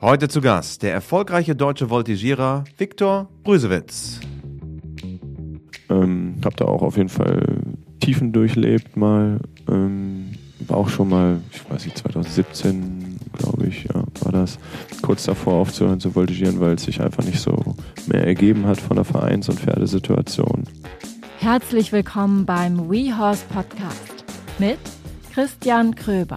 Heute 0.00 0.28
zu 0.28 0.40
Gast 0.40 0.84
der 0.84 0.92
erfolgreiche 0.92 1.56
deutsche 1.56 1.90
Voltigierer 1.90 2.62
Viktor 2.76 3.28
Brüsewitz. 3.42 4.20
Ähm, 5.90 6.36
hab 6.44 6.56
da 6.56 6.66
auch 6.66 6.82
auf 6.82 6.96
jeden 6.96 7.08
Fall 7.08 7.62
Tiefen 7.98 8.32
durchlebt 8.32 8.96
mal. 8.96 9.40
Ähm, 9.68 10.34
war 10.60 10.76
auch 10.76 10.88
schon 10.88 11.08
mal, 11.08 11.40
ich 11.52 11.68
weiß 11.68 11.84
nicht, 11.84 11.98
2017, 11.98 13.18
glaube 13.32 13.66
ich, 13.66 13.86
ja, 13.92 14.04
war 14.20 14.30
das, 14.30 14.60
kurz 15.02 15.24
davor 15.24 15.54
aufzuhören 15.54 15.98
zu 15.98 16.12
voltigieren, 16.12 16.60
weil 16.60 16.74
es 16.74 16.84
sich 16.84 17.00
einfach 17.00 17.24
nicht 17.24 17.40
so 17.40 17.74
mehr 18.06 18.24
ergeben 18.24 18.66
hat 18.66 18.80
von 18.80 18.94
der 18.94 19.04
Vereins- 19.04 19.48
und 19.48 19.58
Pferdesituation. 19.58 20.62
Herzlich 21.40 21.90
willkommen 21.90 22.46
beim 22.46 22.88
WeHorse 22.88 23.44
Podcast 23.52 24.24
mit 24.60 24.78
Christian 25.32 25.96
Kröber. 25.96 26.36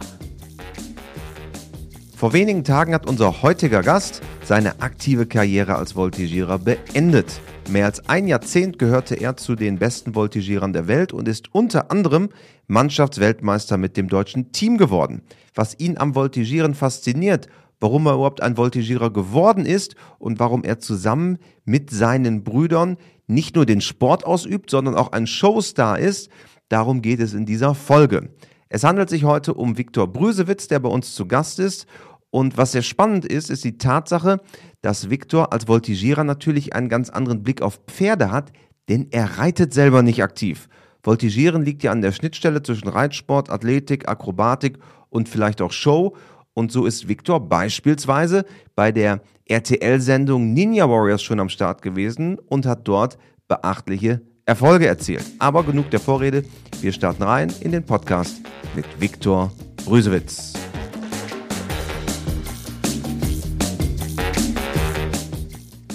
Vor 2.22 2.34
wenigen 2.34 2.64
Tagen 2.64 2.94
hat 2.94 3.08
unser 3.08 3.42
heutiger 3.42 3.82
Gast 3.82 4.22
seine 4.44 4.80
aktive 4.80 5.26
Karriere 5.26 5.78
als 5.78 5.96
Voltigierer 5.96 6.60
beendet. 6.60 7.42
Mehr 7.68 7.86
als 7.86 8.08
ein 8.10 8.28
Jahrzehnt 8.28 8.78
gehörte 8.78 9.16
er 9.16 9.38
zu 9.38 9.56
den 9.56 9.80
besten 9.80 10.14
Voltigierern 10.14 10.72
der 10.72 10.88
Welt 10.88 11.14
und 11.14 11.28
ist 11.28 11.52
unter 11.52 11.90
anderem 11.90 12.30
Mannschaftsweltmeister 12.68 13.78
mit 13.78 13.98
dem 13.98 14.08
deutschen 14.08 14.52
Team 14.52 14.78
geworden. 14.78 15.24
Was 15.56 15.80
ihn 15.80 15.98
am 15.98 16.14
Voltigieren 16.14 16.76
fasziniert, 16.76 17.48
warum 17.80 18.06
er 18.06 18.14
überhaupt 18.14 18.44
ein 18.44 18.56
Voltigierer 18.56 19.12
geworden 19.12 19.66
ist 19.66 19.96
und 20.20 20.40
warum 20.40 20.64
er 20.64 20.78
zusammen 20.78 21.40
mit 21.66 21.90
seinen 21.90 22.44
Brüdern 22.44 22.98
nicht 23.26 23.56
nur 23.56 23.66
den 23.66 23.82
Sport 23.82 24.28
ausübt, 24.28 24.70
sondern 24.70 24.94
auch 24.94 25.12
ein 25.12 25.26
Showstar 25.26 25.98
ist, 25.98 26.30
darum 26.70 27.02
geht 27.02 27.20
es 27.20 27.34
in 27.34 27.48
dieser 27.48 27.74
Folge. 27.74 28.30
Es 28.74 28.86
handelt 28.86 29.10
sich 29.10 29.26
heute 29.26 29.54
um 29.54 29.78
Viktor 29.78 30.08
Brüsewitz, 30.08 30.70
der 30.70 30.80
bei 30.80 30.88
uns 30.88 31.14
zu 31.14 31.28
Gast 31.28 31.60
ist 31.60 31.88
und 32.32 32.58
was 32.58 32.72
sehr 32.72 32.82
spannend 32.82 33.26
ist, 33.26 33.50
ist 33.50 33.64
die 33.66 33.78
Tatsache, 33.78 34.40
dass 34.82 35.10
Viktor 35.10 35.54
als 35.54 35.68
Voltigierer 35.68 36.24
natürlich 36.24 36.74
einen 36.74 36.90
ganz 36.90 37.10
anderen 37.10 37.44
Blick 37.44 37.62
auf 37.62 37.82
Pferde 37.88 38.32
hat, 38.32 38.52
denn 38.90 39.08
er 39.12 39.38
reitet 39.38 39.74
selber 39.74 40.02
nicht 40.02 40.24
aktiv. 40.24 40.68
Voltigieren 41.04 41.64
liegt 41.64 41.84
ja 41.84 41.92
an 41.92 42.02
der 42.02 42.14
Schnittstelle 42.14 42.64
zwischen 42.64 42.88
Reitsport, 42.88 43.50
Athletik, 43.50 44.08
Akrobatik 44.08 44.80
und 45.10 45.28
vielleicht 45.28 45.62
auch 45.62 45.72
Show. 45.72 46.16
Und 46.54 46.72
so 46.72 46.86
ist 46.86 47.08
Viktor 47.08 47.48
beispielsweise 47.48 48.46
bei 48.76 48.92
der 48.92 49.22
RTL-Sendung 49.46 50.54
Ninja 50.54 50.90
Warriors 50.90 51.22
schon 51.22 51.40
am 51.40 51.50
Start 51.50 51.82
gewesen 51.82 52.40
und 52.40 52.66
hat 52.66 52.88
dort 52.88 53.18
beachtliche 53.48 54.22
Erfolge 54.46 54.88
erzielt. 54.88 55.26
Aber 55.40 55.64
genug 55.64 55.90
der 55.90 56.00
Vorrede, 56.00 56.44
wir 56.82 56.94
starten 56.94 57.24
rein 57.24 57.52
in 57.60 57.72
den 57.72 57.84
Podcast 57.84 58.42
mit 58.76 58.86
Viktor 59.00 59.52
Brüsewitz. 59.86 60.61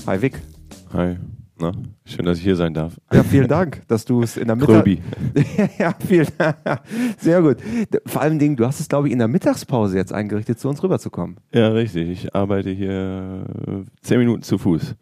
Hi 0.07 0.23
Vic. 0.23 0.41
Hi. 0.93 1.17
Na, 1.59 1.73
schön, 2.05 2.25
dass 2.27 2.39
ich 2.39 2.45
hier 2.45 2.55
sein 2.55 2.73
darf. 2.73 2.97
Ja, 3.13 3.25
vielen 3.25 3.49
Dank, 3.49 3.83
dass 3.89 4.05
du 4.05 4.23
es 4.23 4.37
in 4.37 4.47
der 4.47 4.55
Mittag... 4.55 4.85
Kröbi. 4.85 5.03
ja, 5.79 5.95
vielen 5.99 6.29
Sehr 7.19 7.43
gut. 7.43 7.57
Vor 8.07 8.23
allem 8.23 8.39
Dingen, 8.39 8.55
du 8.55 8.65
hast 8.65 8.79
es, 8.79 8.89
glaube 8.89 9.09
ich, 9.09 9.13
in 9.13 9.19
der 9.19 9.27
Mittagspause 9.27 9.97
jetzt 9.97 10.13
eingerichtet, 10.13 10.61
zu 10.61 10.69
uns 10.69 10.81
rüberzukommen. 10.81 11.39
Ja, 11.53 11.71
richtig. 11.71 12.09
Ich 12.09 12.35
arbeite 12.37 12.71
hier 12.71 13.47
zehn 14.01 14.21
Minuten 14.21 14.43
zu 14.43 14.59
Fuß 14.59 14.95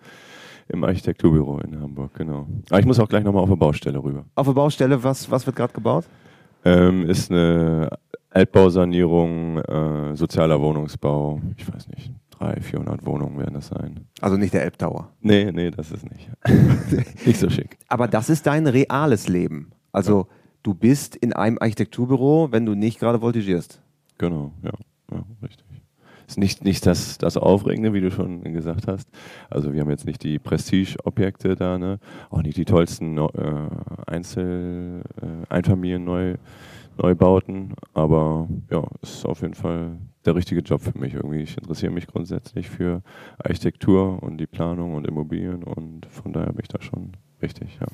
im 0.68 0.84
Architekturbüro 0.84 1.58
in 1.58 1.78
Hamburg, 1.78 2.14
genau. 2.14 2.46
Aber 2.70 2.80
ich 2.80 2.86
muss 2.86 2.98
auch 2.98 3.08
gleich 3.08 3.24
nochmal 3.24 3.42
auf 3.42 3.50
eine 3.50 3.58
Baustelle 3.58 4.02
rüber. 4.02 4.24
Auf 4.36 4.46
der 4.46 4.54
Baustelle, 4.54 5.04
was, 5.04 5.30
was 5.30 5.44
wird 5.44 5.56
gerade 5.56 5.74
gebaut? 5.74 6.06
Ähm, 6.64 7.04
ist 7.10 7.30
eine 7.30 7.90
Altbausanierung, 8.30 9.58
äh, 9.58 10.16
sozialer 10.16 10.58
Wohnungsbau, 10.60 11.42
ich 11.58 11.70
weiß 11.70 11.88
nicht, 11.88 12.10
300, 12.38 12.64
400 12.64 13.06
Wohnungen 13.06 13.38
werden 13.38 13.54
das 13.54 13.68
sein. 13.68 14.06
Also 14.20 14.36
nicht 14.36 14.54
der 14.54 14.62
Elbtower. 14.64 15.10
Nee, 15.20 15.50
nee, 15.52 15.70
das 15.70 15.90
ist 15.90 16.04
nicht. 16.10 16.30
nicht 17.26 17.38
so 17.38 17.50
schick. 17.50 17.78
Aber 17.88 18.08
das 18.08 18.28
ist 18.30 18.46
dein 18.46 18.66
reales 18.66 19.28
Leben. 19.28 19.70
Also 19.92 20.20
ja. 20.20 20.36
du 20.62 20.74
bist 20.74 21.16
in 21.16 21.32
einem 21.32 21.58
Architekturbüro, 21.58 22.48
wenn 22.50 22.66
du 22.66 22.74
nicht 22.74 22.98
gerade 22.98 23.20
voltigierst. 23.20 23.80
Genau, 24.18 24.52
ja, 24.62 24.72
ja 25.12 25.24
richtig. 25.42 25.64
Ist 26.26 26.38
nicht, 26.38 26.64
nicht 26.64 26.86
das, 26.86 27.18
das 27.18 27.36
Aufregende, 27.36 27.92
wie 27.92 28.00
du 28.00 28.10
schon 28.10 28.42
gesagt 28.44 28.86
hast. 28.86 29.08
Also 29.50 29.74
wir 29.74 29.82
haben 29.82 29.90
jetzt 29.90 30.06
nicht 30.06 30.22
die 30.22 30.38
Prestige-Objekte 30.38 31.54
da, 31.54 31.76
ne? 31.78 31.98
Auch 32.30 32.42
nicht 32.42 32.56
die 32.56 32.64
tollsten 32.64 33.18
äh, 33.18 33.28
Einzel-, 34.06 35.02
äh, 35.20 35.52
Einfamilien-Neu- 35.52 36.36
Neubauten, 36.96 37.74
aber 37.92 38.48
ja, 38.70 38.86
ist 39.02 39.24
auf 39.26 39.42
jeden 39.42 39.54
Fall 39.54 39.98
der 40.24 40.34
richtige 40.34 40.60
Job 40.60 40.80
für 40.80 40.98
mich 40.98 41.14
irgendwie. 41.14 41.40
Ich 41.40 41.56
interessiere 41.56 41.92
mich 41.92 42.06
grundsätzlich 42.06 42.68
für 42.68 43.02
Architektur 43.38 44.22
und 44.22 44.38
die 44.38 44.46
Planung 44.46 44.94
und 44.94 45.06
Immobilien 45.06 45.64
und 45.64 46.06
von 46.06 46.32
daher 46.32 46.52
bin 46.52 46.62
ich 46.62 46.68
da 46.68 46.80
schon 46.80 47.12
richtig, 47.42 47.78
ja. 47.80 47.86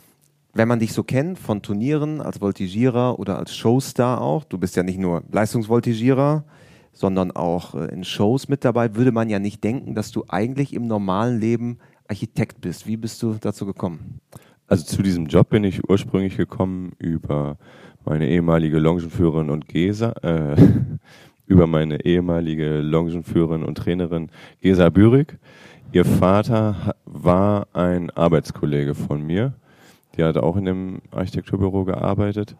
Wenn 0.52 0.66
man 0.66 0.80
dich 0.80 0.92
so 0.92 1.04
kennt 1.04 1.38
von 1.38 1.62
Turnieren 1.62 2.20
als 2.20 2.40
Voltigierer 2.40 3.20
oder 3.20 3.38
als 3.38 3.54
Showstar 3.54 4.20
auch, 4.20 4.42
du 4.42 4.58
bist 4.58 4.74
ja 4.74 4.82
nicht 4.82 4.98
nur 4.98 5.22
Leistungsvoltigierer, 5.30 6.44
sondern 6.92 7.30
auch 7.30 7.74
äh, 7.76 7.86
in 7.86 8.02
Shows 8.02 8.48
mit 8.48 8.64
dabei, 8.64 8.96
würde 8.96 9.12
man 9.12 9.28
ja 9.30 9.38
nicht 9.38 9.62
denken, 9.62 9.94
dass 9.94 10.10
du 10.10 10.24
eigentlich 10.28 10.72
im 10.72 10.88
normalen 10.88 11.38
Leben 11.38 11.78
Architekt 12.08 12.60
bist. 12.60 12.88
Wie 12.88 12.96
bist 12.96 13.22
du 13.22 13.36
dazu 13.40 13.64
gekommen? 13.64 14.20
Also 14.66 14.84
zu 14.84 15.02
diesem 15.02 15.26
Job 15.26 15.50
bin 15.50 15.64
ich 15.64 15.88
ursprünglich 15.88 16.36
gekommen 16.36 16.92
über 16.98 17.56
meine 18.04 18.28
ehemalige 18.28 18.78
Longenführerin 18.78 19.50
und 19.50 19.68
Gesa, 19.68 20.12
äh, 20.22 20.56
über 21.46 21.66
meine 21.66 22.04
ehemalige 22.04 22.80
Longenführerin 22.80 23.64
und 23.64 23.76
Trainerin 23.76 24.30
Gesa 24.60 24.88
Bürig. 24.88 25.38
Ihr 25.92 26.04
Vater 26.04 26.94
war 27.04 27.66
ein 27.72 28.10
Arbeitskollege 28.10 28.94
von 28.94 29.26
mir. 29.26 29.54
Die 30.16 30.22
hat 30.22 30.36
auch 30.36 30.56
in 30.56 30.64
dem 30.64 31.02
Architekturbüro 31.10 31.84
gearbeitet. 31.84 32.56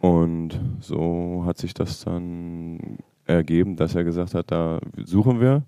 Und 0.00 0.60
so 0.80 1.44
hat 1.46 1.58
sich 1.58 1.72
das 1.72 2.04
dann 2.04 2.98
ergeben, 3.26 3.76
dass 3.76 3.94
er 3.94 4.04
gesagt 4.04 4.34
hat, 4.34 4.50
da 4.50 4.80
suchen 5.04 5.40
wir. 5.40 5.62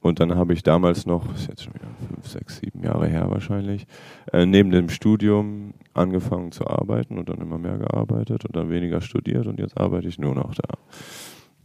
Und 0.00 0.18
dann 0.18 0.34
habe 0.34 0.52
ich 0.52 0.64
damals 0.64 1.06
noch, 1.06 1.32
ist 1.34 1.48
jetzt 1.48 1.62
schon 1.62 1.74
wieder 1.74 1.86
fünf, 2.08 2.26
sechs, 2.26 2.58
sieben 2.58 2.82
Jahre 2.82 3.06
her 3.06 3.30
wahrscheinlich, 3.30 3.86
äh, 4.32 4.44
neben 4.44 4.70
dem 4.72 4.88
Studium 4.88 5.74
angefangen 5.94 6.52
zu 6.52 6.66
arbeiten 6.66 7.18
und 7.18 7.28
dann 7.28 7.40
immer 7.40 7.58
mehr 7.58 7.78
gearbeitet 7.78 8.44
und 8.44 8.56
dann 8.56 8.70
weniger 8.70 9.00
studiert 9.00 9.46
und 9.46 9.58
jetzt 9.58 9.78
arbeite 9.78 10.08
ich 10.08 10.18
nur 10.18 10.34
noch 10.34 10.54
da. 10.54 10.74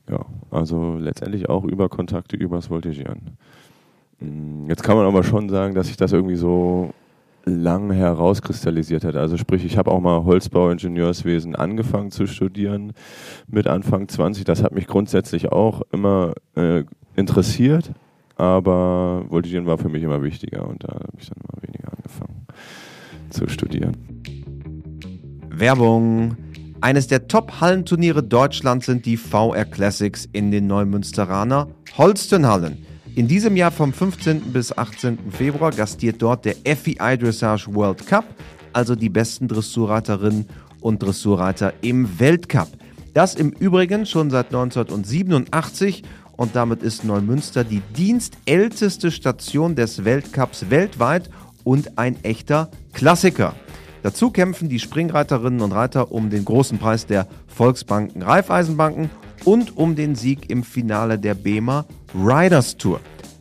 Ja, 0.10 0.26
also 0.52 0.96
letztendlich 0.98 1.50
auch 1.50 1.64
über 1.66 1.90
Kontakte 1.90 2.38
übers 2.38 2.70
Voltigieren. 2.70 3.38
Mm, 4.20 4.70
jetzt 4.70 4.84
kann 4.84 4.98
man 4.98 5.06
aber 5.06 5.24
schon 5.24 5.50
sagen, 5.50 5.76
dass 5.76 5.88
sich 5.88 5.98
das 5.98 6.14
irgendwie 6.14 6.36
so 6.36 6.94
lang 7.48 7.92
herauskristallisiert 7.92 9.04
hat. 9.04 9.16
Also 9.16 9.38
sprich, 9.38 9.64
ich 9.66 9.78
habe 9.78 9.92
auch 9.92 10.02
mal 10.02 10.24
Holzbau-Ingenieurswesen 10.26 11.56
angefangen 11.56 12.12
zu 12.12 12.28
studieren 12.28 12.94
mit 13.48 13.68
Anfang 13.68 14.08
20. 14.08 14.44
Das 14.44 14.64
hat 14.64 14.74
mich 14.74 14.88
grundsätzlich 14.88 15.52
auch 15.52 15.82
immer 15.92 16.34
äh, 16.56 16.84
interessiert, 17.16 17.92
aber 18.36 19.26
Voltigieren 19.30 19.66
war 19.66 19.78
für 19.78 19.90
mich 19.90 20.04
immer 20.04 20.22
wichtiger 20.24 20.68
und 20.68 20.84
da 20.84 20.90
habe 20.90 21.18
ich 21.18 21.30
dann 21.30 21.38
immer 21.42 21.62
weniger 21.64 21.94
angefangen 21.96 22.48
zu 23.30 23.48
studieren. 23.48 24.17
Werbung. 25.60 26.38
Eines 26.82 27.08
der 27.08 27.28
Top-Hallenturniere 27.28 28.22
Deutschlands 28.22 28.86
sind 28.86 29.06
die 29.06 29.18
VR 29.18 29.66
Classics 29.66 30.30
in 30.32 30.52
den 30.52 30.68
Neumünsteraner 30.68 31.70
Holstenhallen. 31.98 32.86
In 33.16 33.28
diesem 33.28 33.56
Jahr 33.56 33.72
vom 33.72 33.92
15. 33.92 34.54
bis 34.54 34.78
18. 34.78 35.32
Februar 35.32 35.72
gastiert 35.72 36.22
dort 36.22 36.46
der 36.46 36.56
FEI 36.64 37.18
Dressage 37.18 37.68
World 37.74 38.06
Cup, 38.06 38.26
also 38.74 38.96
die 38.96 39.10
besten 39.10 39.48
Dressurreiterinnen 39.48 40.46
und 40.82 41.02
Dressurreiter 41.02 41.74
im 41.82 42.20
Weltcup. 42.20 42.70
Das 43.16 43.34
im 43.34 43.50
Übrigen 43.50 44.06
schon 44.06 44.30
seit 44.30 44.48
1987 44.48 46.04
und 46.34 46.56
damit 46.56 46.84
ist 46.84 47.04
Neumünster 47.04 47.64
die 47.64 47.82
dienstälteste 47.96 49.10
Station 49.10 49.76
des 49.76 50.06
Weltcups 50.06 50.70
weltweit 50.70 51.32
und 51.64 51.98
ein 51.98 52.24
echter 52.24 52.70
Klassiker. 52.94 53.56
Dazu 54.04 54.32
kämpfen 54.32 54.70
die 54.70 54.80
Springreiterinnen 54.80 55.62
und 55.62 55.72
Reiter 55.72 56.12
um 56.12 56.30
den 56.30 56.46
großen 56.46 56.78
Preis 56.78 57.06
der 57.06 57.28
Volksbanken 57.48 58.22
Raiffeisenbanken 58.22 59.10
und 59.44 59.78
um 59.78 59.96
den 59.96 60.16
Sieg 60.16 60.50
im 60.50 60.64
Finale 60.64 61.18
der 61.18 61.34
BEMA 61.34 61.86
Riders 62.16 62.78
Tour. 62.78 63.00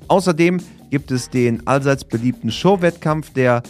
Außerdem 0.08 0.60
gibt 0.90 1.10
es 1.10 1.30
den 1.30 1.66
allseits 1.66 2.04
beliebten 2.04 2.50
Showwettkampf 2.50 3.32
der 3.32 3.62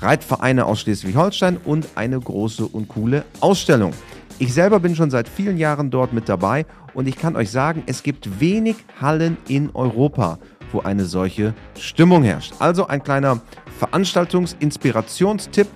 Reitvereine 0.00 0.66
aus 0.66 0.80
Schleswig-Holstein 0.80 1.56
und 1.64 1.88
eine 1.94 2.18
große 2.18 2.66
und 2.66 2.88
coole 2.88 3.24
Ausstellung. 3.40 3.92
Ich 4.38 4.52
selber 4.52 4.80
bin 4.80 4.96
schon 4.96 5.10
seit 5.10 5.28
vielen 5.28 5.56
Jahren 5.56 5.90
dort 5.90 6.12
mit 6.12 6.28
dabei 6.28 6.66
und 6.92 7.06
ich 7.06 7.16
kann 7.16 7.36
euch 7.36 7.50
sagen, 7.50 7.84
es 7.86 8.02
gibt 8.02 8.40
wenig 8.40 8.76
Hallen 9.00 9.36
in 9.48 9.70
Europa, 9.74 10.38
wo 10.72 10.80
eine 10.80 11.04
solche 11.04 11.54
Stimmung 11.78 12.24
herrscht. 12.24 12.54
Also 12.58 12.88
ein 12.88 13.02
kleiner 13.02 13.40
Veranstaltungsinspirationstipp. 13.78 15.68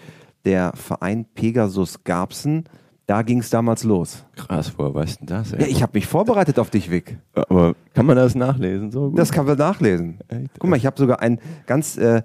der 0.45 0.73
Verein 0.75 1.25
Pegasus 1.35 2.03
Garbsen. 2.03 2.65
Da 3.07 3.23
ging 3.23 3.39
es 3.39 3.51
damals 3.51 3.85
los. 3.85 4.25
Krass, 4.35 4.73
woher 4.77 4.93
weißt 4.93 5.21
du 5.21 5.27
das? 5.27 5.53
Ey? 5.53 5.61
Ja, 5.61 5.67
ich 5.69 5.81
habe 5.81 5.93
mich 5.95 6.07
vorbereitet 6.09 6.59
auf 6.59 6.71
dich, 6.71 6.91
Vic. 6.91 7.17
Aber 7.35 7.77
kann 7.95 8.05
man 8.05 8.17
das 8.17 8.35
nachlesen 8.35 8.91
so 8.91 9.11
gut? 9.11 9.19
Das 9.19 9.31
kann 9.31 9.47
man 9.47 9.57
nachlesen. 9.57 10.19
Echt? 10.27 10.51
Guck 10.59 10.69
mal, 10.69 10.77
ich 10.77 10.87
habe 10.87 10.99
sogar 10.99 11.21
ein 11.21 11.39
ganz. 11.67 11.97
Äh, 11.97 12.23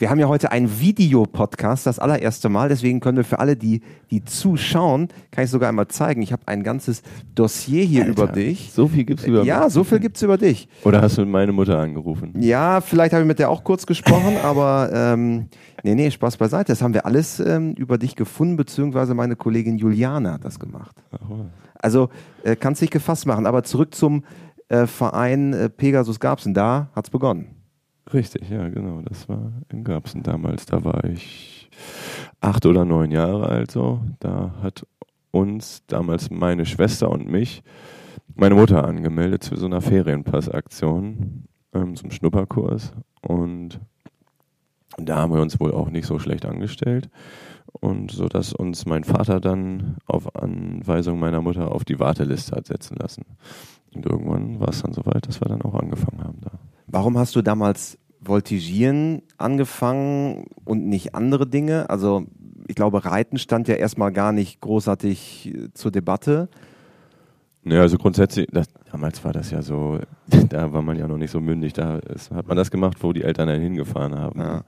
wir 0.00 0.08
haben 0.08 0.18
ja 0.18 0.28
heute 0.28 0.50
einen 0.50 0.80
Videopodcast, 0.80 1.86
das 1.86 1.98
allererste 1.98 2.48
Mal. 2.48 2.70
Deswegen 2.70 3.00
können 3.00 3.18
wir 3.18 3.24
für 3.24 3.38
alle, 3.38 3.54
die, 3.54 3.82
die 4.10 4.24
zuschauen, 4.24 5.08
kann 5.30 5.44
ich 5.44 5.50
sogar 5.50 5.68
einmal 5.68 5.88
zeigen. 5.88 6.22
Ich 6.22 6.32
habe 6.32 6.42
ein 6.46 6.62
ganzes 6.62 7.02
Dossier 7.34 7.84
hier 7.84 8.06
Alter, 8.06 8.22
über 8.24 8.32
dich. 8.32 8.72
So 8.72 8.88
viel 8.88 9.04
gibt's 9.04 9.24
über 9.24 9.42
Ja, 9.42 9.64
mich. 9.64 9.74
so 9.74 9.84
viel 9.84 10.00
gibt's 10.00 10.22
über 10.22 10.38
dich. 10.38 10.68
Oder 10.84 11.02
hast 11.02 11.18
du 11.18 11.26
meine 11.26 11.52
Mutter 11.52 11.78
angerufen? 11.78 12.32
Ja, 12.40 12.80
vielleicht 12.80 13.12
habe 13.12 13.24
ich 13.24 13.28
mit 13.28 13.38
der 13.38 13.50
auch 13.50 13.62
kurz 13.62 13.84
gesprochen, 13.84 14.38
aber 14.42 14.90
ähm, 14.90 15.48
nee, 15.82 15.94
nee, 15.94 16.10
Spaß 16.10 16.38
beiseite. 16.38 16.72
Das 16.72 16.80
haben 16.80 16.94
wir 16.94 17.04
alles 17.04 17.38
ähm, 17.38 17.74
über 17.74 17.98
dich 17.98 18.16
gefunden, 18.16 18.56
beziehungsweise 18.56 19.12
meine 19.12 19.36
Kollegin 19.36 19.76
Juliane 19.76 20.32
hat 20.32 20.46
das 20.46 20.58
gemacht. 20.58 20.96
Ach, 21.12 21.18
was. 21.28 21.46
Also 21.74 22.08
äh, 22.42 22.56
kannst 22.56 22.80
dich 22.80 22.90
gefasst 22.90 23.26
machen. 23.26 23.44
Aber 23.44 23.64
zurück 23.64 23.94
zum 23.94 24.24
äh, 24.70 24.86
Verein 24.86 25.52
äh, 25.52 25.68
Pegasus 25.68 26.20
Garbsen. 26.20 26.54
Da 26.54 26.88
hat's 26.94 27.10
begonnen. 27.10 27.59
Richtig, 28.12 28.50
ja, 28.50 28.68
genau. 28.68 29.02
Das 29.02 29.28
war 29.28 29.52
in 29.68 29.84
Garbsen 29.84 30.22
damals. 30.22 30.66
Da 30.66 30.84
war 30.84 31.04
ich 31.04 31.70
acht 32.40 32.66
oder 32.66 32.84
neun 32.84 33.10
Jahre 33.10 33.48
alt 33.48 33.70
so. 33.70 34.00
Da 34.18 34.54
hat 34.62 34.86
uns 35.30 35.84
damals 35.86 36.30
meine 36.30 36.66
Schwester 36.66 37.10
und 37.10 37.28
mich 37.28 37.62
meine 38.34 38.54
Mutter 38.54 38.84
angemeldet 38.84 39.44
zu 39.44 39.56
so 39.56 39.66
einer 39.66 39.80
Ferienpassaktion 39.80 41.44
ähm, 41.72 41.94
zum 41.94 42.10
Schnupperkurs. 42.10 42.92
Und 43.22 43.80
da 44.96 45.18
haben 45.18 45.32
wir 45.32 45.40
uns 45.40 45.60
wohl 45.60 45.72
auch 45.72 45.90
nicht 45.90 46.06
so 46.06 46.18
schlecht 46.18 46.46
angestellt. 46.46 47.10
Und 47.72 48.10
so 48.10 48.26
dass 48.26 48.52
uns 48.52 48.86
mein 48.86 49.04
Vater 49.04 49.40
dann 49.40 49.98
auf 50.06 50.34
Anweisung 50.34 51.20
meiner 51.20 51.40
Mutter 51.40 51.70
auf 51.70 51.84
die 51.84 52.00
Warteliste 52.00 52.56
hat 52.56 52.66
setzen 52.66 52.96
lassen. 52.96 53.24
Und 53.94 54.06
irgendwann 54.06 54.58
war 54.58 54.68
es 54.68 54.82
dann 54.82 54.92
soweit, 54.92 55.28
dass 55.28 55.40
wir 55.40 55.48
dann 55.48 55.62
auch 55.62 55.74
angefangen 55.74 56.24
haben 56.24 56.40
da. 56.40 56.52
Warum 56.86 57.16
hast 57.16 57.36
du 57.36 57.42
damals 57.42 57.99
Voltigieren 58.22 59.22
angefangen 59.38 60.46
und 60.64 60.86
nicht 60.86 61.14
andere 61.14 61.46
Dinge? 61.46 61.88
Also 61.90 62.26
ich 62.68 62.74
glaube, 62.74 63.04
Reiten 63.04 63.38
stand 63.38 63.68
ja 63.68 63.74
erstmal 63.74 64.12
gar 64.12 64.32
nicht 64.32 64.60
großartig 64.60 65.54
äh, 65.54 65.72
zur 65.74 65.90
Debatte. 65.90 66.48
Ja, 67.64 67.80
also 67.80 67.98
grundsätzlich, 67.98 68.46
das, 68.50 68.68
damals 68.90 69.22
war 69.24 69.32
das 69.32 69.50
ja 69.50 69.62
so, 69.62 69.98
da 70.48 70.72
war 70.72 70.82
man 70.82 70.98
ja 70.98 71.06
noch 71.06 71.18
nicht 71.18 71.30
so 71.30 71.40
mündig, 71.40 71.72
da 71.72 71.98
ist, 71.98 72.30
hat 72.30 72.46
man 72.46 72.56
das 72.56 72.70
gemacht, 72.70 72.98
wo 73.00 73.12
die 73.12 73.22
Eltern 73.22 73.48
einen 73.48 73.62
hingefahren 73.62 74.16
haben. 74.16 74.40
Ja. 74.40 74.64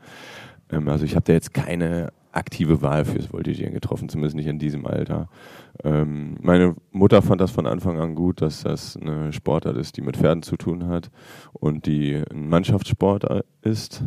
Ähm, 0.71 0.89
also 0.89 1.05
ich 1.05 1.15
habe 1.15 1.25
da 1.25 1.33
jetzt 1.33 1.55
keine 1.55 2.13
aktive 2.33 2.83
Wahl 2.83 3.05
fürs 3.05 3.27
Voltigieren 3.27 3.73
getroffen, 3.73 4.09
zumindest 4.09 4.37
nicht 4.37 4.47
in 4.47 4.59
diesem 4.59 4.87
Alter. 4.87 5.29
Ähm, 5.85 6.37
meine 6.41 6.75
Mutter 6.91 7.23
fand 7.23 7.41
das 7.41 7.51
von 7.51 7.67
Anfang 7.67 7.99
an 7.99 8.15
gut, 8.15 8.41
dass 8.43 8.63
das 8.63 8.97
eine 8.97 9.33
Sportart 9.33 9.77
ist, 9.77 9.97
die 9.97 10.03
mit 10.03 10.17
Pferden 10.17 10.43
zu 10.43 10.57
tun 10.57 10.87
hat 10.87 11.11
und 11.53 11.87
die 11.87 12.23
ein 12.31 12.49
Mannschaftssport 12.49 13.45
ist. 13.63 14.03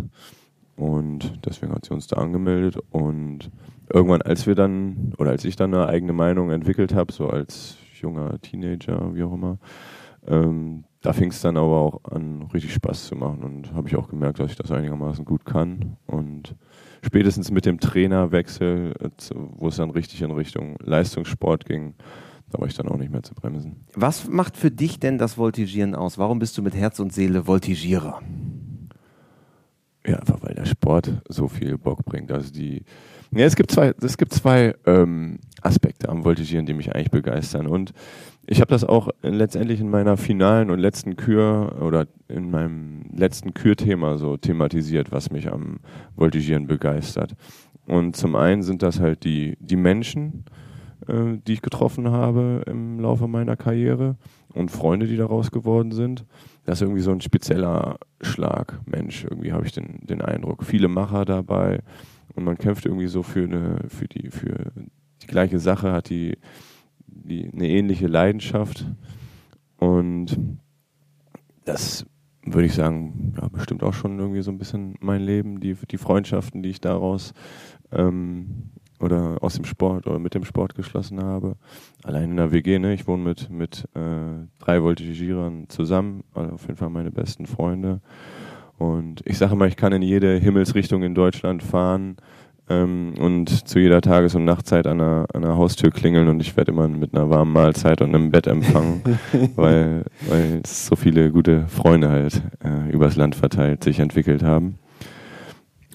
Und 0.75 1.39
deswegen 1.45 1.73
hat 1.73 1.85
sie 1.85 1.93
uns 1.93 2.07
da 2.07 2.17
angemeldet. 2.17 2.77
Und 2.89 3.51
irgendwann, 3.93 4.21
als 4.21 4.45
wir 4.45 4.55
dann, 4.55 5.13
oder 5.17 5.31
als 5.31 5.45
ich 5.45 5.55
dann 5.55 5.73
eine 5.73 5.87
eigene 5.87 6.13
Meinung 6.13 6.51
entwickelt 6.51 6.93
habe, 6.93 7.13
so 7.13 7.29
als 7.29 7.77
junger 8.01 8.39
Teenager, 8.41 9.15
wie 9.15 9.23
auch 9.23 9.33
immer, 9.33 9.57
ähm, 10.27 10.83
da 11.01 11.13
fing 11.13 11.29
es 11.29 11.41
dann 11.41 11.55
aber 11.55 11.77
auch 11.77 12.03
an, 12.05 12.49
richtig 12.53 12.73
Spaß 12.73 13.05
zu 13.05 13.15
machen. 13.15 13.43
Und 13.43 13.73
habe 13.73 13.87
ich 13.87 13.95
auch 13.95 14.09
gemerkt, 14.09 14.39
dass 14.39 14.51
ich 14.51 14.57
das 14.57 14.71
einigermaßen 14.71 15.23
gut 15.23 15.45
kann. 15.45 15.97
Und 16.07 16.55
spätestens 17.05 17.51
mit 17.51 17.65
dem 17.65 17.79
Trainerwechsel, 17.79 18.93
äh, 18.99 19.09
wo 19.33 19.67
es 19.67 19.77
dann 19.77 19.91
richtig 19.91 20.21
in 20.21 20.31
Richtung 20.31 20.77
Leistungssport 20.81 21.65
ging, 21.65 21.93
da 22.49 22.59
war 22.59 22.67
ich 22.67 22.75
dann 22.75 22.87
auch 22.87 22.97
nicht 22.97 23.11
mehr 23.11 23.23
zu 23.23 23.33
bremsen. 23.33 23.85
Was 23.93 24.27
macht 24.27 24.57
für 24.57 24.71
dich 24.71 24.99
denn 24.99 25.17
das 25.17 25.37
Voltigieren 25.37 25.95
aus? 25.95 26.17
Warum 26.17 26.39
bist 26.39 26.57
du 26.57 26.61
mit 26.61 26.75
Herz 26.75 26.99
und 26.99 27.13
Seele 27.13 27.47
Voltigierer? 27.47 28.21
Ja, 30.05 30.19
einfach 30.19 30.41
weil 30.41 30.53
der 30.53 30.65
Sport 30.65 31.21
so 31.27 31.47
viel 31.47 31.77
Bock 31.77 32.05
bringt. 32.05 32.31
Also 32.31 32.51
die, 32.53 32.83
ja, 33.31 33.45
es 33.45 33.55
gibt 33.55 33.71
zwei, 33.71 33.93
es 34.01 34.17
gibt 34.17 34.33
zwei 34.33 34.75
ähm, 34.85 35.39
Aspekte 35.61 36.09
am 36.09 36.23
Voltigieren, 36.23 36.65
die 36.65 36.73
mich 36.73 36.93
eigentlich 36.93 37.11
begeistern. 37.11 37.67
Und 37.67 37.91
ich 38.47 38.61
habe 38.61 38.69
das 38.69 38.83
auch 38.83 39.09
letztendlich 39.21 39.79
in 39.79 39.89
meiner 39.89 40.17
finalen 40.17 40.69
und 40.69 40.79
letzten 40.79 41.15
Kür 41.15 41.77
oder 41.81 42.07
in 42.27 42.51
meinem 42.51 43.05
letzten 43.13 43.53
Kürthema 43.53 44.17
so 44.17 44.37
thematisiert, 44.37 45.11
was 45.11 45.31
mich 45.31 45.51
am 45.51 45.79
Voltigieren 46.15 46.67
begeistert. 46.67 47.35
Und 47.87 48.15
zum 48.15 48.35
einen 48.35 48.63
sind 48.63 48.83
das 48.83 48.99
halt 48.99 49.23
die, 49.23 49.57
die 49.59 49.75
Menschen, 49.75 50.45
äh, 51.07 51.37
die 51.47 51.53
ich 51.53 51.61
getroffen 51.61 52.09
habe 52.11 52.63
im 52.67 52.99
Laufe 52.99 53.27
meiner 53.27 53.55
Karriere 53.55 54.15
und 54.53 54.71
Freunde, 54.71 55.07
die 55.07 55.17
daraus 55.17 55.51
geworden 55.51 55.91
sind. 55.91 56.25
Das 56.65 56.79
ist 56.79 56.81
irgendwie 56.83 57.01
so 57.01 57.11
ein 57.11 57.21
spezieller 57.21 57.97
Schlag, 58.21 58.79
Mensch, 58.85 59.23
irgendwie 59.23 59.53
habe 59.53 59.65
ich 59.65 59.71
den, 59.71 59.99
den 60.03 60.21
Eindruck. 60.21 60.63
Viele 60.63 60.87
Macher 60.87 61.25
dabei 61.25 61.81
und 62.35 62.43
man 62.43 62.57
kämpft 62.57 62.85
irgendwie 62.85 63.07
so 63.07 63.23
für 63.23 63.43
eine, 63.43 63.79
für 63.87 64.07
die, 64.07 64.29
für 64.29 64.71
die 65.21 65.27
gleiche 65.27 65.59
Sache, 65.59 65.91
hat 65.91 66.09
die, 66.09 66.37
die 67.27 67.49
eine 67.51 67.67
ähnliche 67.67 68.07
Leidenschaft 68.07 68.85
und 69.77 70.37
das 71.65 72.05
würde 72.45 72.67
ich 72.67 72.73
sagen, 72.73 73.33
ja, 73.41 73.47
bestimmt 73.47 73.83
auch 73.83 73.93
schon 73.93 74.19
irgendwie 74.19 74.41
so 74.41 74.51
ein 74.51 74.57
bisschen 74.57 74.95
mein 74.99 75.21
Leben, 75.21 75.59
die, 75.59 75.75
die 75.89 75.97
Freundschaften, 75.97 76.61
die 76.61 76.69
ich 76.69 76.79
daraus 76.79 77.33
ähm, 77.91 78.69
oder 78.99 79.37
aus 79.41 79.55
dem 79.55 79.65
Sport 79.65 80.07
oder 80.07 80.19
mit 80.19 80.35
dem 80.35 80.45
Sport 80.45 80.75
geschlossen 80.75 81.21
habe. 81.21 81.57
Allein 82.03 82.31
in 82.31 82.37
der 82.37 82.51
WG, 82.51 82.79
ne? 82.79 82.93
Ich 82.93 83.07
wohne 83.07 83.23
mit, 83.23 83.49
mit 83.49 83.87
äh, 83.95 84.45
drei 84.59 84.83
Voltigierern 84.83 85.67
zusammen, 85.69 86.23
also 86.33 86.53
auf 86.53 86.61
jeden 86.63 86.77
Fall 86.77 86.89
meine 86.89 87.11
besten 87.11 87.45
Freunde. 87.45 88.01
Und 88.77 89.21
ich 89.25 89.37
sage 89.37 89.55
mal, 89.55 89.67
ich 89.67 89.77
kann 89.77 89.93
in 89.93 90.01
jede 90.01 90.37
Himmelsrichtung 90.37 91.03
in 91.03 91.15
Deutschland 91.15 91.63
fahren 91.63 92.17
ähm, 92.69 93.13
und 93.19 93.67
zu 93.67 93.79
jeder 93.79 94.01
Tages- 94.01 94.35
und 94.35 94.45
Nachtzeit 94.45 94.87
an 94.87 94.99
einer, 94.99 95.25
an 95.33 95.43
einer 95.43 95.57
Haustür 95.57 95.91
klingeln 95.91 96.27
und 96.27 96.39
ich 96.41 96.57
werde 96.57 96.71
immer 96.71 96.87
mit 96.87 97.13
einer 97.13 97.29
warmen 97.29 97.53
Mahlzeit 97.53 98.01
und 98.01 98.15
einem 98.15 98.31
Bett 98.31 98.47
empfangen, 98.47 99.01
weil, 99.55 100.05
weil 100.27 100.61
so 100.65 100.95
viele 100.95 101.31
gute 101.31 101.67
Freunde 101.67 102.09
halt 102.09 102.41
äh, 102.63 102.91
übers 102.91 103.15
Land 103.15 103.35
verteilt 103.35 103.83
sich 103.83 103.99
entwickelt 103.99 104.43
haben. 104.43 104.79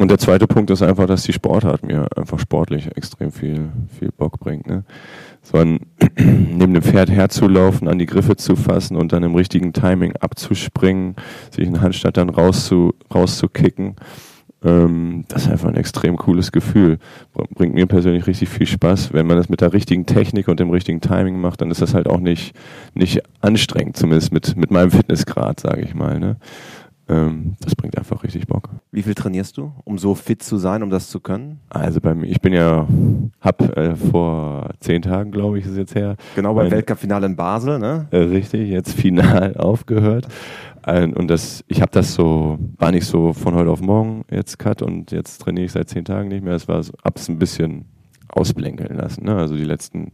Und 0.01 0.11
der 0.11 0.17
zweite 0.17 0.47
Punkt 0.47 0.71
ist 0.71 0.81
einfach, 0.81 1.05
dass 1.05 1.25
die 1.25 1.35
Sportart 1.35 1.85
mir 1.85 2.07
einfach 2.17 2.39
sportlich 2.39 2.97
extrem 2.97 3.33
viel, 3.33 3.69
viel 3.99 4.11
Bock 4.11 4.41
bringt. 4.41 4.67
Ne? 4.67 4.85
So 5.43 5.59
an, 5.59 5.81
neben 6.17 6.73
dem 6.73 6.83
Pferd 6.83 7.11
herzulaufen, 7.11 7.87
an 7.87 7.99
die 7.99 8.07
Griffe 8.07 8.35
zu 8.37 8.57
fassen 8.57 8.97
und 8.97 9.13
dann 9.13 9.25
im 9.25 9.35
richtigen 9.35 9.75
Timing 9.75 10.17
abzuspringen, 10.17 11.17
sich 11.51 11.67
einen 11.67 11.83
Handstand 11.83 12.17
dann 12.17 12.31
rauszu, 12.31 12.95
rauszukicken. 13.15 13.97
Ähm, 14.63 15.25
das 15.29 15.45
ist 15.45 15.51
einfach 15.51 15.69
ein 15.69 15.77
extrem 15.77 16.17
cooles 16.17 16.53
Gefühl. 16.53 16.99
Bringt 17.55 17.75
mir 17.75 17.87
persönlich 17.87 18.27
richtig 18.27 18.49
viel 18.49 18.67
Spaß. 18.67 19.13
Wenn 19.13 19.27
man 19.27 19.37
das 19.37 19.49
mit 19.49 19.61
der 19.61 19.73
richtigen 19.73 20.07
Technik 20.07 20.49
und 20.49 20.61
dem 20.61 20.71
richtigen 20.71 21.01
Timing 21.01 21.41
macht, 21.41 21.61
dann 21.61 21.71
ist 21.71 21.81
das 21.81 21.95
halt 21.95 22.09
auch 22.09 22.21
nicht, 22.21 22.55
nicht 22.95 23.23
anstrengend, 23.41 23.97
zumindest 23.97 24.33
mit, 24.33 24.57
mit 24.57 24.71
meinem 24.71 24.91
Fitnessgrad, 24.91 25.61
sage 25.61 25.83
ich 25.83 25.95
mal. 25.95 26.21
Ne? 26.21 26.37
Ähm, 27.11 27.57
das 27.61 27.75
bringt 27.75 27.99
einfach 27.99 28.23
richtig 28.23 28.47
Bock. 28.47 28.69
Wie 28.93 29.03
viel 29.03 29.15
trainierst 29.15 29.57
du, 29.57 29.73
um 29.85 29.99
so 29.99 30.15
fit 30.15 30.43
zu 30.43 30.59
sein, 30.59 30.83
um 30.83 30.91
das 30.91 31.09
zu 31.11 31.19
können? 31.21 31.59
Also 31.69 32.01
bei 32.01 32.15
mir, 32.15 32.27
ich 32.27 32.41
bin 32.41 32.53
ja, 32.53 32.87
hab 33.41 33.77
äh, 33.77 33.97
vor 33.97 34.71
zehn 34.81 35.03
Tagen, 35.03 35.33
glaube 35.33 35.59
ich, 35.59 35.67
ist 35.67 35.77
jetzt 35.77 35.95
her, 35.95 36.17
Genau 36.37 36.55
beim 36.55 36.71
Weltcup-Finale 36.71 37.27
in 37.27 37.37
Basel, 37.37 37.79
ne? 37.81 38.07
äh, 38.13 38.19
richtig, 38.19 38.69
jetzt 38.71 38.93
final 38.95 39.57
aufgehört. 39.59 40.29
Ein- 40.83 41.13
Und 41.15 41.29
das, 41.29 41.65
ich 41.69 41.83
habe 41.83 41.91
das 41.93 42.15
so, 42.15 42.59
war 42.79 42.93
nicht 42.93 43.07
so 43.07 43.33
von 43.33 43.55
heute 43.55 43.71
auf 43.71 43.81
morgen 43.81 44.25
jetzt 44.31 44.59
cut 44.59 44.81
und 44.81 45.11
jetzt 45.11 45.39
trainiere 45.39 45.67
ich 45.67 45.73
seit 45.73 45.89
zehn 45.89 46.05
Tagen 46.05 46.29
nicht 46.29 46.45
mehr. 46.45 46.55
Es 46.55 46.69
war 46.69 46.83
so, 46.83 46.93
hab's 47.05 47.29
ein 47.29 47.39
bisschen 47.39 47.87
ausblenkeln 48.29 48.97
lassen. 48.97 49.25
Ne? 49.25 49.37
Also 49.37 49.57
die 49.57 49.65
letzten, 49.65 50.13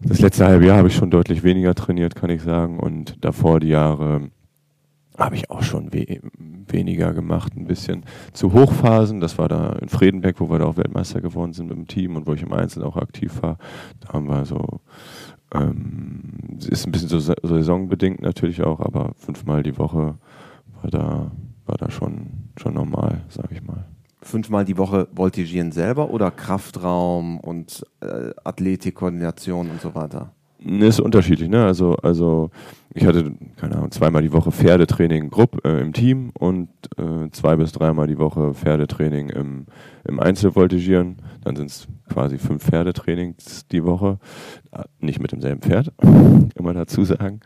das 0.00 0.20
letzte 0.20 0.46
halbe 0.46 0.66
Jahr 0.66 0.78
habe 0.78 0.88
ich 0.88 0.94
schon 0.94 1.10
deutlich 1.10 1.42
weniger 1.42 1.74
trainiert, 1.74 2.14
kann 2.14 2.30
ich 2.30 2.42
sagen. 2.42 2.78
Und 2.78 3.22
davor 3.24 3.60
die 3.60 3.68
Jahre 3.68 4.30
habe 5.18 5.36
ich 5.36 5.50
auch 5.50 5.62
schon 5.62 5.92
we 5.92 6.20
weniger 6.66 7.12
gemacht, 7.12 7.54
ein 7.56 7.66
bisschen 7.66 8.04
zu 8.32 8.52
Hochphasen. 8.52 9.20
Das 9.20 9.38
war 9.38 9.48
da 9.48 9.74
in 9.74 9.88
Fredenberg, 9.88 10.40
wo 10.40 10.50
wir 10.50 10.58
da 10.58 10.64
auch 10.66 10.76
Weltmeister 10.76 11.20
geworden 11.20 11.52
sind 11.52 11.68
mit 11.68 11.76
dem 11.76 11.86
Team 11.86 12.16
und 12.16 12.26
wo 12.26 12.32
ich 12.34 12.42
im 12.42 12.52
Einzelnen 12.52 12.86
auch 12.86 12.96
aktiv 12.96 13.40
war. 13.42 13.58
Da 14.00 14.12
haben 14.14 14.26
wir 14.28 14.44
so, 14.44 14.80
ähm, 15.54 16.58
ist 16.68 16.86
ein 16.86 16.92
bisschen 16.92 17.08
so 17.08 17.18
sa- 17.20 17.34
saisonbedingt 17.42 18.22
natürlich 18.22 18.62
auch, 18.62 18.80
aber 18.80 19.12
fünfmal 19.16 19.62
die 19.62 19.78
Woche 19.78 20.16
war 20.82 20.90
da, 20.90 21.30
war 21.66 21.76
da 21.76 21.90
schon, 21.90 22.26
schon 22.56 22.74
normal, 22.74 23.20
sage 23.28 23.54
ich 23.54 23.62
mal. 23.62 23.84
fünfmal 24.22 24.64
die 24.64 24.78
Woche 24.78 25.06
voltigieren 25.14 25.70
selber 25.70 26.10
oder 26.10 26.30
Kraftraum 26.30 27.38
und 27.38 27.84
äh, 28.00 28.30
Athletikkoordination 28.42 29.70
und 29.70 29.80
so 29.80 29.94
weiter? 29.94 30.32
Ist 30.64 30.98
unterschiedlich, 31.00 31.50
ne? 31.50 31.64
Also, 31.64 31.94
also 31.96 32.50
ich 32.94 33.04
hatte, 33.04 33.34
keine 33.56 33.76
Ahnung, 33.76 33.90
zweimal 33.90 34.22
die 34.22 34.32
Woche 34.32 34.50
Pferdetraining 34.50 35.28
Grupp 35.28 35.62
äh, 35.64 35.80
im 35.80 35.92
Team 35.92 36.30
und 36.38 36.68
äh, 36.96 37.28
zwei 37.32 37.56
bis 37.56 37.72
dreimal 37.72 38.06
die 38.06 38.18
Woche 38.18 38.54
Pferdetraining 38.54 39.28
im, 39.28 39.66
im 40.04 40.20
Einzelvoltigieren. 40.20 41.16
Dann 41.42 41.56
sind 41.56 41.66
es 41.66 41.86
quasi 42.08 42.38
fünf 42.38 42.64
Pferdetrainings 42.64 43.66
die 43.68 43.84
Woche. 43.84 44.18
Nicht 45.00 45.20
mit 45.20 45.32
demselben 45.32 45.60
Pferd, 45.60 45.92
immer 46.54 46.72
dazu 46.72 47.04
sagen. 47.04 47.40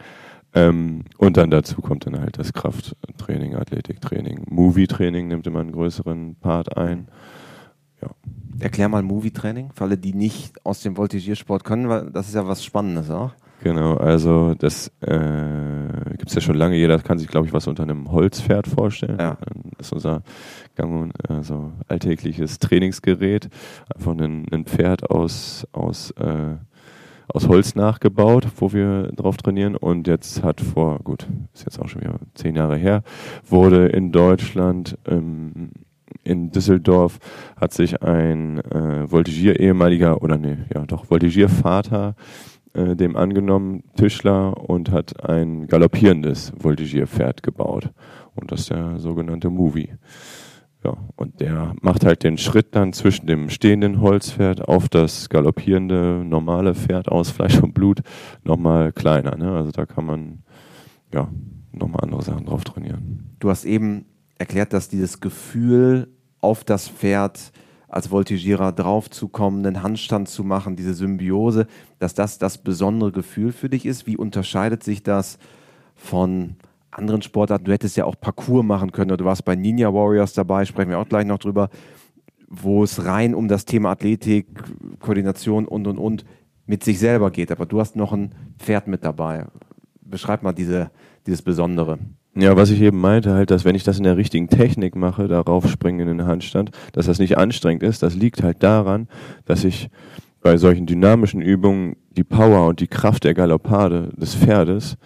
Ähm, 0.54 1.04
und 1.18 1.36
dann 1.36 1.50
dazu 1.50 1.80
kommt 1.82 2.06
dann 2.06 2.20
halt 2.20 2.38
das 2.38 2.52
Krafttraining, 2.52 3.56
Athletiktraining, 3.56 4.46
Movie-Training 4.48 5.28
nimmt 5.28 5.46
immer 5.46 5.60
einen 5.60 5.72
größeren 5.72 6.36
Part 6.36 6.76
ein. 6.76 7.08
Ja. 8.00 8.10
Erklär 8.60 8.88
mal 8.88 9.02
Movie-Training, 9.02 9.70
für 9.74 9.84
alle, 9.84 9.96
die 9.96 10.14
nicht 10.14 10.64
aus 10.64 10.80
dem 10.80 10.96
Voltigiersport 10.96 11.64
können, 11.64 11.88
weil 11.88 12.10
das 12.10 12.28
ist 12.28 12.34
ja 12.34 12.46
was 12.46 12.64
Spannendes 12.64 13.10
auch. 13.10 13.32
Genau, 13.62 13.96
also 13.96 14.54
das 14.54 14.88
äh, 15.00 16.10
gibt 16.16 16.28
es 16.28 16.34
ja 16.34 16.40
schon 16.40 16.54
lange. 16.54 16.76
Jeder 16.76 16.98
kann 17.00 17.18
sich, 17.18 17.26
glaube 17.26 17.46
ich, 17.46 17.52
was 17.52 17.66
unter 17.66 17.82
einem 17.82 18.10
Holzpferd 18.10 18.68
vorstellen. 18.68 19.18
Ja. 19.18 19.36
Das 19.76 19.88
ist 19.88 19.92
unser 19.92 20.22
Gang 20.76 20.94
und 20.94 21.30
also 21.30 21.72
alltägliches 21.88 22.60
Trainingsgerät. 22.60 23.48
Einfach 23.94 24.12
ein, 24.12 24.46
ein 24.52 24.64
Pferd 24.64 25.10
aus, 25.10 25.66
aus 25.72 26.12
äh, 26.12 26.56
aus 27.28 27.46
Holz 27.46 27.74
nachgebaut, 27.74 28.46
wo 28.56 28.72
wir 28.72 29.12
drauf 29.14 29.36
trainieren. 29.36 29.76
Und 29.76 30.06
jetzt 30.06 30.42
hat 30.42 30.60
vor, 30.60 30.98
gut, 31.00 31.26
ist 31.52 31.64
jetzt 31.64 31.78
auch 31.78 31.88
schon 31.88 32.02
wieder 32.02 32.18
zehn 32.34 32.56
Jahre 32.56 32.76
her, 32.76 33.02
wurde 33.46 33.86
in 33.88 34.12
Deutschland, 34.12 34.96
ähm, 35.06 35.70
in 36.28 36.50
Düsseldorf, 36.50 37.18
hat 37.56 37.72
sich 37.72 38.02
ein 38.02 38.58
äh, 38.58 39.10
Voltigier-ehemaliger, 39.10 40.22
oder 40.22 40.36
nee, 40.36 40.58
ja 40.74 40.84
doch, 40.86 41.10
Voltigiervater 41.10 42.14
äh, 42.74 42.94
dem 42.96 43.16
angenommen, 43.16 43.84
Tischler, 43.96 44.68
und 44.68 44.90
hat 44.90 45.28
ein 45.28 45.66
galoppierendes 45.66 46.52
Voltigierpferd 46.58 47.42
gebaut. 47.42 47.90
Und 48.34 48.52
das 48.52 48.60
ist 48.60 48.70
der 48.70 48.98
sogenannte 48.98 49.50
Movie. 49.50 49.90
Ja, 50.84 50.96
und 51.16 51.40
der 51.40 51.74
macht 51.80 52.04
halt 52.04 52.22
den 52.22 52.38
Schritt 52.38 52.68
dann 52.76 52.92
zwischen 52.92 53.26
dem 53.26 53.50
stehenden 53.50 54.00
Holzpferd 54.00 54.68
auf 54.68 54.88
das 54.88 55.28
galoppierende 55.28 56.22
normale 56.24 56.74
Pferd 56.74 57.08
aus 57.08 57.30
Fleisch 57.30 57.60
und 57.60 57.74
Blut 57.74 58.02
nochmal 58.44 58.92
kleiner. 58.92 59.36
Ne? 59.36 59.50
Also 59.56 59.72
da 59.72 59.86
kann 59.86 60.06
man 60.06 60.42
ja 61.12 61.28
nochmal 61.72 62.02
andere 62.04 62.22
Sachen 62.22 62.46
drauf 62.46 62.62
trainieren. 62.62 63.34
Du 63.40 63.50
hast 63.50 63.64
eben 63.64 64.04
erklärt, 64.38 64.72
dass 64.72 64.88
dieses 64.88 65.20
Gefühl 65.20 66.08
auf 66.40 66.64
das 66.64 66.88
Pferd 66.88 67.52
als 67.88 68.10
Voltigierer 68.10 68.72
draufzukommen, 68.72 69.64
einen 69.64 69.82
Handstand 69.82 70.28
zu 70.28 70.44
machen, 70.44 70.76
diese 70.76 70.94
Symbiose, 70.94 71.66
dass 71.98 72.14
das 72.14 72.38
das 72.38 72.58
besondere 72.58 73.12
Gefühl 73.12 73.52
für 73.52 73.70
dich 73.70 73.86
ist. 73.86 74.06
Wie 74.06 74.16
unterscheidet 74.16 74.82
sich 74.82 75.02
das 75.02 75.38
von 75.94 76.56
anderen 76.90 77.22
Sportarten. 77.22 77.64
Du 77.64 77.72
hättest 77.72 77.96
ja 77.96 78.04
auch 78.04 78.16
Parcours 78.20 78.64
machen 78.64 78.92
können 78.92 79.10
oder 79.10 79.18
du 79.18 79.24
warst 79.24 79.44
bei 79.44 79.56
Ninja 79.56 79.92
Warriors 79.92 80.32
dabei, 80.32 80.64
sprechen 80.64 80.90
wir 80.90 80.98
auch 80.98 81.08
gleich 81.08 81.26
noch 81.26 81.38
drüber, 81.38 81.70
wo 82.48 82.82
es 82.82 83.04
rein 83.04 83.34
um 83.34 83.48
das 83.48 83.64
Thema 83.64 83.90
Athletik, 83.90 84.46
Koordination 85.00 85.66
und 85.66 85.86
und 85.86 85.98
und 85.98 86.24
mit 86.66 86.84
sich 86.84 86.98
selber 86.98 87.30
geht. 87.30 87.50
Aber 87.50 87.66
du 87.66 87.80
hast 87.80 87.96
noch 87.96 88.12
ein 88.12 88.34
Pferd 88.58 88.88
mit 88.88 89.04
dabei. 89.04 89.46
Beschreib 90.00 90.42
mal 90.42 90.52
diese, 90.52 90.90
dieses 91.26 91.42
Besondere. 91.42 91.98
Ja, 92.40 92.56
was 92.56 92.70
ich 92.70 92.80
eben 92.82 93.00
meinte, 93.00 93.34
halt, 93.34 93.50
dass 93.50 93.64
wenn 93.64 93.74
ich 93.74 93.82
das 93.82 93.98
in 93.98 94.04
der 94.04 94.16
richtigen 94.16 94.46
Technik 94.46 94.94
mache, 94.94 95.26
darauf 95.26 95.68
springen 95.68 95.98
in 95.98 96.18
den 96.18 96.26
Handstand, 96.26 96.70
dass 96.92 97.06
das 97.06 97.18
nicht 97.18 97.36
anstrengend 97.36 97.82
ist, 97.82 98.00
das 98.00 98.14
liegt 98.14 98.44
halt 98.44 98.62
daran, 98.62 99.08
dass 99.44 99.64
ich 99.64 99.90
bei 100.40 100.56
solchen 100.56 100.86
dynamischen 100.86 101.42
Übungen 101.42 101.96
die 102.10 102.22
Power 102.22 102.68
und 102.68 102.78
die 102.78 102.86
Kraft 102.86 103.24
der 103.24 103.34
Galoppade 103.34 104.10
des 104.16 104.36
Pferdes 104.36 104.96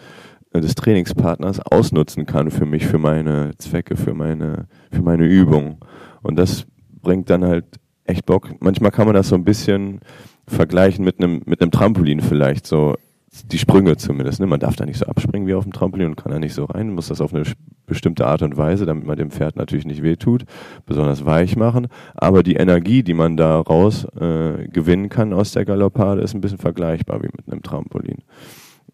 des 0.53 0.75
Trainingspartners 0.75 1.61
ausnutzen 1.61 2.27
kann 2.27 2.51
für 2.51 2.67
mich, 2.67 2.87
für 2.87 2.99
meine 2.99 3.53
Zwecke, 3.57 3.97
für 3.97 4.13
meine, 4.13 4.67
für 4.91 5.01
meine 5.01 5.25
Übung. 5.25 5.79
Und 6.21 6.37
das 6.37 6.67
bringt 7.01 7.31
dann 7.31 7.45
halt 7.45 7.65
echt 8.05 8.27
Bock. 8.27 8.51
Manchmal 8.61 8.91
kann 8.91 9.07
man 9.07 9.15
das 9.15 9.29
so 9.29 9.37
ein 9.37 9.45
bisschen 9.45 10.01
vergleichen 10.47 11.03
mit 11.03 11.19
einem, 11.19 11.41
mit 11.47 11.63
einem 11.63 11.71
Trampolin 11.71 12.21
vielleicht, 12.21 12.67
so 12.67 12.95
die 13.47 13.59
Sprünge 13.59 13.97
zumindest. 13.97 14.41
Ne? 14.41 14.47
Man 14.47 14.61
darf 14.61 14.77
da 14.77 14.85
nicht 14.85 14.99
so 14.99 15.07
abspringen 15.07 15.49
wie 15.49 15.55
auf 15.55 15.65
dem 15.65 15.73
Trampolin 15.73 16.09
und 16.09 16.17
kann 16.17 16.33
da 16.33 16.39
nicht 16.39 16.55
so 16.55 16.65
rein, 16.65 16.91
muss 16.91 17.09
das 17.09 17.21
auf 17.21 17.35
eine 17.35 17.45
bestimmte 17.87 18.27
Art 18.27 18.43
und 18.43 18.57
Weise, 18.57 18.87
damit 18.87 19.07
man 19.07 19.17
dem 19.17 19.31
Pferd 19.31 19.57
natürlich 19.57 19.87
nicht 19.87 20.03
wehtut, 20.03 20.45
besonders 20.87 21.25
weich 21.25 21.57
machen. 21.57 21.89
Aber 22.15 22.43
die 22.43 22.55
Energie, 22.55 23.03
die 23.03 23.15
man 23.15 23.37
da 23.37 23.61
raus 23.61 24.05
äh, 24.21 24.69
gewinnen 24.69 25.09
kann 25.09 25.33
aus 25.33 25.53
der 25.53 25.65
Galoppade, 25.65 26.21
ist 26.21 26.35
ein 26.35 26.41
bisschen 26.41 26.59
vergleichbar 26.59 27.23
wie 27.23 27.29
mit 27.37 27.51
einem 27.51 27.63
Trampolin 27.63 28.19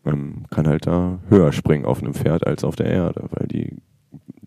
ähm, 0.08 0.44
kann 0.50 0.68
halt 0.68 0.86
da 0.86 1.18
höher 1.28 1.52
springen 1.52 1.84
auf 1.84 2.02
einem 2.02 2.14
Pferd 2.14 2.46
als 2.46 2.64
auf 2.64 2.76
der 2.76 2.86
Erde, 2.86 3.24
weil 3.30 3.46
die, 3.46 3.76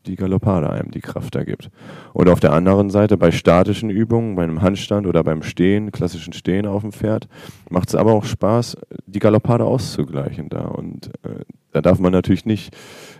die 0.05 0.15
Galoppade 0.15 0.70
einem 0.70 0.91
die 0.91 1.01
Kraft 1.01 1.36
da 1.36 1.43
gibt. 1.43 1.70
Und 2.13 2.29
auf 2.29 2.39
der 2.39 2.53
anderen 2.53 2.89
Seite 2.89 3.17
bei 3.17 3.31
statischen 3.31 3.89
Übungen, 3.89 4.36
bei 4.36 4.43
einem 4.43 4.62
Handstand 4.62 5.08
oder 5.08 5.24
beim 5.24 5.43
Stehen, 5.43 5.91
klassischen 5.91 6.34
Stehen 6.34 6.65
auf 6.65 6.81
dem 6.81 6.91
Pferd, 6.91 7.27
macht 7.70 7.89
es 7.89 7.96
aber 7.96 8.13
auch 8.13 8.25
Spaß, 8.25 8.77
die 9.05 9.20
Galoppade 9.20 9.65
auszugleichen 9.65 10.50
da. 10.50 10.65
Und 10.65 11.08
äh, 11.24 11.43
da 11.72 11.81
darf 11.81 12.00
man 12.00 12.12
natürlich 12.12 12.46
nicht, 12.46 12.75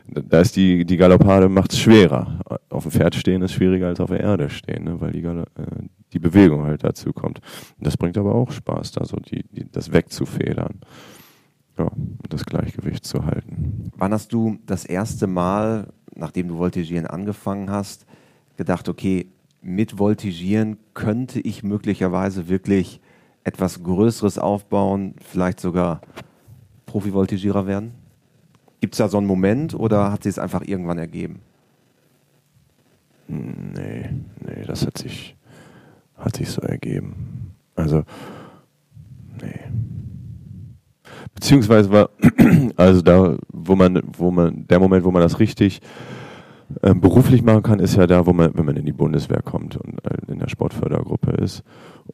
da 0.08 0.42
ist 0.42 0.56
die, 0.56 0.86
die 0.86 0.98
Galoppade 0.98 1.50
macht 1.50 1.74
es 1.74 1.80
schwerer. 1.80 2.40
Auf 2.70 2.84
dem 2.84 2.92
Pferd 2.92 3.16
stehen 3.16 3.42
ist 3.42 3.54
schwieriger 3.54 3.88
als 3.88 4.00
auf 4.00 4.10
der 4.10 4.20
Erde 4.20 4.50
stehen, 4.50 4.84
ne? 4.84 5.00
weil 5.00 5.12
die, 5.12 5.24
äh, 5.24 5.46
die 6.14 6.20
Bewegung 6.20 6.64
halt 6.64 6.84
dazu 6.84 7.14
kommt. 7.14 7.40
Und 7.78 7.88
das 7.88 7.98
bringt 7.98 8.18
aber 8.18 8.36
auch 8.36 8.52
Spaß, 8.52 8.92
da 8.92 9.06
so 9.06 9.18
die, 9.18 9.46
die, 9.52 9.72
das 9.72 9.94
wegzufedern 9.94 10.80
ja, 11.78 11.92
das 12.30 12.46
Gleichgewicht 12.46 13.06
zu 13.06 13.26
halten. 13.26 13.92
Wann 13.96 14.14
hast 14.14 14.34
du 14.34 14.58
das 14.66 14.86
erste 14.86 15.28
Mal, 15.28 15.88
nachdem 16.22 16.48
du 16.48 16.58
Voltigieren 16.60 17.08
angefangen 17.08 17.70
hast, 17.70 18.06
gedacht, 18.56 18.88
okay, 18.88 19.28
mit 19.62 20.00
Voltigieren 20.00 20.78
könnte 20.94 21.42
ich 21.42 21.64
möglicherweise 21.64 22.48
wirklich 22.48 23.02
etwas 23.44 23.84
Größeres 23.84 24.38
aufbauen, 24.38 25.16
vielleicht 25.20 25.60
sogar 25.60 26.02
Profi-Voltigierer 26.86 27.66
werden? 27.66 27.94
Gibt 28.80 28.94
es 28.94 29.00
da 29.00 29.10
so 29.10 29.18
einen 29.18 29.28
Moment 29.28 29.74
oder 29.74 30.12
hat 30.12 30.24
sich 30.24 30.32
es 30.32 30.40
einfach 30.40 30.62
irgendwann 30.62 31.00
ergeben? 31.00 31.40
Nee, 33.28 34.10
nee, 34.46 34.64
das 34.66 34.86
hat 34.86 34.98
sich, 34.98 35.36
hat 36.18 36.36
sich 36.36 36.50
so 36.50 36.62
ergeben. 36.62 37.56
Also, 37.76 38.04
nee. 39.42 39.60
Beziehungsweise 41.36 41.92
war, 41.92 42.10
also 42.76 43.02
da, 43.02 43.38
wo 43.50 43.76
man, 43.76 44.02
wo 44.18 44.32
man, 44.32 44.68
der 44.68 44.80
Moment, 44.80 45.06
wo 45.06 45.12
man 45.12 45.22
das 45.22 45.40
richtig 45.40 45.82
äh, 46.82 46.94
beruflich 46.94 47.44
machen 47.44 47.64
kann, 47.64 47.80
ist 47.80 47.96
ja 47.96 48.08
da, 48.08 48.26
wo 48.26 48.34
man, 48.34 48.52
wenn 48.56 48.66
man 48.66 48.76
in 48.76 48.86
die 48.86 48.94
Bundeswehr 48.94 49.42
kommt 49.42 49.76
und 49.78 50.04
äh, 50.06 50.32
in 50.32 50.40
der 50.40 50.50
Sportfördergruppe 50.50 51.32
ist 51.32 51.64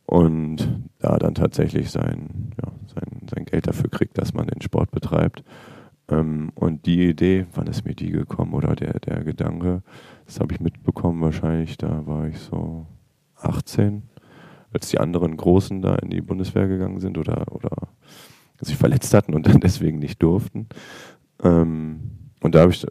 und 0.05 0.81
da 0.99 1.17
dann 1.17 1.35
tatsächlich 1.35 1.91
sein, 1.91 2.51
ja, 2.61 2.71
sein, 2.93 3.27
sein 3.29 3.45
Geld 3.45 3.67
dafür 3.67 3.89
kriegt, 3.89 4.17
dass 4.17 4.33
man 4.33 4.47
den 4.47 4.61
Sport 4.61 4.91
betreibt. 4.91 5.43
Ähm, 6.09 6.51
und 6.55 6.85
die 6.85 7.09
Idee, 7.09 7.45
wann 7.53 7.67
ist 7.67 7.85
mir 7.85 7.95
die 7.95 8.11
gekommen 8.11 8.53
oder 8.53 8.75
der, 8.75 8.99
der 8.99 9.23
Gedanke, 9.23 9.83
das 10.25 10.39
habe 10.39 10.53
ich 10.53 10.59
mitbekommen 10.59 11.21
wahrscheinlich, 11.21 11.77
da 11.77 12.05
war 12.05 12.27
ich 12.27 12.39
so 12.39 12.85
18, 13.35 14.03
als 14.73 14.89
die 14.89 14.99
anderen 14.99 15.37
Großen 15.37 15.81
da 15.81 15.95
in 15.95 16.09
die 16.09 16.21
Bundeswehr 16.21 16.67
gegangen 16.67 16.99
sind 16.99 17.17
oder, 17.17 17.45
oder 17.51 17.89
sich 18.61 18.75
verletzt 18.75 19.13
hatten 19.13 19.33
und 19.33 19.47
dann 19.47 19.59
deswegen 19.61 19.99
nicht 19.99 20.21
durften. 20.21 20.67
Ähm, 21.43 21.99
und 22.41 22.55
da 22.55 22.61
habe 22.61 22.71
ich 22.71 22.85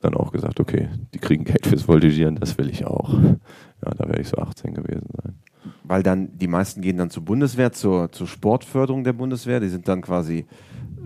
dann 0.00 0.14
auch 0.14 0.32
gesagt, 0.32 0.60
okay, 0.60 0.88
die 1.14 1.18
kriegen 1.18 1.44
Geld 1.44 1.66
fürs 1.66 1.88
Voltigieren, 1.88 2.36
das 2.36 2.58
will 2.58 2.68
ich 2.68 2.84
auch. 2.84 3.12
Ja, 3.12 3.90
da 3.96 4.06
werde 4.06 4.20
ich 4.20 4.28
so 4.28 4.36
18 4.36 4.74
gewesen 4.74 5.08
sein. 5.22 5.34
Weil 5.82 6.02
dann 6.02 6.36
die 6.36 6.46
meisten 6.46 6.82
gehen 6.82 6.98
dann 6.98 7.10
zur 7.10 7.24
Bundeswehr, 7.24 7.72
zur, 7.72 8.12
zur 8.12 8.26
Sportförderung 8.26 9.04
der 9.04 9.14
Bundeswehr. 9.14 9.60
Die 9.60 9.68
sind 9.68 9.88
dann 9.88 10.02
quasi 10.02 10.46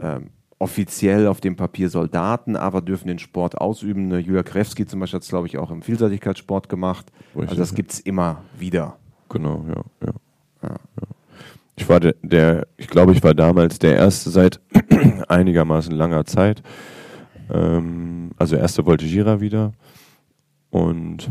ähm, 0.01 0.31
offiziell 0.59 1.27
auf 1.29 1.41
dem 1.41 1.57
Papier 1.57 1.89
Soldaten, 1.89 2.57
aber 2.57 2.81
dürfen 2.81 3.09
den 3.09 3.19
Sport 3.19 3.59
ausüben. 3.59 4.11
Julia 4.19 4.43
Krewski 4.43 4.87
zum 4.87 5.01
Beispiel 5.01 5.19
hat 5.19 5.23
es, 5.23 5.29
glaube 5.29 5.47
ich, 5.47 5.59
auch 5.59 5.71
im 5.71 5.83
Vielseitigkeitssport 5.83 6.69
gemacht. 6.69 7.13
Also 7.37 7.55
das 7.55 7.75
gibt 7.75 7.93
es 7.93 8.01
immer 8.01 8.43
wieder. 8.59 8.97
Genau, 9.29 9.65
ja. 9.69 10.07
ja. 10.07 10.13
Ich 11.79 11.89
war 11.89 12.01
der, 12.01 12.17
der, 12.23 12.67
ich 12.77 12.89
glaube, 12.89 13.13
ich 13.13 13.23
war 13.23 13.35
damals 13.35 13.79
der 13.79 13.97
Erste 13.97 14.31
seit 14.31 14.61
einigermaßen 15.29 15.95
langer 15.95 16.25
Zeit. 16.25 16.61
Ähm, 17.53 18.33
also 18.37 18.57
erste 18.57 18.85
Voltigierer 18.85 19.41
wieder. 19.41 19.73
Und 20.71 21.31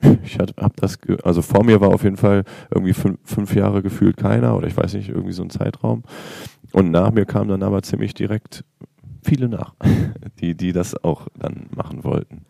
ich 0.24 0.38
habe 0.40 0.74
das, 0.76 0.98
also 1.22 1.42
vor 1.42 1.64
mir 1.64 1.80
war 1.80 1.90
auf 1.94 2.02
jeden 2.02 2.16
Fall 2.16 2.42
irgendwie 2.74 2.92
fünf, 2.92 3.20
fünf, 3.22 3.54
Jahre 3.54 3.82
gefühlt 3.82 4.16
keiner 4.16 4.56
oder 4.56 4.66
ich 4.66 4.76
weiß 4.76 4.94
nicht, 4.94 5.08
irgendwie 5.08 5.32
so 5.32 5.44
ein 5.44 5.50
Zeitraum. 5.50 6.02
Und 6.72 6.90
nach 6.90 7.12
mir 7.12 7.24
kamen 7.24 7.48
dann 7.48 7.62
aber 7.62 7.82
ziemlich 7.82 8.14
direkt 8.14 8.64
viele 9.22 9.48
nach, 9.48 9.74
die, 10.40 10.56
die 10.56 10.72
das 10.72 11.02
auch 11.04 11.28
dann 11.38 11.68
machen 11.74 12.02
wollten. 12.02 12.46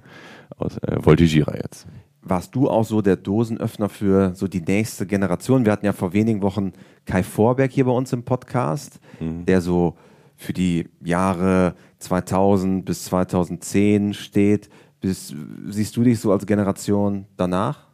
Aus, 0.57 0.79
äh, 0.79 0.97
Voltigierer 1.05 1.57
jetzt. 1.57 1.87
Warst 2.23 2.55
du 2.55 2.69
auch 2.69 2.85
so 2.85 3.03
der 3.03 3.17
Dosenöffner 3.17 3.89
für 3.89 4.35
so 4.35 4.49
die 4.49 4.61
nächste 4.61 5.07
Generation? 5.07 5.65
Wir 5.65 5.73
hatten 5.73 5.87
ja 5.87 5.93
vor 5.93 6.13
wenigen 6.13 6.43
Wochen 6.43 6.73
Kai 7.05 7.23
Vorberg 7.23 7.71
hier 7.73 7.85
bei 7.85 7.91
uns 7.91 8.13
im 8.13 8.23
Podcast, 8.23 9.01
mhm. 9.21 9.45
der 9.45 9.61
so 9.61 9.97
für 10.37 10.53
die 10.53 10.89
Jahre 11.03 11.75
2000 11.99 12.85
bis 12.85 13.05
2010 13.07 14.15
steht. 14.15 14.71
Bis, 15.01 15.35
siehst 15.69 15.97
du 15.97 16.05
dich 16.05 16.21
so 16.21 16.33
als 16.33 16.47
Generation 16.47 17.27
danach? 17.37 17.89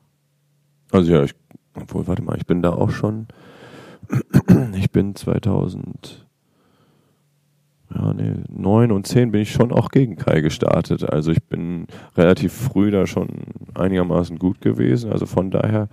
Also 0.91 1.13
ja, 1.13 1.23
ich, 1.25 1.35
obwohl, 1.75 2.07
warte 2.07 2.23
mal, 2.23 2.37
ich 2.37 2.47
bin 2.47 2.63
da 2.63 2.71
auch 2.71 2.91
schon, 2.91 3.29
ich 4.75 4.91
bin 4.91 5.15
2000, 5.15 6.28
ja, 7.95 8.13
nee, 8.13 8.35
9 8.49 8.93
und 8.93 9.07
10 9.07 9.33
bin 9.33 9.41
ich 9.41 9.53
schon 9.53 9.73
auch 9.73 9.91
gegen 9.91 10.17
Kai 10.17 10.41
gestartet. 10.41 11.05
Also 11.05 11.31
ich 11.31 11.43
bin 11.43 11.87
relativ 12.17 12.53
früh 12.53 12.91
da 12.91 13.07
schon 13.07 13.29
einigermaßen 13.75 14.39
gut 14.39 14.61
gewesen. 14.61 15.11
Also 15.11 15.27
von 15.27 15.51
daher, 15.51 15.89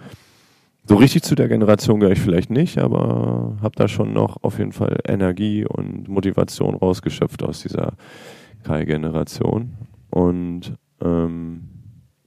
so 0.87 0.95
richtig 0.95 1.23
zu 1.23 1.35
der 1.35 1.47
Generation 1.47 1.99
gehöre 1.99 2.13
ich 2.13 2.21
vielleicht 2.21 2.51
nicht, 2.51 2.77
aber 2.77 3.57
habe 3.61 3.75
da 3.75 3.87
schon 3.87 4.13
noch 4.13 4.43
auf 4.43 4.59
jeden 4.59 4.71
Fall 4.71 4.99
Energie 5.07 5.65
und 5.65 6.07
Motivation 6.07 6.75
rausgeschöpft 6.75 7.43
aus 7.43 7.61
dieser 7.61 7.93
Kai-Generation. 8.63 9.73
Und 10.11 10.77
ähm, 11.01 11.69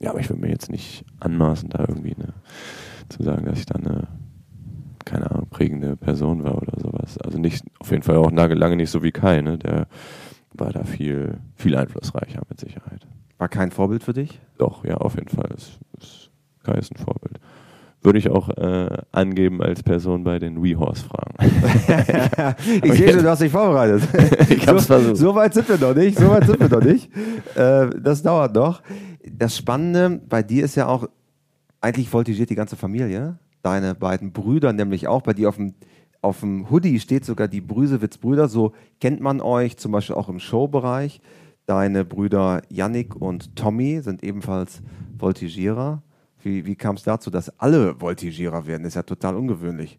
ja, 0.01 0.11
aber 0.11 0.21
ich 0.21 0.29
würde 0.29 0.41
mir 0.41 0.51
jetzt 0.51 0.71
nicht 0.71 1.05
anmaßen, 1.21 1.69
da 1.69 1.85
irgendwie 1.87 2.15
eine, 2.15 2.33
zu 3.09 3.23
sagen, 3.23 3.45
dass 3.47 3.59
ich 3.59 3.67
da 3.67 3.77
eine 3.77 4.09
keine 5.09 5.31
Ahnung, 5.31 5.47
prägende 5.49 5.97
Person 5.97 6.45
war 6.45 6.61
oder 6.61 6.79
sowas. 6.79 7.19
Also 7.19 7.39
nicht, 7.39 7.65
auf 7.79 7.91
jeden 7.91 8.03
Fall 8.03 8.17
auch 8.17 8.31
lange 8.31 8.77
nicht 8.77 8.91
so 8.91 9.03
wie 9.03 9.11
Kai, 9.11 9.41
ne? 9.41 9.59
Der 9.59 9.87
war 10.53 10.71
da 10.73 10.85
viel, 10.85 11.39
viel 11.57 11.77
einflussreicher 11.77 12.43
mit 12.49 12.61
Sicherheit. 12.61 13.07
War 13.39 13.49
kein 13.49 13.71
Vorbild 13.71 14.03
für 14.03 14.13
dich? 14.13 14.39
Doch, 14.59 14.85
ja, 14.85 14.97
auf 14.97 15.15
jeden 15.15 15.29
Fall. 15.29 15.49
Es, 15.57 15.79
es, 15.99 16.31
Kai 16.63 16.75
ist 16.75 16.93
ein 16.93 17.03
Vorbild. 17.03 17.41
Würde 18.03 18.19
ich 18.19 18.29
auch 18.31 18.51
äh, 18.51 18.99
angeben 19.11 19.63
als 19.63 19.83
Person 19.83 20.25
bei 20.25 20.39
den 20.39 20.63
WeHorse-Fragen. 20.63 21.35
ich 22.85 22.93
sehe 22.93 23.13
schon, 23.13 23.23
du 23.23 23.31
hast 23.31 23.41
dich 23.41 23.51
vorbereitet. 23.51 24.03
ich 24.51 24.69
hab's 24.69 24.87
so, 24.87 24.95
versucht. 24.95 25.17
so 25.17 25.35
weit 25.35 25.55
sind 25.55 25.69
wir 25.69 25.79
noch 25.79 25.95
nicht. 25.95 26.19
So 26.19 26.29
weit 26.29 26.47
sind 26.47 26.61
wir 26.61 26.69
noch 26.69 26.85
nicht. 26.85 27.11
Äh, 27.57 27.89
das 28.01 28.23
dauert 28.23 28.55
noch. 28.55 28.83
Das 29.31 29.57
Spannende 29.57 30.21
bei 30.29 30.43
dir 30.43 30.65
ist 30.65 30.75
ja 30.75 30.87
auch, 30.87 31.09
eigentlich 31.81 32.09
voltigiert 32.09 32.51
die 32.51 32.55
ganze 32.55 32.77
Familie 32.77 33.39
deine 33.63 33.95
beiden 33.95 34.33
Brüder 34.33 34.73
nämlich 34.73 35.09
auch. 35.09 35.23
Bei 35.23 35.33
dir 35.33 35.49
auf 35.49 35.57
dem, 35.57 35.75
auf 36.21 36.41
dem 36.41 36.71
Hoodie 36.71 37.01
steht 37.01 37.25
sogar 37.25 37.49
die 37.49 37.61
Brüsewitz-Brüder. 37.61 38.49
So 38.49 38.73
kennt 39.01 39.21
man 39.21 39.41
euch 39.41 39.77
zum 39.77 39.93
Beispiel 39.93 40.17
auch 40.17 40.29
im 40.29 40.41
Showbereich. 40.41 41.21
Deine 41.67 42.05
Brüder 42.05 42.63
Yannick 42.71 43.15
und 43.15 43.55
Tommy 43.55 44.01
sind 44.01 44.23
ebenfalls 44.23 44.83
Voltigierer. 45.19 46.03
Wie, 46.43 46.65
wie 46.65 46.77
kam 46.77 46.97
es 46.97 47.03
dazu, 47.03 47.31
dass 47.31 47.51
alle 47.59 48.01
Voltigierer 48.01 48.67
werden? 48.67 48.85
Das 48.85 48.93
ist 48.93 48.97
ja 48.97 49.03
total 49.03 49.37
ungewöhnlich. 49.37 49.99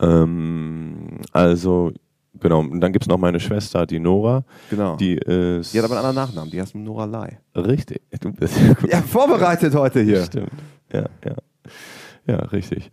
Ähm, 0.00 1.18
also, 1.32 1.92
genau. 2.38 2.60
Und 2.60 2.80
dann 2.80 2.92
gibt 2.92 3.04
es 3.04 3.08
noch 3.08 3.18
meine 3.18 3.40
Schwester, 3.40 3.86
die 3.86 3.98
Nora. 3.98 4.44
Genau. 4.70 4.96
Die, 4.96 5.14
ist 5.14 5.74
die 5.74 5.78
hat 5.78 5.86
aber 5.86 5.96
einen 5.98 6.06
anderen 6.06 6.26
Nachnamen. 6.26 6.50
Die 6.50 6.60
heißt 6.60 6.74
Nora 6.74 7.06
Lai. 7.06 7.40
Richtig. 7.56 8.02
Du 8.20 8.32
bist 8.32 8.56
ja, 8.88 9.02
vorbereitet 9.02 9.74
heute 9.74 10.00
hier. 10.02 10.24
Stimmt. 10.24 10.52
Ja, 10.92 11.06
ja. 11.24 11.34
Ja, 12.26 12.36
richtig. 12.36 12.90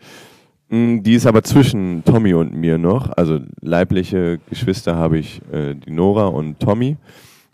Mm, 0.70 1.02
die 1.04 1.14
ist 1.14 1.28
aber 1.28 1.44
zwischen 1.44 2.04
Tommy 2.06 2.34
und 2.34 2.54
mir 2.54 2.78
noch. 2.78 3.12
Also 3.16 3.40
leibliche 3.62 4.40
Geschwister 4.50 4.96
habe 4.96 5.18
ich 5.18 5.42
äh, 5.52 5.76
die 5.76 5.92
Nora 5.92 6.28
und 6.28 6.60
Tommy. 6.60 6.98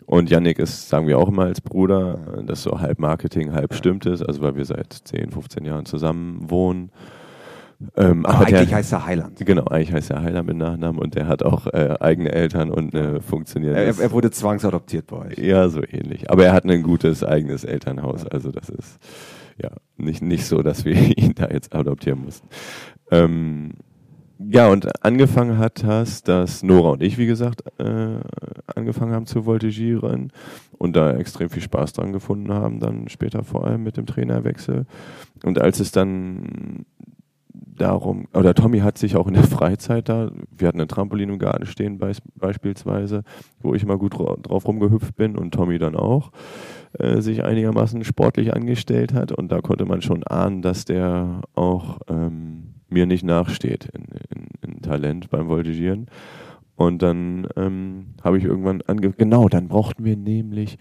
Und 0.06 0.30
Yannick 0.30 0.58
ist, 0.58 0.88
sagen 0.88 1.06
wir 1.06 1.18
auch 1.18 1.28
immer 1.28 1.44
als 1.44 1.60
Bruder, 1.60 2.42
das 2.44 2.62
so 2.62 2.80
halb 2.80 2.98
Marketing, 2.98 3.52
halb 3.52 3.72
stimmt 3.72 4.04
es, 4.04 4.20
also 4.20 4.42
weil 4.42 4.56
wir 4.56 4.64
seit 4.64 4.92
10, 4.92 5.30
15 5.30 5.64
Jahren 5.64 5.86
zusammen 5.86 6.50
wohnen. 6.50 6.90
Ähm, 7.96 8.26
aber, 8.26 8.36
aber 8.36 8.46
eigentlich 8.46 8.68
der, 8.68 8.78
heißt 8.78 8.92
er 8.92 9.06
Heiland. 9.06 9.38
Genau, 9.44 9.64
eigentlich 9.64 9.92
heißt 9.92 10.10
er 10.10 10.22
Heiland 10.22 10.46
mit 10.46 10.56
Nachnamen 10.56 11.00
und 11.00 11.14
der 11.14 11.26
hat 11.26 11.42
auch 11.42 11.66
äh, 11.66 11.96
eigene 12.00 12.30
Eltern 12.32 12.70
und 12.70 12.94
eine 12.94 13.20
funktionierende. 13.20 13.82
Er, 13.82 13.98
er, 13.98 14.10
wurde 14.12 14.30
zwangsadoptiert 14.30 15.06
bei 15.06 15.16
euch. 15.16 15.38
Ja, 15.38 15.68
so 15.68 15.82
ähnlich. 15.82 16.30
Aber 16.30 16.44
er 16.44 16.52
hat 16.52 16.64
ein 16.64 16.82
gutes 16.82 17.24
eigenes 17.24 17.64
Elternhaus, 17.64 18.26
also 18.26 18.50
das 18.50 18.68
ist 18.68 18.98
ja, 19.62 19.70
nicht, 19.96 20.22
nicht 20.22 20.46
so, 20.46 20.62
dass 20.62 20.84
wir 20.84 20.94
ihn 21.18 21.34
da 21.34 21.48
jetzt 21.48 21.74
adoptieren 21.74 22.24
mussten. 22.24 22.48
Ähm, 23.10 23.72
ja, 24.50 24.68
und 24.68 25.04
angefangen 25.04 25.58
hat 25.58 25.84
das, 25.84 26.22
dass 26.22 26.62
Nora 26.62 26.90
und 26.90 27.02
ich, 27.02 27.16
wie 27.16 27.26
gesagt, 27.26 27.62
äh, 27.78 28.18
angefangen 28.74 29.12
haben 29.12 29.26
zu 29.26 29.44
voltigieren 29.44 30.32
und 30.78 30.96
da 30.96 31.12
extrem 31.12 31.48
viel 31.48 31.62
Spaß 31.62 31.92
dran 31.92 32.12
gefunden 32.12 32.52
haben, 32.52 32.80
dann 32.80 33.08
später 33.08 33.44
vor 33.44 33.64
allem 33.64 33.84
mit 33.84 33.96
dem 33.96 34.06
Trainerwechsel. 34.06 34.86
Und 35.44 35.60
als 35.60 35.80
es 35.80 35.92
dann 35.92 36.84
darum, 37.54 38.26
oder 38.34 38.54
Tommy 38.54 38.80
hat 38.80 38.98
sich 38.98 39.16
auch 39.16 39.28
in 39.28 39.34
der 39.34 39.44
Freizeit 39.44 40.08
da, 40.08 40.30
wir 40.56 40.68
hatten 40.68 40.80
ein 40.80 40.88
Trampolin 40.88 41.30
im 41.30 41.38
Garten 41.38 41.66
stehen 41.66 41.98
be 41.98 42.12
beispielsweise, 42.34 43.22
wo 43.60 43.74
ich 43.74 43.82
immer 43.82 43.98
gut 43.98 44.14
drauf 44.14 44.66
rumgehüpft 44.66 45.16
bin 45.16 45.36
und 45.36 45.52
Tommy 45.52 45.78
dann 45.78 45.96
auch, 45.96 46.32
äh, 46.98 47.20
sich 47.20 47.44
einigermaßen 47.44 48.04
sportlich 48.04 48.54
angestellt 48.54 49.14
hat 49.14 49.32
und 49.32 49.50
da 49.50 49.60
konnte 49.60 49.84
man 49.84 50.02
schon 50.02 50.24
ahnen, 50.24 50.62
dass 50.62 50.84
der 50.84 51.40
auch 51.54 52.00
ähm, 52.08 52.74
mir 52.88 53.06
nicht 53.06 53.24
nachsteht 53.24 53.88
in, 53.94 54.04
in, 54.30 54.48
in, 54.60 54.82
Talent 54.82 55.30
beim 55.30 55.48
Voltigieren. 55.48 56.06
Und 56.76 57.02
dann 57.02 57.46
ähm, 57.56 58.06
habe 58.22 58.38
ich 58.38 58.44
irgendwann 58.44 58.82
ange... 58.82 59.12
Genau, 59.12 59.48
dann 59.48 59.68
brauchten 59.68 60.04
wir 60.04 60.16
nämlich 60.16 60.78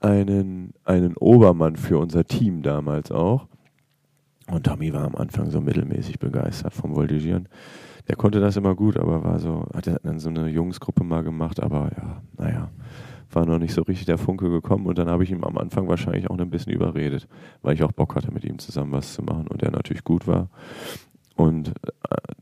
einen, 0.00 0.74
einen 0.84 1.16
Obermann 1.16 1.76
für 1.76 1.98
unser 1.98 2.24
Team 2.24 2.62
damals 2.62 3.10
auch. 3.10 3.46
Und 4.50 4.64
Tommy 4.64 4.92
war 4.92 5.04
am 5.04 5.14
Anfang 5.14 5.50
so 5.50 5.60
mittelmäßig 5.60 6.18
begeistert 6.18 6.72
vom 6.72 6.94
Voltigieren. 6.94 7.48
Der 8.08 8.16
konnte 8.16 8.40
das 8.40 8.56
immer 8.56 8.74
gut, 8.74 8.96
aber 8.96 9.22
war 9.22 9.38
so, 9.38 9.66
hat 9.74 9.86
dann 10.02 10.18
so 10.18 10.30
eine 10.30 10.48
Jungsgruppe 10.48 11.04
mal 11.04 11.22
gemacht, 11.22 11.60
aber 11.60 11.90
ja, 11.96 12.22
naja, 12.38 12.70
war 13.30 13.46
noch 13.46 13.58
nicht 13.58 13.74
so 13.74 13.82
richtig 13.82 14.06
der 14.06 14.18
Funke 14.18 14.50
gekommen 14.50 14.86
und 14.86 14.98
dann 14.98 15.08
habe 15.08 15.24
ich 15.24 15.30
ihm 15.30 15.44
am 15.44 15.58
Anfang 15.58 15.88
wahrscheinlich 15.88 16.30
auch 16.30 16.38
ein 16.38 16.50
bisschen 16.50 16.72
überredet, 16.72 17.28
weil 17.62 17.74
ich 17.74 17.82
auch 17.82 17.92
Bock 17.92 18.14
hatte, 18.14 18.32
mit 18.32 18.44
ihm 18.44 18.58
zusammen 18.58 18.92
was 18.92 19.14
zu 19.14 19.22
machen 19.22 19.46
und 19.48 19.62
er 19.62 19.70
natürlich 19.70 20.04
gut 20.04 20.26
war. 20.26 20.48
Und 21.36 21.68
äh, 21.68 21.72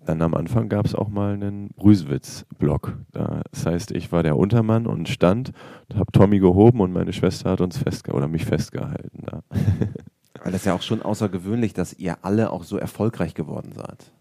dann 0.07 0.23
am 0.23 0.35
Anfang 0.35 0.71
gab 0.71 0.87
es 0.87 0.95
auch 0.95 1.09
mal 1.09 1.35
einen 1.35 1.69
Brüsewitz-Block. 1.77 2.97
Das 3.13 3.67
heißt, 3.67 3.91
ich 3.91 4.11
war 4.11 4.23
der 4.23 4.39
Untermann 4.39 4.87
und 4.87 5.09
stand, 5.09 5.53
habe 5.95 6.11
Tommy 6.13 6.39
gehoben 6.39 6.81
und 6.81 6.93
meine 6.93 7.13
Schwester 7.13 7.51
hat 7.51 7.61
uns 7.61 7.77
festge 7.77 8.13
oder 8.13 8.27
mich 8.27 8.47
festgehalten. 8.47 9.25
Da. 9.27 9.43
Weil 10.43 10.53
das 10.53 10.63
ist 10.63 10.65
ja 10.65 10.75
auch 10.75 10.83
schon 10.83 11.03
außergewöhnlich, 11.03 11.75
dass 11.75 11.93
ihr 11.93 12.19
alle 12.23 12.51
auch 12.51 12.63
so 12.65 12.79
erfolgreich 12.79 13.35
geworden 13.35 13.73
seid. 13.75 14.13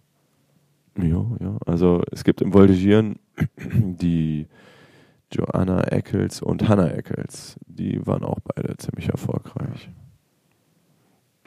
Ja, 0.97 1.25
ja. 1.39 1.58
Also 1.65 2.01
es 2.12 2.23
gibt 2.23 2.41
im 2.41 2.54
Voltigieren 2.54 3.19
die 3.58 4.47
Joanna 5.31 5.83
Eccles 5.91 6.41
und 6.41 6.67
Hannah 6.67 6.91
Eccles. 6.91 7.57
Die 7.67 8.05
waren 8.05 8.23
auch 8.23 8.39
beide 8.39 8.77
ziemlich 8.77 9.09
erfolgreich. 9.09 9.89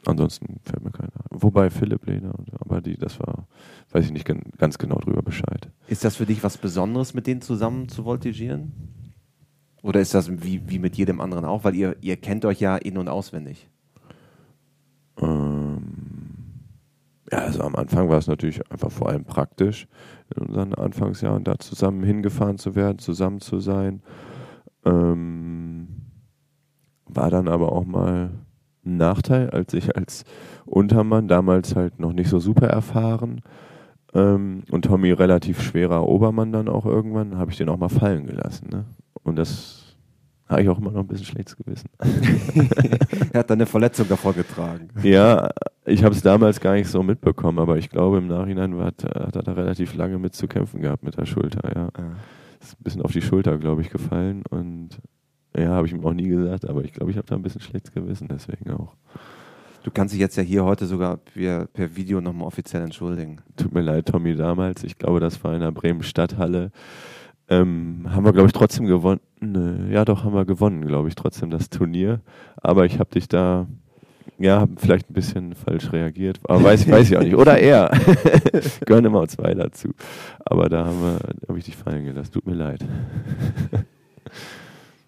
Ansonsten 0.05 0.59
fällt 0.63 0.83
mir 0.83 0.91
keiner. 0.91 1.11
Wobei 1.29 1.69
Philipp 1.69 2.05
Lehner, 2.05 2.33
aber 2.59 2.81
die, 2.81 2.97
das 2.97 3.19
war, 3.19 3.47
weiß 3.91 4.05
ich 4.05 4.11
nicht 4.11 4.29
ganz 4.57 4.77
genau 4.77 4.97
drüber 4.99 5.21
Bescheid. 5.21 5.69
Ist 5.87 6.05
das 6.05 6.15
für 6.15 6.25
dich 6.25 6.43
was 6.43 6.57
Besonderes, 6.57 7.13
mit 7.13 7.27
denen 7.27 7.41
zusammen 7.41 7.89
zu 7.89 8.03
voltigieren? 8.03 8.71
Oder 9.81 9.99
ist 10.01 10.13
das 10.13 10.43
wie, 10.43 10.69
wie 10.69 10.79
mit 10.79 10.95
jedem 10.97 11.21
anderen 11.21 11.45
auch? 11.45 11.63
Weil 11.63 11.75
ihr, 11.75 11.95
ihr 12.01 12.17
kennt 12.17 12.45
euch 12.45 12.59
ja 12.59 12.77
in- 12.77 12.97
und 12.97 13.07
auswendig. 13.07 13.69
Ähm, 15.21 15.93
ja, 17.31 17.39
also 17.39 17.61
am 17.61 17.75
Anfang 17.75 18.09
war 18.09 18.17
es 18.17 18.27
natürlich 18.27 18.69
einfach 18.71 18.91
vor 18.91 19.09
allem 19.09 19.25
praktisch, 19.25 19.87
in 20.35 20.47
unseren 20.47 20.73
Anfangsjahren 20.73 21.43
da 21.43 21.57
zusammen 21.59 22.03
hingefahren 22.03 22.57
zu 22.57 22.75
werden, 22.75 22.99
zusammen 22.99 23.39
zu 23.41 23.59
sein. 23.59 24.01
Ähm, 24.85 25.87
war 27.05 27.29
dann 27.29 27.47
aber 27.47 27.71
auch 27.71 27.85
mal 27.85 28.31
ein 28.85 28.97
Nachteil, 28.97 29.49
als 29.49 29.73
ich 29.73 29.95
als 29.95 30.23
Untermann 30.65 31.27
damals 31.27 31.75
halt 31.75 31.99
noch 31.99 32.13
nicht 32.13 32.29
so 32.29 32.39
super 32.39 32.67
erfahren 32.67 33.41
ähm, 34.13 34.63
und 34.71 34.85
Tommy 34.85 35.11
relativ 35.11 35.61
schwerer 35.61 36.07
Obermann 36.07 36.51
dann 36.51 36.67
auch 36.67 36.85
irgendwann, 36.85 37.37
habe 37.37 37.51
ich 37.51 37.57
den 37.57 37.69
auch 37.69 37.77
mal 37.77 37.89
fallen 37.89 38.25
gelassen. 38.25 38.69
Ne? 38.71 38.85
Und 39.23 39.37
das 39.37 39.78
habe 40.49 40.63
ich 40.63 40.69
auch 40.69 40.79
immer 40.79 40.91
noch 40.91 41.01
ein 41.01 41.07
bisschen 41.07 41.25
schlechtes 41.25 41.55
Gewissen. 41.55 41.89
er 43.33 43.39
hat 43.39 43.49
da 43.49 43.53
eine 43.53 43.65
Verletzung 43.65 44.07
davor 44.09 44.33
getragen. 44.33 44.89
Ja, 45.03 45.49
ich 45.85 46.03
habe 46.03 46.15
es 46.15 46.21
damals 46.21 46.59
gar 46.59 46.73
nicht 46.73 46.89
so 46.89 47.03
mitbekommen, 47.03 47.59
aber 47.59 47.77
ich 47.77 47.89
glaube 47.89 48.17
im 48.17 48.27
Nachhinein 48.27 48.75
hat, 48.77 49.03
hat 49.03 49.35
er 49.35 49.43
da 49.43 49.53
relativ 49.53 49.93
lange 49.93 50.17
mit 50.17 50.35
zu 50.35 50.47
kämpfen 50.47 50.81
gehabt 50.81 51.03
mit 51.03 51.17
der 51.17 51.25
Schulter. 51.25 51.61
Ja. 51.75 51.89
ja. 51.97 52.11
Ist 52.59 52.73
ein 52.79 52.83
bisschen 52.83 53.01
auf 53.03 53.11
die 53.11 53.21
Schulter, 53.21 53.57
glaube 53.57 53.81
ich, 53.81 53.89
gefallen 53.89 54.43
und 54.49 54.99
ja, 55.55 55.69
habe 55.69 55.87
ich 55.87 55.93
ihm 55.93 56.05
auch 56.05 56.13
nie 56.13 56.27
gesagt, 56.27 56.67
aber 56.67 56.83
ich 56.83 56.93
glaube, 56.93 57.11
ich 57.11 57.17
habe 57.17 57.27
da 57.27 57.35
ein 57.35 57.41
bisschen 57.41 57.61
schlechtes 57.61 57.93
Gewissen, 57.93 58.27
deswegen 58.27 58.71
auch. 58.71 58.95
Du 59.83 59.91
kannst 59.91 60.13
dich 60.13 60.19
jetzt 60.19 60.35
ja 60.35 60.43
hier 60.43 60.65
heute 60.65 60.85
sogar 60.85 61.17
per, 61.17 61.65
per 61.67 61.95
Video 61.95 62.21
nochmal 62.21 62.47
offiziell 62.47 62.81
entschuldigen. 62.81 63.37
Tut 63.55 63.73
mir 63.73 63.81
leid, 63.81 64.07
Tommy, 64.07 64.35
damals. 64.35 64.83
Ich 64.83 64.97
glaube, 64.97 65.19
das 65.19 65.41
war 65.43 65.53
in 65.53 65.61
der 65.61 65.71
Bremen 65.71 66.03
Stadthalle. 66.03 66.71
Ähm, 67.47 68.05
haben 68.09 68.25
wir, 68.25 68.33
glaube 68.33 68.47
ich, 68.47 68.53
trotzdem 68.53 68.85
gewonnen. 68.85 69.21
Ja, 69.41 70.03
doch, 70.05 70.23
haben 70.25 70.33
wir 70.33 70.45
gewonnen, 70.45 70.85
glaube 70.85 71.07
ich, 71.07 71.15
trotzdem 71.15 71.49
das 71.49 71.69
Turnier. 71.69 72.19
Aber 72.57 72.85
ich 72.85 72.99
habe 72.99 73.09
dich 73.11 73.27
da 73.29 73.67
Ja, 74.37 74.59
habe 74.61 74.73
vielleicht 74.77 75.09
ein 75.09 75.13
bisschen 75.13 75.55
falsch 75.55 75.91
reagiert, 75.93 76.39
aber 76.47 76.63
weiß, 76.63 76.89
weiß 76.89 77.09
ich 77.11 77.17
auch 77.17 77.21
nicht. 77.23 77.35
Oder 77.35 77.57
er. 77.57 77.89
Gehören 78.85 79.05
immer 79.05 79.27
zwei 79.27 79.53
dazu. 79.53 79.89
Aber 80.45 80.67
da 80.69 80.85
habe 80.85 81.19
hab 81.47 81.57
ich 81.57 81.65
dich 81.65 81.75
fallen 81.77 82.05
gelassen. 82.05 82.31
Tut 82.33 82.45
mir 82.45 82.53
leid. 82.53 82.85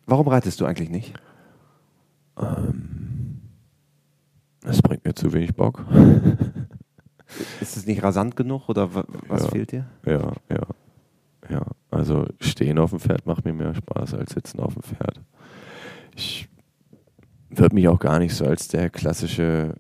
Warum 0.06 0.28
reitest 0.28 0.60
du 0.62 0.65
eigentlich 0.65 0.89
nicht? 0.89 1.13
Ähm, 2.38 3.41
das 4.62 4.82
bringt 4.82 5.06
mir 5.06 5.13
zu 5.13 5.32
wenig 5.34 5.54
Bock. 5.56 5.86
Ist 7.62 7.78
es 7.78 7.86
nicht 7.86 8.04
rasant 8.04 8.36
genug 8.36 8.67
oder 8.70 8.89
was 9.28 9.44
Ja. 9.44 9.50
fehlt 9.50 9.72
dir? 9.72 9.86
Ja, 10.06 10.32
ja, 10.50 10.62
ja. 11.52 11.66
Also 11.90 12.26
stehen 12.40 12.80
auf 12.80 12.92
dem 12.92 13.00
Pferd 13.00 13.26
macht 13.26 13.46
mir 13.46 13.54
mehr 13.54 13.76
Spaß 13.76 14.14
als 14.16 14.34
sitzen 14.34 14.60
auf 14.60 14.74
dem 14.74 14.84
Pferd. 14.84 15.22
Ich 16.16 16.48
würde 17.50 17.76
mich 17.76 17.88
auch 17.88 18.00
gar 18.00 18.20
nicht 18.20 18.34
so 18.34 18.46
als 18.46 18.68
der 18.70 18.90
klassische 18.90 19.76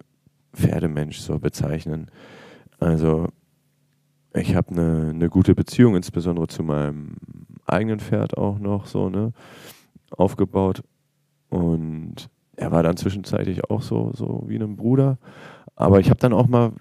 Pferdemensch 0.53 1.19
so 1.19 1.39
bezeichnen. 1.39 2.11
Also 2.79 3.27
ich 4.33 4.55
habe 4.55 4.71
eine 4.71 5.09
eine 5.09 5.29
gute 5.29 5.55
Beziehung, 5.55 5.95
insbesondere 5.95 6.47
zu 6.47 6.63
meinem 6.63 7.15
eigenen 7.65 7.99
Pferd 7.99 8.37
auch 8.37 8.59
noch 8.59 8.85
so, 8.85 9.09
ne, 9.09 9.33
aufgebaut. 10.11 10.83
Und 11.49 12.29
er 12.55 12.71
war 12.71 12.83
dann 12.83 12.97
zwischenzeitlich 12.97 13.69
auch 13.69 13.81
so, 13.81 14.11
so 14.13 14.43
wie 14.47 14.57
ein 14.57 14.75
Bruder. 14.75 15.17
Aber 15.75 15.99
ich 15.99 16.09
habe 16.09 16.19
dann 16.19 16.33
auch 16.33 16.47
mal, 16.47 16.73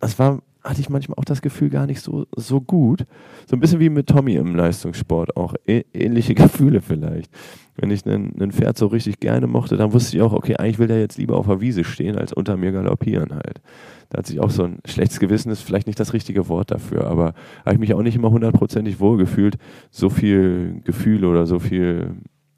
das 0.00 0.18
war, 0.18 0.40
hatte 0.68 0.80
ich 0.80 0.90
manchmal 0.90 1.16
auch 1.16 1.24
das 1.24 1.40
Gefühl 1.40 1.70
gar 1.70 1.86
nicht 1.86 2.02
so, 2.02 2.26
so 2.36 2.60
gut. 2.60 3.06
So 3.46 3.56
ein 3.56 3.60
bisschen 3.60 3.80
wie 3.80 3.88
mit 3.88 4.06
Tommy 4.06 4.34
im 4.34 4.54
Leistungssport, 4.54 5.34
auch 5.36 5.54
ähnliche 5.66 6.34
Gefühle 6.36 6.82
vielleicht. 6.82 7.30
Wenn 7.76 7.90
ich 7.90 8.04
ein 8.04 8.52
Pferd 8.52 8.76
so 8.76 8.88
richtig 8.88 9.18
gerne 9.20 9.46
mochte, 9.46 9.76
dann 9.76 9.92
wusste 9.92 10.16
ich 10.16 10.22
auch, 10.22 10.32
okay, 10.34 10.56
eigentlich 10.56 10.78
will 10.78 10.88
der 10.88 11.00
jetzt 11.00 11.16
lieber 11.16 11.38
auf 11.38 11.46
der 11.46 11.60
Wiese 11.60 11.84
stehen, 11.84 12.16
als 12.16 12.32
unter 12.32 12.56
mir 12.56 12.72
galoppieren 12.72 13.32
halt. 13.32 13.62
Da 14.10 14.18
hat 14.18 14.26
sich 14.26 14.40
auch 14.40 14.50
so 14.50 14.64
ein 14.64 14.80
schlechtes 14.84 15.20
Gewissen, 15.20 15.50
ist 15.50 15.62
vielleicht 15.62 15.86
nicht 15.86 16.00
das 16.00 16.12
richtige 16.12 16.48
Wort 16.48 16.70
dafür, 16.70 17.06
aber 17.06 17.34
habe 17.64 17.74
ich 17.74 17.78
mich 17.78 17.94
auch 17.94 18.02
nicht 18.02 18.16
immer 18.16 18.30
hundertprozentig 18.30 19.00
wohlgefühlt, 19.00 19.56
so 19.90 20.10
viel 20.10 20.82
Gefühl 20.84 21.24
oder 21.24 21.46
so 21.46 21.60
viel 21.60 22.16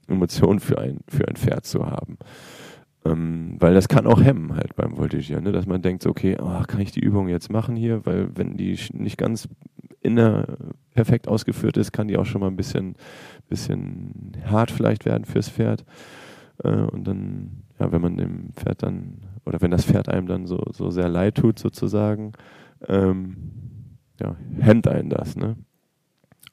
Emotion 0.09 0.59
für 0.59 0.79
ein, 0.79 0.99
für 1.07 1.29
ein 1.29 1.37
Pferd 1.37 1.65
zu 1.65 1.87
haben. 1.87 2.19
Ähm, 3.05 3.57
weil 3.59 3.73
das 3.73 3.89
kann 3.89 4.07
auch 4.07 4.23
hemmen 4.23 4.55
halt 4.55 4.77
beim 4.77 4.97
Voltigieren, 4.99 5.45
ne? 5.45 5.53
dass 5.53 5.67
man 5.67 5.81
denkt, 5.81 6.03
so, 6.03 6.11
okay, 6.11 6.37
oh, 6.41 6.63
kann 6.67 6.81
ich 6.81 6.93
die 6.93 7.01
Übung 7.01 7.29
jetzt 7.29 7.51
machen 7.51 7.75
hier, 7.75 8.05
weil 8.05 8.37
wenn 8.37 8.59
die 8.59 8.79
nicht 8.93 9.17
ganz 9.17 9.49
inner 10.03 10.47
perfekt 10.95 11.29
ausgeführt 11.29 11.77
ist, 11.77 11.93
kann 11.93 12.09
die 12.09 12.19
auch 12.19 12.27
schon 12.27 12.41
mal 12.41 12.49
ein 12.49 12.57
bisschen, 12.57 12.97
bisschen 13.49 14.33
hart 14.45 14.71
vielleicht 14.71 15.05
werden 15.05 15.25
fürs 15.25 15.49
Pferd. 15.49 15.85
Äh, 16.63 16.69
und 16.69 17.07
dann, 17.07 17.63
ja, 17.79 17.91
wenn 17.91 18.03
man 18.03 18.17
dem 18.17 18.53
Pferd 18.55 18.83
dann, 18.83 19.23
oder 19.47 19.61
wenn 19.61 19.71
das 19.71 19.85
Pferd 19.85 20.09
einem 20.09 20.27
dann 20.27 20.47
so, 20.47 20.63
so 20.73 20.91
sehr 20.91 21.09
leid 21.09 21.37
tut 21.37 21.59
sozusagen, 21.59 22.33
ähm, 22.87 23.37
ja, 24.21 24.37
hemmt 24.59 24.89
einen 24.89 25.09
das, 25.09 25.37
ne? 25.37 25.57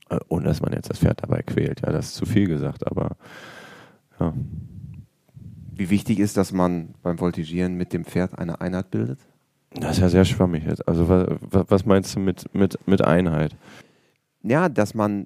Äh, 0.10 0.20
Ohne 0.30 0.46
dass 0.46 0.62
man 0.62 0.72
jetzt 0.74 0.90
das 0.90 1.00
Pferd 1.00 1.22
dabei 1.22 1.42
quält, 1.42 1.82
ja, 1.82 1.92
das 1.92 2.08
ist 2.08 2.16
zu 2.16 2.26
viel 2.26 2.48
gesagt, 2.48 2.88
aber 2.88 3.18
ja. 4.20 4.34
Wie 5.78 5.92
wichtig 5.92 6.20
ist, 6.20 6.38
dass 6.38 6.52
man 6.52 6.96
beim 7.04 7.20
Voltigieren 7.20 7.76
mit 7.76 7.94
dem 7.94 8.04
Pferd 8.04 8.38
eine 8.38 8.62
Einheit 8.62 8.90
bildet? 8.90 9.20
Das 9.74 9.98
ist 9.98 10.02
ja 10.02 10.10
sehr 10.10 10.26
schwammig 10.26 10.66
jetzt. 10.66 10.88
Also 10.88 11.08
was, 11.08 11.28
was 11.70 11.86
meinst 11.86 12.16
du 12.16 12.20
mit, 12.20 12.54
mit, 12.56 12.80
mit 12.88 13.04
Einheit? 13.04 13.56
Ja, 14.42 14.70
dass 14.70 14.96
man, 14.96 15.26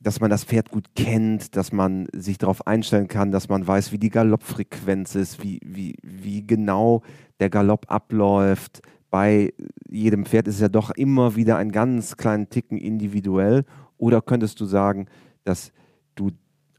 dass 0.00 0.20
man 0.20 0.30
das 0.30 0.42
Pferd 0.42 0.70
gut 0.70 0.96
kennt, 0.96 1.54
dass 1.54 1.70
man 1.70 2.08
sich 2.12 2.38
darauf 2.38 2.66
einstellen 2.66 3.06
kann, 3.06 3.30
dass 3.30 3.48
man 3.48 3.64
weiß, 3.64 3.92
wie 3.92 3.98
die 3.98 4.10
Galoppfrequenz 4.10 5.14
ist, 5.14 5.42
wie, 5.44 5.60
wie, 5.64 5.94
wie 6.02 6.44
genau 6.44 7.02
der 7.38 7.50
Galopp 7.50 7.86
abläuft. 7.88 8.82
Bei 9.10 9.52
jedem 9.88 10.24
Pferd 10.24 10.48
ist 10.48 10.56
es 10.56 10.60
ja 10.60 10.68
doch 10.68 10.90
immer 10.90 11.36
wieder 11.36 11.56
ein 11.58 11.70
ganz 11.70 12.16
kleinen 12.16 12.48
Ticken 12.48 12.78
individuell. 12.78 13.64
Oder 13.96 14.22
könntest 14.22 14.58
du 14.58 14.64
sagen, 14.64 15.06
dass 15.44 15.70
du 16.16 16.32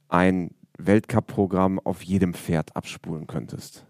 ein 0.10 0.52
Weltcup-Programm 0.78 1.80
auf 1.80 2.04
jedem 2.04 2.34
Pferd 2.34 2.76
abspulen 2.76 3.28
könntest? 3.28 3.86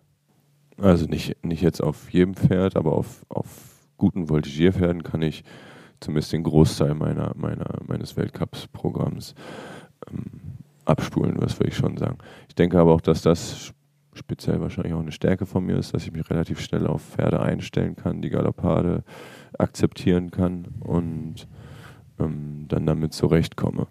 Also 0.77 1.05
nicht, 1.05 1.43
nicht 1.43 1.61
jetzt 1.61 1.81
auf 1.81 2.11
jedem 2.11 2.35
Pferd, 2.35 2.75
aber 2.75 2.93
auf, 2.93 3.25
auf 3.29 3.47
guten 3.97 4.29
Voltigierpferden 4.29 5.03
kann 5.03 5.21
ich 5.21 5.43
zumindest 5.99 6.33
den 6.33 6.43
Großteil 6.43 6.93
meiner, 6.95 7.33
meiner, 7.35 7.79
meines 7.85 8.17
Weltcups-Programms 8.17 9.35
ähm, 10.09 10.41
abspulen, 10.85 11.35
was 11.37 11.59
will 11.59 11.67
ich 11.67 11.77
schon 11.77 11.97
sagen. 11.97 12.17
Ich 12.49 12.55
denke 12.55 12.79
aber 12.79 12.93
auch, 12.93 13.01
dass 13.01 13.21
das 13.21 13.73
speziell 14.13 14.59
wahrscheinlich 14.59 14.93
auch 14.93 14.99
eine 14.99 15.11
Stärke 15.11 15.45
von 15.45 15.65
mir 15.65 15.77
ist, 15.77 15.93
dass 15.93 16.03
ich 16.03 16.11
mich 16.11 16.29
relativ 16.29 16.59
schnell 16.59 16.87
auf 16.87 17.01
Pferde 17.01 17.39
einstellen 17.39 17.95
kann, 17.95 18.21
die 18.21 18.29
Galoppade 18.29 19.03
akzeptieren 19.57 20.31
kann 20.31 20.67
und 20.81 21.47
ähm, 22.19 22.65
dann 22.67 22.85
damit 22.85 23.13
zurechtkomme. 23.13 23.87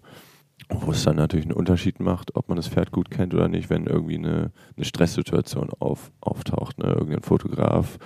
Wo 0.69 0.91
es 0.91 1.03
dann 1.03 1.17
natürlich 1.17 1.45
einen 1.45 1.55
Unterschied 1.55 1.99
macht, 1.99 2.35
ob 2.35 2.47
man 2.49 2.55
das 2.55 2.67
Pferd 2.67 2.91
gut 2.91 3.11
kennt 3.11 3.33
oder 3.33 3.47
nicht, 3.47 3.69
wenn 3.69 3.85
irgendwie 3.85 4.17
eine, 4.17 4.51
eine 4.75 4.85
Stresssituation 4.85 5.69
auf, 5.79 6.11
auftaucht. 6.21 6.79
Ne? 6.79 6.85
Irgendein 6.85 7.21
Fotograf 7.21 7.99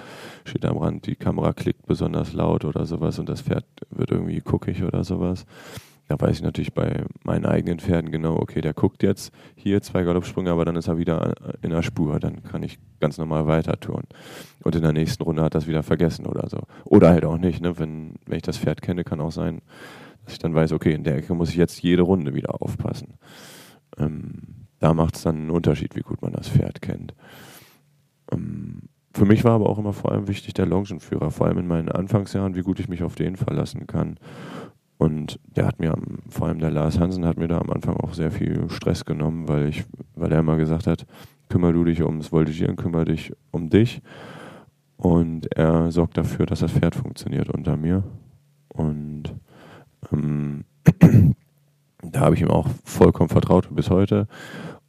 steht 0.43 0.65
am 0.65 0.77
Rand, 0.77 1.05
die 1.05 1.15
Kamera 1.15 1.53
klickt 1.53 1.85
besonders 1.85 2.33
laut 2.33 2.65
oder 2.65 2.85
sowas 2.85 3.19
und 3.19 3.29
das 3.29 3.41
Pferd 3.41 3.65
wird 3.89 4.11
irgendwie 4.11 4.39
guckig 4.39 4.83
oder 4.83 5.03
sowas. 5.03 5.45
Da 6.07 6.19
weiß 6.19 6.37
ich 6.37 6.41
natürlich 6.41 6.73
bei 6.73 7.03
meinen 7.23 7.45
eigenen 7.45 7.79
Pferden 7.79 8.11
genau, 8.11 8.37
okay, 8.37 8.61
der 8.61 8.73
guckt 8.73 9.03
jetzt 9.03 9.33
hier 9.55 9.81
zwei 9.81 10.03
Galoppsprünge, 10.03 10.49
aber 10.49 10.63
dann 10.63 10.77
ist 10.77 10.87
er 10.87 10.97
wieder 10.97 11.33
in 11.61 11.71
der 11.71 11.83
Spur. 11.83 12.19
Dann 12.19 12.43
kann 12.43 12.63
ich 12.63 12.79
ganz 13.01 13.17
normal 13.17 13.45
weiter 13.45 13.77
tun. 13.77 14.03
Und 14.63 14.75
in 14.75 14.83
der 14.83 14.93
nächsten 14.93 15.23
Runde 15.23 15.43
hat 15.43 15.55
er 15.55 15.59
es 15.59 15.67
wieder 15.67 15.83
vergessen 15.83 16.25
oder 16.25 16.47
so. 16.49 16.59
Oder 16.85 17.09
halt 17.09 17.25
auch 17.25 17.37
nicht. 17.37 17.61
Ne? 17.61 17.77
Wenn, 17.77 18.15
wenn 18.25 18.37
ich 18.37 18.43
das 18.43 18.57
Pferd 18.57 18.81
kenne, 18.81 19.03
kann 19.03 19.19
auch 19.19 19.33
sein, 19.33 19.61
dass 20.27 20.33
ich 20.33 20.39
dann 20.39 20.53
weiß, 20.53 20.73
okay, 20.73 20.91
in 20.91 21.05
der 21.05 21.15
Ecke 21.15 21.33
muss 21.33 21.51
ich 21.51 21.55
jetzt 21.55 21.81
jede 21.81 22.01
Runde 22.01 22.33
wieder 22.33 22.61
aufpassen. 22.61 23.13
Ähm, 23.97 24.67
da 24.79 24.93
macht 24.93 25.15
es 25.15 25.23
dann 25.23 25.37
einen 25.37 25.51
Unterschied, 25.51 25.95
wie 25.95 26.01
gut 26.01 26.21
man 26.21 26.33
das 26.33 26.49
Pferd 26.49 26.81
kennt. 26.81 27.15
Ähm, 28.29 28.89
für 29.13 29.23
mich 29.23 29.45
war 29.45 29.53
aber 29.53 29.69
auch 29.69 29.77
immer 29.77 29.93
vor 29.93 30.11
allem 30.11 30.27
wichtig 30.27 30.53
der 30.53 30.65
Longenführer, 30.65 31.31
vor 31.31 31.47
allem 31.47 31.59
in 31.59 31.67
meinen 31.67 31.87
Anfangsjahren, 31.87 32.55
wie 32.55 32.61
gut 32.61 32.77
ich 32.81 32.89
mich 32.89 33.03
auf 33.03 33.15
den 33.15 33.37
verlassen 33.37 33.87
kann. 33.87 34.19
Und 34.97 35.39
der 35.45 35.65
hat 35.65 35.79
mir, 35.79 35.95
vor 36.27 36.47
allem 36.47 36.59
der 36.59 36.71
Lars 36.71 36.99
Hansen, 36.99 37.25
hat 37.25 37.37
mir 37.37 37.47
da 37.47 37.59
am 37.59 37.69
Anfang 37.69 37.95
auch 37.95 38.13
sehr 38.13 38.31
viel 38.31 38.69
Stress 38.69 39.05
genommen, 39.05 39.47
weil 39.47 39.69
ich, 39.69 39.85
weil 40.15 40.33
er 40.33 40.39
immer 40.39 40.57
gesagt 40.57 40.87
hat, 40.87 41.05
kümmere 41.47 41.71
du 41.71 41.85
dich 41.85 42.03
ums 42.03 42.33
Voltigieren, 42.33 42.75
kümmere 42.75 43.05
dich 43.05 43.31
um 43.51 43.69
dich. 43.69 44.01
Und 44.97 45.55
er 45.55 45.89
sorgt 45.89 46.17
dafür, 46.17 46.45
dass 46.45 46.59
das 46.59 46.73
Pferd 46.73 46.95
funktioniert 46.95 47.49
unter 47.49 47.77
mir. 47.77 48.03
Und 48.67 49.33
ähm, 50.11 50.63
da 52.01 52.21
habe 52.21 52.35
ich 52.35 52.41
ihm 52.41 52.49
auch 52.49 52.67
vollkommen 52.83 53.29
vertraut 53.29 53.73
bis 53.75 53.89
heute. 53.89 54.27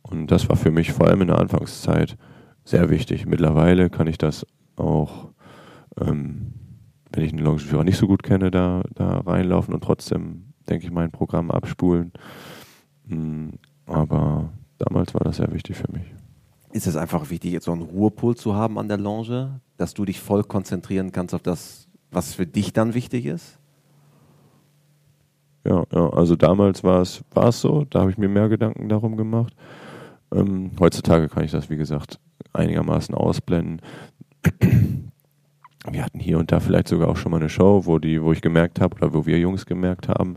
Und 0.02 0.31
das 0.31 0.48
war 0.48 0.57
für 0.57 0.70
mich 0.70 0.92
vor 0.92 1.07
allem 1.07 1.22
in 1.22 1.28
der 1.28 1.38
Anfangszeit 1.38 2.16
sehr 2.64 2.90
wichtig. 2.90 3.26
Mittlerweile 3.26 3.90
kann 3.90 4.07
ich 4.07 4.18
das 4.18 4.46
auch, 4.76 5.28
ähm, 6.00 6.54
wenn 7.12 7.24
ich 7.24 7.33
einen 7.33 7.44
Longenführer 7.44 7.85
nicht 7.85 7.98
so 7.98 8.07
gut 8.07 8.22
kenne, 8.22 8.50
da, 8.50 8.83
da 8.94 9.20
reinlaufen 9.20 9.74
und 9.74 9.83
trotzdem, 9.83 10.52
denke 10.68 10.87
ich, 10.87 10.92
mein 10.92 11.11
Programm 11.11 11.50
abspulen. 11.50 12.12
Mm, 13.07 13.50
Aber 13.87 14.52
damals 14.78 15.14
war 15.14 15.22
das 15.22 15.37
sehr 15.37 15.52
wichtig 15.52 15.76
für 15.76 15.90
mich. 15.92 16.04
Ist 16.72 16.87
es 16.87 16.96
einfach 16.96 17.31
wichtig, 17.31 17.52
jetzt 17.52 17.64
so 17.64 17.72
einen 17.72 17.83
Ruhepol 17.83 18.37
zu 18.37 18.54
haben 18.54 18.78
an 18.78 18.88
der 18.88 18.98
Longe, 18.98 19.61
dass 19.78 19.94
du 19.94 20.04
dich 20.04 20.20
voll 20.20 20.44
konzentrieren 20.44 21.12
kannst 21.12 21.35
auf 21.35 21.42
das, 21.42 21.88
was 22.11 22.35
für 22.35 22.46
dich 22.46 22.74
dann 22.74 22.92
wichtig 22.92 23.24
ist? 23.24 23.59
Ja, 25.64 25.85
ja, 25.92 26.11
also 26.11 26.37
damals 26.37 26.85
war 26.85 27.03
es, 27.03 27.23
so, 27.51 27.85
da 27.90 28.01
habe 28.01 28.11
ich 28.11 28.18
mir 28.18 28.29
mehr 28.29 28.49
Gedanken 28.49 28.88
darum 28.88 29.16
gemacht. 29.16 29.55
Ähm, 30.35 30.71
heutzutage 30.79 31.29
kann 31.29 31.44
ich 31.44 31.51
das, 31.51 31.71
wie 31.71 31.77
gesagt, 31.77 32.18
einigermaßen 32.53 33.14
ausblenden. 33.14 33.81
Wir 35.90 36.05
hatten 36.05 36.18
hier 36.18 36.38
und 36.38 36.53
da 36.53 36.61
vielleicht 36.61 36.88
sogar 36.88 37.09
auch 37.09 37.16
schon 37.16 37.31
mal 37.31 37.38
eine 37.38 37.49
Show, 37.49 37.87
wo, 37.87 37.99
die, 37.99 38.23
wo 38.23 38.33
ich 38.33 38.42
gemerkt 38.42 38.81
habe, 38.81 38.97
oder 38.97 39.14
wo 39.14 39.25
wir 39.25 39.38
Jungs 39.38 39.64
gemerkt 39.64 40.09
haben, 40.09 40.37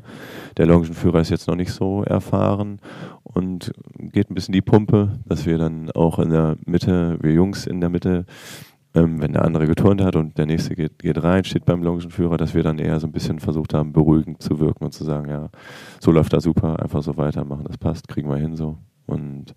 der 0.56 0.66
Longenführer 0.66 1.20
ist 1.20 1.30
jetzt 1.30 1.48
noch 1.48 1.56
nicht 1.56 1.74
so 1.74 2.04
erfahren 2.04 2.80
und 3.24 3.74
geht 3.98 4.30
ein 4.30 4.36
bisschen 4.36 4.54
die 4.54 4.62
Pumpe, 4.62 5.20
dass 5.26 5.46
wir 5.46 5.58
dann 5.58 5.92
auch 5.92 6.20
in 6.20 6.30
der 6.30 6.58
Mitte, 6.66 7.18
wir 7.22 7.34
Jungs 7.34 7.66
in 7.66 7.82
der 7.82 7.90
Mitte, 7.90 8.26
ähm, 8.94 9.22
wenn 9.22 9.34
der 9.34 9.46
andere 9.46 9.68
geturnt 9.68 10.02
hat 10.02 10.16
und 10.16 10.38
der 10.38 10.46
nächste 10.46 10.76
geht, 10.76 11.00
geht 11.00 11.24
rein, 11.24 11.44
steht 11.44 11.66
beim 11.66 11.84
Longenführer, 11.84 12.38
dass 12.38 12.54
wir 12.54 12.64
dann 12.64 12.80
eher 12.80 13.00
so 13.00 13.08
ein 13.08 13.14
bisschen 13.14 13.40
versucht 13.40 13.74
haben, 13.74 13.94
beruhigend 13.94 14.42
zu 14.42 14.60
wirken 14.60 14.84
und 14.84 14.92
zu 14.92 15.04
sagen, 15.04 15.30
ja, 15.30 15.50
so 16.00 16.12
läuft 16.12 16.34
das 16.34 16.44
super, 16.44 16.82
einfach 16.82 17.02
so 17.02 17.18
weitermachen, 17.18 17.66
das 17.66 17.78
passt, 17.78 18.08
kriegen 18.08 18.30
wir 18.30 18.38
hin 18.38 18.56
so. 18.56 18.78
Und 19.06 19.56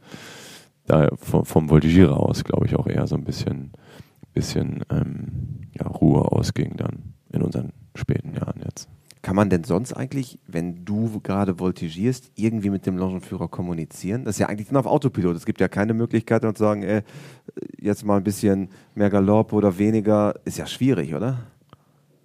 da 0.86 1.08
vom, 1.16 1.44
vom 1.44 1.70
Voltigierer 1.70 2.18
aus, 2.18 2.44
glaube 2.44 2.66
ich, 2.66 2.76
auch 2.76 2.86
eher 2.86 3.06
so 3.06 3.16
ein 3.16 3.24
bisschen, 3.24 3.72
bisschen 4.32 4.82
ähm, 4.90 5.68
ja, 5.72 5.86
Ruhe 5.86 6.30
ausging 6.30 6.76
dann 6.76 7.14
in 7.32 7.42
unseren 7.42 7.72
späten 7.94 8.34
Jahren 8.34 8.60
jetzt. 8.64 8.88
Kann 9.24 9.36
man 9.36 9.48
denn 9.48 9.64
sonst 9.64 9.94
eigentlich, 9.94 10.38
wenn 10.46 10.84
du 10.84 11.18
gerade 11.22 11.58
voltigierst, 11.58 12.30
irgendwie 12.34 12.68
mit 12.68 12.84
dem 12.84 12.98
Longenführer 12.98 13.48
kommunizieren? 13.48 14.26
Das 14.26 14.34
ist 14.34 14.40
ja 14.40 14.50
eigentlich 14.50 14.70
nur 14.70 14.80
auf 14.80 14.86
Autopilot. 14.86 15.34
Es 15.34 15.46
gibt 15.46 15.62
ja 15.62 15.68
keine 15.68 15.94
Möglichkeit, 15.94 16.44
dann 16.44 16.54
zu 16.54 16.62
sagen, 16.62 16.82
ey, 16.82 17.00
jetzt 17.80 18.04
mal 18.04 18.18
ein 18.18 18.22
bisschen 18.22 18.68
mehr 18.94 19.08
Galopp 19.08 19.54
oder 19.54 19.78
weniger. 19.78 20.34
Ist 20.44 20.58
ja 20.58 20.66
schwierig, 20.66 21.14
oder? 21.14 21.38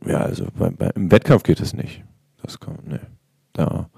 Ja, 0.05 0.17
also 0.17 0.47
bei, 0.57 0.71
bei, 0.71 0.89
im 0.93 1.09
Wettkampf 1.09 1.43
geht 1.43 1.61
es 1.61 1.73
nicht. 1.73 2.03
Das 2.41 2.59
kann, 2.59 2.77
nee. 2.85 2.99
Da 3.53 3.89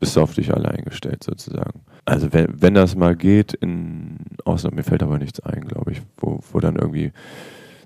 bist 0.00 0.16
du 0.16 0.20
auf 0.20 0.34
dich 0.34 0.52
allein 0.52 0.82
gestellt 0.84 1.22
sozusagen. 1.22 1.82
Also 2.04 2.32
wenn, 2.32 2.60
wenn 2.60 2.74
das 2.74 2.96
mal 2.96 3.14
geht, 3.14 3.54
in 3.54 4.16
Ausnahme, 4.44 4.74
mir 4.74 4.82
fällt 4.82 5.04
aber 5.04 5.18
nichts 5.18 5.38
ein, 5.38 5.60
glaube 5.66 5.92
ich, 5.92 6.02
wo, 6.16 6.40
wo 6.50 6.58
dann 6.58 6.74
irgendwie 6.74 7.12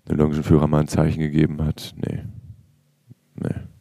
der 0.08 0.16
Longenführer 0.16 0.68
mal 0.68 0.80
ein 0.80 0.88
Zeichen 0.88 1.20
gegeben 1.20 1.62
hat. 1.62 1.94
Nee. 1.98 2.22
Nee. 3.34 3.73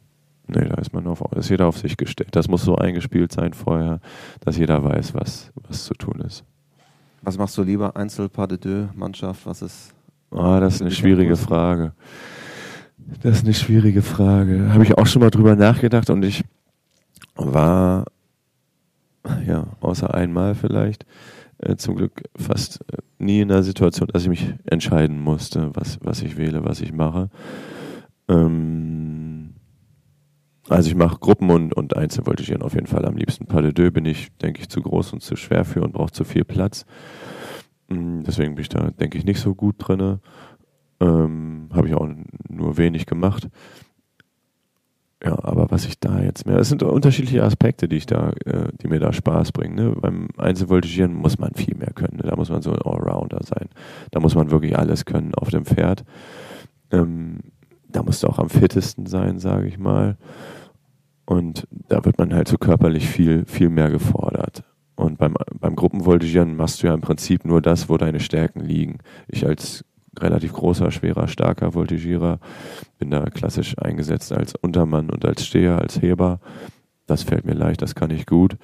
Nee, 0.46 0.68
da 0.68 0.74
ist 0.74 0.92
man 0.92 1.06
auf, 1.06 1.22
ist 1.36 1.48
jeder 1.48 1.66
auf 1.66 1.78
sich 1.78 1.96
gestellt. 1.96 2.30
Das 2.32 2.48
muss 2.48 2.64
so 2.64 2.76
eingespielt 2.76 3.32
sein 3.32 3.54
vorher, 3.54 4.00
dass 4.40 4.58
jeder 4.58 4.84
weiß, 4.84 5.14
was, 5.14 5.50
was 5.66 5.84
zu 5.84 5.94
tun 5.94 6.20
ist. 6.20 6.44
Was 7.22 7.38
machst 7.38 7.56
du 7.56 7.62
lieber? 7.62 7.96
Einzel, 7.96 8.28
Pas 8.28 8.48
de 8.48 8.58
deux, 8.58 8.88
Mannschaft? 8.94 9.46
Was 9.46 9.62
ist? 9.62 9.94
Ah, 10.30 10.60
das 10.60 10.76
ist 10.76 10.80
eine 10.82 10.90
schwierige 10.90 11.36
Frage. 11.36 11.92
Das 13.22 13.38
ist 13.38 13.44
eine 13.44 13.54
schwierige 13.54 14.02
Frage. 14.02 14.72
Habe 14.72 14.84
ich 14.84 14.98
auch 14.98 15.06
schon 15.06 15.20
mal 15.20 15.30
drüber 15.30 15.56
nachgedacht 15.56 16.10
und 16.10 16.24
ich 16.24 16.44
war, 17.36 18.04
ja, 19.46 19.66
außer 19.80 20.12
einmal 20.12 20.54
vielleicht, 20.54 21.06
äh, 21.58 21.76
zum 21.76 21.96
Glück 21.96 22.22
fast 22.36 22.80
äh, 22.92 22.98
nie 23.18 23.40
in 23.40 23.48
der 23.48 23.62
Situation, 23.62 24.08
dass 24.12 24.22
ich 24.22 24.28
mich 24.28 24.54
entscheiden 24.66 25.20
musste, 25.20 25.70
was, 25.74 25.98
was 26.02 26.22
ich 26.22 26.36
wähle, 26.36 26.64
was 26.64 26.80
ich 26.80 26.92
mache. 26.92 27.30
Ähm, 28.28 29.33
also 30.68 30.88
ich 30.88 30.94
mache 30.94 31.18
Gruppen 31.18 31.50
und, 31.50 31.74
und 31.74 31.96
Einzelvoltigieren 31.96 32.62
auf 32.62 32.74
jeden 32.74 32.86
Fall 32.86 33.04
am 33.04 33.16
liebsten. 33.16 33.46
Pas 33.46 33.62
de 33.62 33.72
deux 33.72 33.92
bin 33.92 34.04
ich, 34.06 34.28
denke 34.38 34.60
ich, 34.60 34.68
zu 34.68 34.80
groß 34.80 35.12
und 35.12 35.22
zu 35.22 35.36
schwer 35.36 35.64
für 35.64 35.82
und 35.82 35.92
brauche 35.92 36.12
zu 36.12 36.24
viel 36.24 36.44
Platz. 36.44 36.86
Mm, 37.88 38.22
deswegen 38.22 38.54
bin 38.54 38.62
ich 38.62 38.68
da, 38.70 38.90
denke 38.90 39.18
ich, 39.18 39.24
nicht 39.24 39.40
so 39.40 39.54
gut 39.54 39.76
drin. 39.78 40.20
Ähm, 41.00 41.68
Habe 41.72 41.88
ich 41.88 41.94
auch 41.94 42.08
nur 42.48 42.78
wenig 42.78 43.06
gemacht. 43.06 43.48
Ja, 45.24 45.42
aber 45.42 45.70
was 45.70 45.86
ich 45.86 45.98
da 45.98 46.20
jetzt 46.20 46.46
mehr, 46.46 46.58
es 46.58 46.68
sind 46.68 46.82
unterschiedliche 46.82 47.42
Aspekte, 47.44 47.88
die 47.88 47.96
ich 47.96 48.04
da, 48.04 48.32
äh, 48.44 48.68
die 48.82 48.88
mir 48.88 49.00
da 49.00 49.10
Spaß 49.12 49.52
bringen. 49.52 49.74
Ne? 49.74 49.96
Beim 49.98 50.28
Einzelvoltigieren 50.36 51.14
muss 51.14 51.38
man 51.38 51.54
viel 51.54 51.74
mehr 51.76 51.92
können. 51.94 52.18
Ne? 52.18 52.24
Da 52.24 52.36
muss 52.36 52.50
man 52.50 52.60
so 52.60 52.72
ein 52.72 52.82
Allrounder 52.82 53.40
sein. 53.42 53.70
Da 54.10 54.20
muss 54.20 54.34
man 54.34 54.50
wirklich 54.50 54.78
alles 54.78 55.06
können 55.06 55.34
auf 55.34 55.48
dem 55.48 55.64
Pferd. 55.64 56.04
Ähm, 56.90 57.38
da 57.94 58.02
musst 58.02 58.22
du 58.22 58.28
auch 58.28 58.38
am 58.38 58.50
fittesten 58.50 59.06
sein, 59.06 59.38
sage 59.38 59.68
ich 59.68 59.78
mal. 59.78 60.16
Und 61.26 61.66
da 61.88 62.04
wird 62.04 62.18
man 62.18 62.34
halt 62.34 62.48
so 62.48 62.58
körperlich 62.58 63.08
viel, 63.08 63.44
viel 63.46 63.70
mehr 63.70 63.90
gefordert. 63.90 64.64
Und 64.96 65.18
beim, 65.18 65.36
beim 65.58 65.76
Gruppenvoltigieren 65.76 66.56
machst 66.56 66.82
du 66.82 66.88
ja 66.88 66.94
im 66.94 67.00
Prinzip 67.00 67.44
nur 67.44 67.62
das, 67.62 67.88
wo 67.88 67.96
deine 67.96 68.20
Stärken 68.20 68.60
liegen. 68.60 68.98
Ich 69.28 69.46
als 69.46 69.84
relativ 70.18 70.52
großer, 70.52 70.90
schwerer, 70.90 71.28
starker 71.28 71.74
Voltigierer 71.74 72.38
bin 72.98 73.10
da 73.10 73.24
klassisch 73.30 73.76
eingesetzt 73.78 74.32
als 74.32 74.54
Untermann 74.54 75.10
und 75.10 75.24
als 75.24 75.46
Steher, 75.46 75.78
als 75.78 76.00
Heber. 76.02 76.40
Das 77.06 77.22
fällt 77.22 77.44
mir 77.44 77.54
leicht, 77.54 77.82
das 77.82 77.94
kann 77.94 78.10
ich 78.10 78.26
gut. 78.26 78.56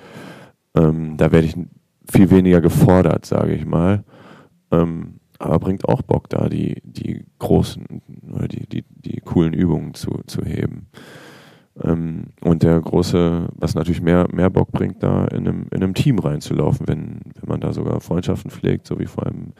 Ähm, 0.74 1.16
da 1.16 1.32
werde 1.32 1.46
ich 1.46 1.56
viel 2.10 2.30
weniger 2.30 2.60
gefordert, 2.60 3.26
sage 3.26 3.54
ich 3.54 3.64
mal. 3.64 4.04
Ähm, 4.70 5.19
aber 5.40 5.58
bringt 5.58 5.88
auch 5.88 6.02
Bock 6.02 6.28
da, 6.28 6.48
die, 6.48 6.80
die 6.84 7.24
großen 7.38 7.84
oder 8.32 8.46
die, 8.46 8.68
die, 8.68 8.84
die 8.88 9.20
coolen 9.20 9.54
Übungen 9.54 9.94
zu, 9.94 10.20
zu 10.26 10.44
heben. 10.44 10.88
Ähm, 11.82 12.26
und 12.42 12.62
der 12.62 12.78
große, 12.78 13.48
was 13.54 13.74
natürlich 13.74 14.02
mehr, 14.02 14.28
mehr 14.32 14.50
Bock 14.50 14.70
bringt, 14.70 15.02
da 15.02 15.24
in 15.26 15.48
einem, 15.48 15.66
in 15.70 15.82
einem 15.82 15.94
Team 15.94 16.18
reinzulaufen, 16.18 16.86
wenn, 16.86 17.20
wenn 17.40 17.48
man 17.48 17.60
da 17.60 17.72
sogar 17.72 18.00
Freundschaften 18.00 18.50
pflegt, 18.50 18.86
so 18.86 18.98
wie 18.98 19.06
vor 19.06 19.24
allem 19.24 19.54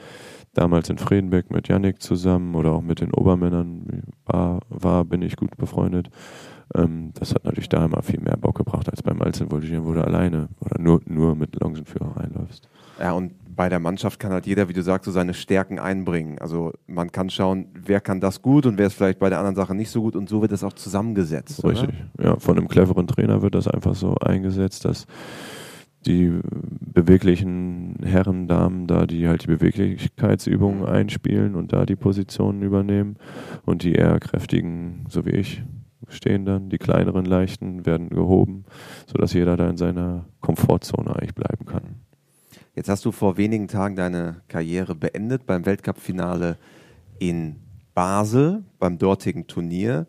damals 0.53 0.91
in 0.91 0.99
Fredenbeck 0.99 1.51
mit 1.51 1.69
Yannick 1.69 2.03
zusammen 2.03 2.55
oder 2.57 2.73
auch 2.73 2.83
mit 2.83 3.01
den 3.01 3.15
Obermännern 3.15 4.03
war, 4.27 4.61
war 4.69 5.05
bin 5.05 5.23
ich 5.23 5.37
gut 5.37 5.57
befreundet. 5.57 6.11
Ähm, 6.75 7.13
das 7.15 7.35
hat 7.35 7.45
natürlich 7.45 7.71
da 7.71 7.87
immer 7.87 8.03
viel 8.03 8.21
mehr 8.21 8.37
Bock 8.37 8.59
gebracht 8.59 8.91
als 8.91 9.03
beim 9.03 9.23
Einzelvoltigieren, 9.23 9.87
wo 9.87 9.95
du 9.95 10.05
alleine 10.05 10.49
oder 10.61 10.79
nur, 10.79 11.01
nur 11.07 11.35
mit 11.37 11.59
Longenführer 11.59 12.17
reinläufst. 12.19 12.69
Ja, 13.01 13.13
und 13.13 13.33
bei 13.57 13.69
der 13.69 13.81
Mannschaft 13.81 14.21
kann 14.21 14.33
halt 14.33 14.47
jeder, 14.47 14.69
wie 14.69 14.73
du 14.73 14.83
sagst, 14.83 15.07
so 15.07 15.11
seine 15.11 15.35
Stärken 15.35 15.79
einbringen. 15.79 16.39
Also 16.39 16.73
man 16.87 17.13
kann 17.13 17.31
schauen, 17.31 17.67
wer 17.75 18.01
kann 18.01 18.21
das 18.21 18.43
gut 18.43 18.67
und 18.67 18.79
wer 18.79 18.87
ist 18.87 18.95
vielleicht 18.95 19.19
bei 19.19 19.29
der 19.29 19.39
anderen 19.39 19.57
Sache 19.57 19.75
nicht 19.75 19.91
so 19.91 20.03
gut 20.03 20.17
und 20.17 20.29
so 20.29 20.41
wird 20.43 20.53
das 20.53 20.65
auch 20.65 20.73
zusammengesetzt. 20.73 21.65
Richtig. 21.65 21.89
Oder? 22.19 22.25
Ja, 22.25 22.37
von 22.37 22.57
einem 22.57 22.69
cleveren 22.69 23.07
Trainer 23.07 23.43
wird 23.43 23.55
das 23.55 23.69
einfach 23.69 23.95
so 23.95 24.15
eingesetzt, 24.15 24.85
dass 24.85 25.07
die 26.07 26.41
beweglichen 26.81 27.97
Herren, 28.03 28.49
Damen 28.49 28.87
da, 28.87 29.07
die 29.07 29.29
halt 29.29 29.45
die 29.45 29.49
Beweglichkeitsübungen 29.49 30.87
einspielen 30.87 31.55
und 31.55 31.73
da 31.73 31.85
die 31.85 31.97
Positionen 31.97 32.63
übernehmen 32.63 33.17
und 33.67 33.83
die 33.83 33.93
eher 33.93 34.19
kräftigen, 34.21 35.05
so 35.09 35.27
wie 35.27 35.31
ich, 35.31 35.63
stehen 36.09 36.47
dann. 36.47 36.71
Die 36.71 36.79
kleineren, 36.79 37.27
leichten 37.27 37.85
werden 37.85 38.09
gehoben, 38.09 38.65
sodass 39.07 39.35
jeder 39.35 39.57
da 39.57 39.69
in 39.69 39.77
seiner 39.77 40.25
Komfortzone 40.41 41.15
eigentlich 41.15 41.35
bleiben 41.35 41.67
kann. 41.67 42.01
Jetzt 42.75 42.89
hast 42.89 43.05
du 43.05 43.13
vor 43.13 43.37
wenigen 43.37 43.69
Tagen 43.69 43.97
deine 43.97 44.43
Karriere 44.49 44.95
beendet 44.95 45.45
beim 45.47 45.67
Weltcup-Finale 45.67 46.57
in 47.19 47.57
Basel, 47.95 48.65
beim 48.79 48.99
dortigen 48.99 49.47
Turnier. 49.47 50.07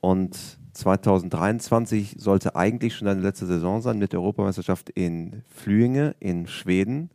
Und 0.00 0.38
2023 0.72 2.16
sollte 2.18 2.56
eigentlich 2.56 2.96
schon 2.96 3.06
deine 3.06 3.20
letzte 3.20 3.46
Saison 3.46 3.82
sein 3.82 3.98
mit 3.98 4.12
der 4.12 4.20
Europameisterschaft 4.20 4.90
in 4.90 5.42
Flüinge 5.48 6.14
in 6.18 6.46
Schweden. 6.46 7.10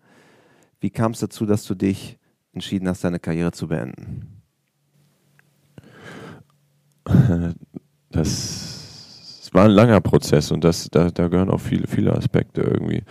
Wie 0.80 0.90
kam 0.90 1.14
es 1.14 1.20
dazu, 1.20 1.46
dass 1.46 1.66
du 1.66 1.76
dich 1.76 2.20
entschieden 2.54 2.88
hast, 2.88 3.04
deine 3.04 3.20
Karriere 3.20 3.52
zu 3.52 3.68
beenden? 3.68 4.42
Das, 8.10 9.50
war 9.54 9.66
ein 9.66 9.72
langer 9.72 10.02
Prozess 10.02 10.52
und 10.52 10.64
das, 10.64 10.88
da, 10.90 11.10
da 11.10 11.28
gehören 11.28 11.50
auch 11.50 11.62
viele, 11.62 11.88
viele 11.88 12.16
Aspekte 12.16 12.62
irgendwie 12.62 13.04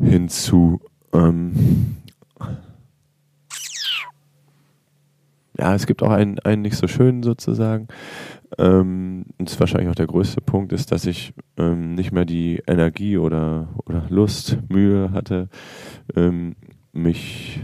hinzu. 0.00 0.80
Ähm 1.12 1.96
ja, 5.58 5.74
es 5.74 5.86
gibt 5.86 6.02
auch 6.02 6.10
einen, 6.10 6.38
einen 6.40 6.62
nicht 6.62 6.76
so 6.76 6.86
schönen 6.86 7.22
sozusagen. 7.22 7.88
Ähm, 8.56 9.26
das 9.38 9.52
ist 9.52 9.60
wahrscheinlich 9.60 9.90
auch 9.90 9.94
der 9.94 10.06
größte 10.06 10.40
Punkt, 10.40 10.72
ist, 10.72 10.92
dass 10.92 11.04
ich 11.04 11.34
ähm, 11.56 11.94
nicht 11.94 12.12
mehr 12.12 12.24
die 12.24 12.62
Energie 12.66 13.18
oder, 13.18 13.68
oder 13.84 14.04
Lust, 14.08 14.58
Mühe 14.68 15.10
hatte, 15.12 15.48
ähm, 16.14 16.54
mich 16.92 17.60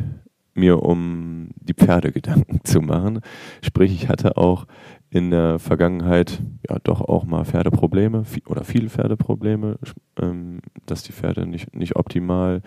mir 0.54 0.82
um 0.82 1.48
die 1.56 1.74
Pferde 1.74 2.12
Gedanken 2.12 2.60
zu 2.64 2.80
machen. 2.80 3.20
Sprich, 3.62 3.92
ich 3.92 4.08
hatte 4.08 4.36
auch 4.36 4.66
in 5.10 5.30
der 5.30 5.58
Vergangenheit 5.58 6.42
ja 6.68 6.78
doch 6.82 7.00
auch 7.00 7.24
mal 7.24 7.44
Pferdeprobleme 7.44 8.24
oder 8.46 8.64
viele 8.64 8.88
Pferdeprobleme, 8.88 9.78
ähm, 10.20 10.60
dass 10.86 11.02
die 11.04 11.12
Pferde 11.12 11.46
nicht, 11.46 11.74
nicht 11.74 11.96
optimal 11.96 12.58
äh, 12.58 12.60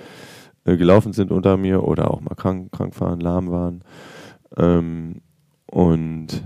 gelaufen 0.75 1.13
sind 1.13 1.31
unter 1.31 1.55
mir 1.55 1.83
oder 1.83 2.11
auch 2.11 2.19
mal 2.19 2.35
krank, 2.35 2.71
krank 2.71 2.99
waren, 2.99 3.19
lahm 3.19 3.49
waren. 3.49 3.83
Ähm, 4.57 5.21
und 5.67 6.43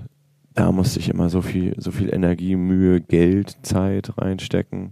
da 0.54 0.72
musste 0.72 1.00
ich 1.00 1.10
immer 1.10 1.30
so 1.30 1.42
viel, 1.42 1.74
so 1.78 1.92
viel 1.92 2.14
Energie, 2.14 2.56
Mühe, 2.56 3.02
Geld, 3.02 3.58
Zeit 3.64 4.18
reinstecken. 4.18 4.92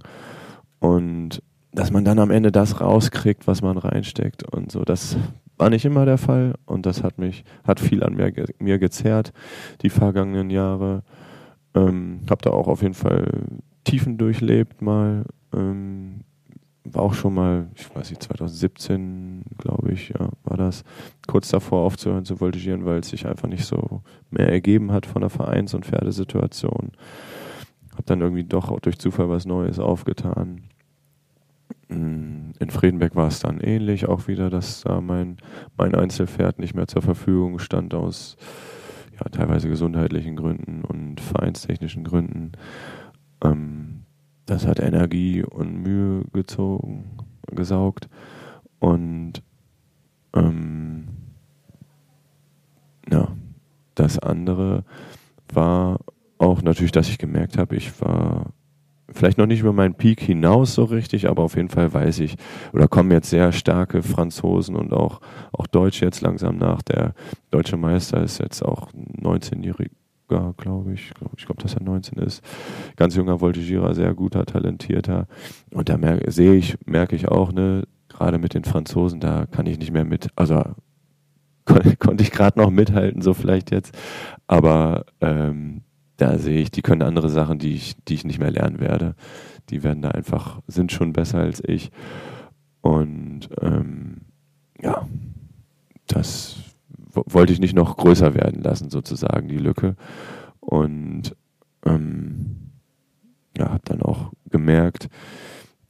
Und 0.79 1.43
dass 1.71 1.91
man 1.91 2.05
dann 2.05 2.19
am 2.19 2.31
Ende 2.31 2.51
das 2.51 2.81
rauskriegt, 2.81 3.45
was 3.45 3.61
man 3.61 3.77
reinsteckt 3.77 4.43
und 4.43 4.71
so, 4.71 4.83
das 4.83 5.17
war 5.57 5.69
nicht 5.69 5.85
immer 5.85 6.05
der 6.05 6.17
Fall 6.17 6.55
und 6.65 6.85
das 6.85 7.03
hat 7.03 7.17
mich, 7.17 7.43
hat 7.65 7.79
viel 7.79 8.03
an 8.03 8.15
mir, 8.15 8.31
mir 8.59 8.79
gezerrt, 8.79 9.33
die 9.81 9.89
vergangenen 9.89 10.49
Jahre. 10.49 11.03
Ähm, 11.75 12.21
hab 12.29 12.41
da 12.41 12.51
auch 12.51 12.67
auf 12.67 12.81
jeden 12.81 12.93
Fall 12.93 13.43
Tiefen 13.83 14.17
durchlebt 14.17 14.81
mal. 14.81 15.25
Ähm, 15.53 16.21
war 16.85 17.03
auch 17.03 17.13
schon 17.13 17.33
mal, 17.33 17.67
ich 17.75 17.93
weiß 17.93 18.09
nicht, 18.09 18.23
2017, 18.23 19.43
glaube 19.57 19.91
ich, 19.91 20.09
ja, 20.09 20.29
war 20.43 20.57
das, 20.57 20.83
kurz 21.27 21.49
davor 21.49 21.81
aufzuhören 21.81 22.25
zu 22.25 22.37
voltigieren, 22.37 22.85
weil 22.85 22.99
es 22.99 23.09
sich 23.09 23.27
einfach 23.27 23.47
nicht 23.47 23.65
so 23.65 24.01
mehr 24.29 24.49
ergeben 24.49 24.91
hat 24.91 25.05
von 25.05 25.21
der 25.21 25.29
Vereins- 25.29 25.73
und 25.73 25.85
Pferdesituation. 25.85 26.91
Hab 27.95 28.05
dann 28.05 28.21
irgendwie 28.21 28.45
doch 28.45 28.71
auch 28.71 28.79
durch 28.79 28.97
Zufall 28.97 29.29
was 29.29 29.45
Neues 29.45 29.77
aufgetan. 29.77 30.63
In 31.89 32.69
Friedenberg 32.69 33.15
war 33.15 33.27
es 33.27 33.39
dann 33.39 33.59
ähnlich, 33.59 34.07
auch 34.07 34.27
wieder, 34.27 34.49
dass 34.49 34.81
da 34.81 35.01
mein, 35.01 35.37
mein 35.75 35.95
Einzelpferd 35.95 36.59
nicht 36.59 36.75
mehr 36.75 36.87
zur 36.87 37.01
Verfügung 37.01 37.59
stand 37.59 37.93
aus 37.93 38.37
ja, 39.19 39.29
teilweise 39.29 39.67
gesundheitlichen 39.67 40.35
Gründen 40.35 40.83
und 40.83 41.19
vereinstechnischen 41.19 42.03
Gründen. 42.03 42.53
Ähm, 43.43 43.98
das 44.49 44.65
hat 44.65 44.79
Energie 44.79 45.43
und 45.43 45.83
Mühe 45.83 46.23
gezogen, 46.33 47.17
gesaugt. 47.51 48.09
Und 48.79 49.43
ähm, 50.33 51.07
ja, 53.11 53.27
das 53.95 54.17
andere 54.19 54.83
war 55.53 55.99
auch 56.37 56.61
natürlich, 56.61 56.91
dass 56.91 57.09
ich 57.09 57.17
gemerkt 57.17 57.57
habe, 57.57 57.75
ich 57.75 58.01
war 58.01 58.47
vielleicht 59.11 59.37
noch 59.37 59.47
nicht 59.47 59.61
über 59.61 59.73
meinen 59.73 59.95
Peak 59.95 60.21
hinaus 60.21 60.75
so 60.75 60.83
richtig, 60.83 61.27
aber 61.27 61.43
auf 61.43 61.55
jeden 61.55 61.69
Fall 61.69 61.93
weiß 61.93 62.19
ich, 62.19 62.35
oder 62.73 62.87
kommen 62.87 63.11
jetzt 63.11 63.29
sehr 63.29 63.51
starke 63.51 64.03
Franzosen 64.03 64.75
und 64.75 64.93
auch, 64.93 65.19
auch 65.51 65.67
Deutsche 65.67 66.05
jetzt 66.05 66.21
langsam 66.21 66.57
nach. 66.57 66.81
Der 66.83 67.13
deutsche 67.51 67.77
Meister 67.77 68.21
ist 68.23 68.39
jetzt 68.39 68.63
auch 68.63 68.89
19-jähriger, 70.29 70.53
glaube 70.55 70.93
ich. 70.93 71.11
Ich 71.37 71.45
glaube, 71.45 71.61
dass 71.61 71.73
er 71.73 71.83
19 71.83 72.17
ist. 72.19 72.43
Ganz 72.95 73.15
junger 73.15 73.41
Voltigierer, 73.41 73.93
sehr 73.93 74.13
guter, 74.13 74.45
talentierter. 74.45 75.27
Und 75.71 75.89
da 75.89 75.97
merke, 75.97 76.31
sehe 76.31 76.55
ich, 76.55 76.77
merke 76.85 77.15
ich 77.15 77.27
auch, 77.27 77.51
ne, 77.51 77.83
gerade 78.07 78.37
mit 78.37 78.53
den 78.53 78.63
Franzosen, 78.63 79.19
da 79.19 79.45
kann 79.45 79.65
ich 79.65 79.79
nicht 79.79 79.91
mehr 79.91 80.05
mit, 80.05 80.29
also 80.35 80.63
kon 81.65 81.81
konnte 81.99 82.23
ich 82.23 82.31
gerade 82.31 82.59
noch 82.59 82.71
mithalten, 82.71 83.21
so 83.21 83.33
vielleicht 83.33 83.71
jetzt. 83.71 83.95
Aber 84.47 85.05
ähm, 85.21 85.81
da 86.17 86.37
sehe 86.37 86.61
ich, 86.61 86.71
die 86.71 86.81
können 86.81 87.01
andere 87.01 87.29
Sachen, 87.29 87.59
die 87.59 87.73
ich, 87.73 87.95
die 88.05 88.15
ich 88.15 88.25
nicht 88.25 88.39
mehr 88.39 88.51
lernen 88.51 88.79
werde. 88.79 89.15
Die 89.69 89.83
werden 89.83 90.01
da 90.01 90.09
einfach, 90.09 90.59
sind 90.67 90.91
schon 90.91 91.13
besser 91.13 91.39
als 91.39 91.61
ich. 91.63 91.91
Und 92.81 93.49
ähm, 93.61 94.21
ja, 94.81 95.07
das 96.07 96.68
wollte 97.27 97.53
ich 97.53 97.59
nicht 97.59 97.75
noch 97.75 97.97
größer 97.97 98.33
werden 98.33 98.61
lassen, 98.61 98.89
sozusagen, 98.89 99.47
die 99.47 99.57
Lücke. 99.57 99.95
Und 100.59 101.35
ähm, 101.85 102.71
ja, 103.57 103.69
habe 103.69 103.81
dann 103.85 104.01
auch 104.01 104.31
gemerkt, 104.49 105.09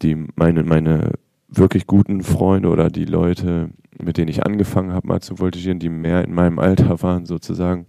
die 0.01 0.15
meine, 0.35 0.63
meine 0.63 1.13
wirklich 1.47 1.87
guten 1.87 2.21
Freunde 2.21 2.69
oder 2.69 2.89
die 2.89 3.05
Leute, 3.05 3.71
mit 3.97 4.17
denen 4.17 4.29
ich 4.29 4.45
angefangen 4.45 4.93
habe, 4.93 5.07
mal 5.07 5.21
zu 5.21 5.37
voltigieren, 5.37 5.79
die 5.79 5.89
mehr 5.89 6.23
in 6.23 6.33
meinem 6.33 6.59
Alter 6.59 7.01
waren, 7.01 7.25
sozusagen, 7.25 7.87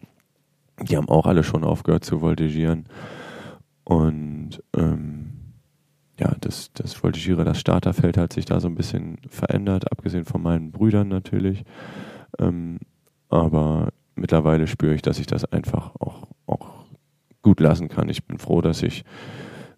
die 0.80 0.96
haben 0.96 1.08
auch 1.08 1.26
alle 1.26 1.44
schon 1.44 1.64
aufgehört 1.64 2.04
zu 2.04 2.20
voltigieren. 2.20 2.86
Und 3.84 4.62
ähm, 4.76 5.30
ja, 6.18 6.34
das, 6.40 6.70
das 6.74 6.94
Voltigierer, 6.94 7.44
das 7.44 7.60
Starterfeld 7.60 8.16
hat 8.16 8.32
sich 8.32 8.44
da 8.44 8.60
so 8.60 8.68
ein 8.68 8.74
bisschen 8.74 9.18
verändert, 9.28 9.90
abgesehen 9.90 10.24
von 10.24 10.42
meinen 10.42 10.70
Brüdern 10.70 11.08
natürlich. 11.08 11.64
Ähm, 12.38 12.78
aber 13.30 13.88
mittlerweile 14.14 14.66
spüre 14.66 14.94
ich, 14.94 15.02
dass 15.02 15.18
ich 15.18 15.26
das 15.26 15.44
einfach 15.44 15.94
auch, 15.96 16.28
auch 16.46 16.84
gut 17.42 17.60
lassen 17.60 17.88
kann. 17.88 18.08
Ich 18.08 18.24
bin 18.26 18.38
froh, 18.38 18.60
dass 18.60 18.82
ich 18.82 19.04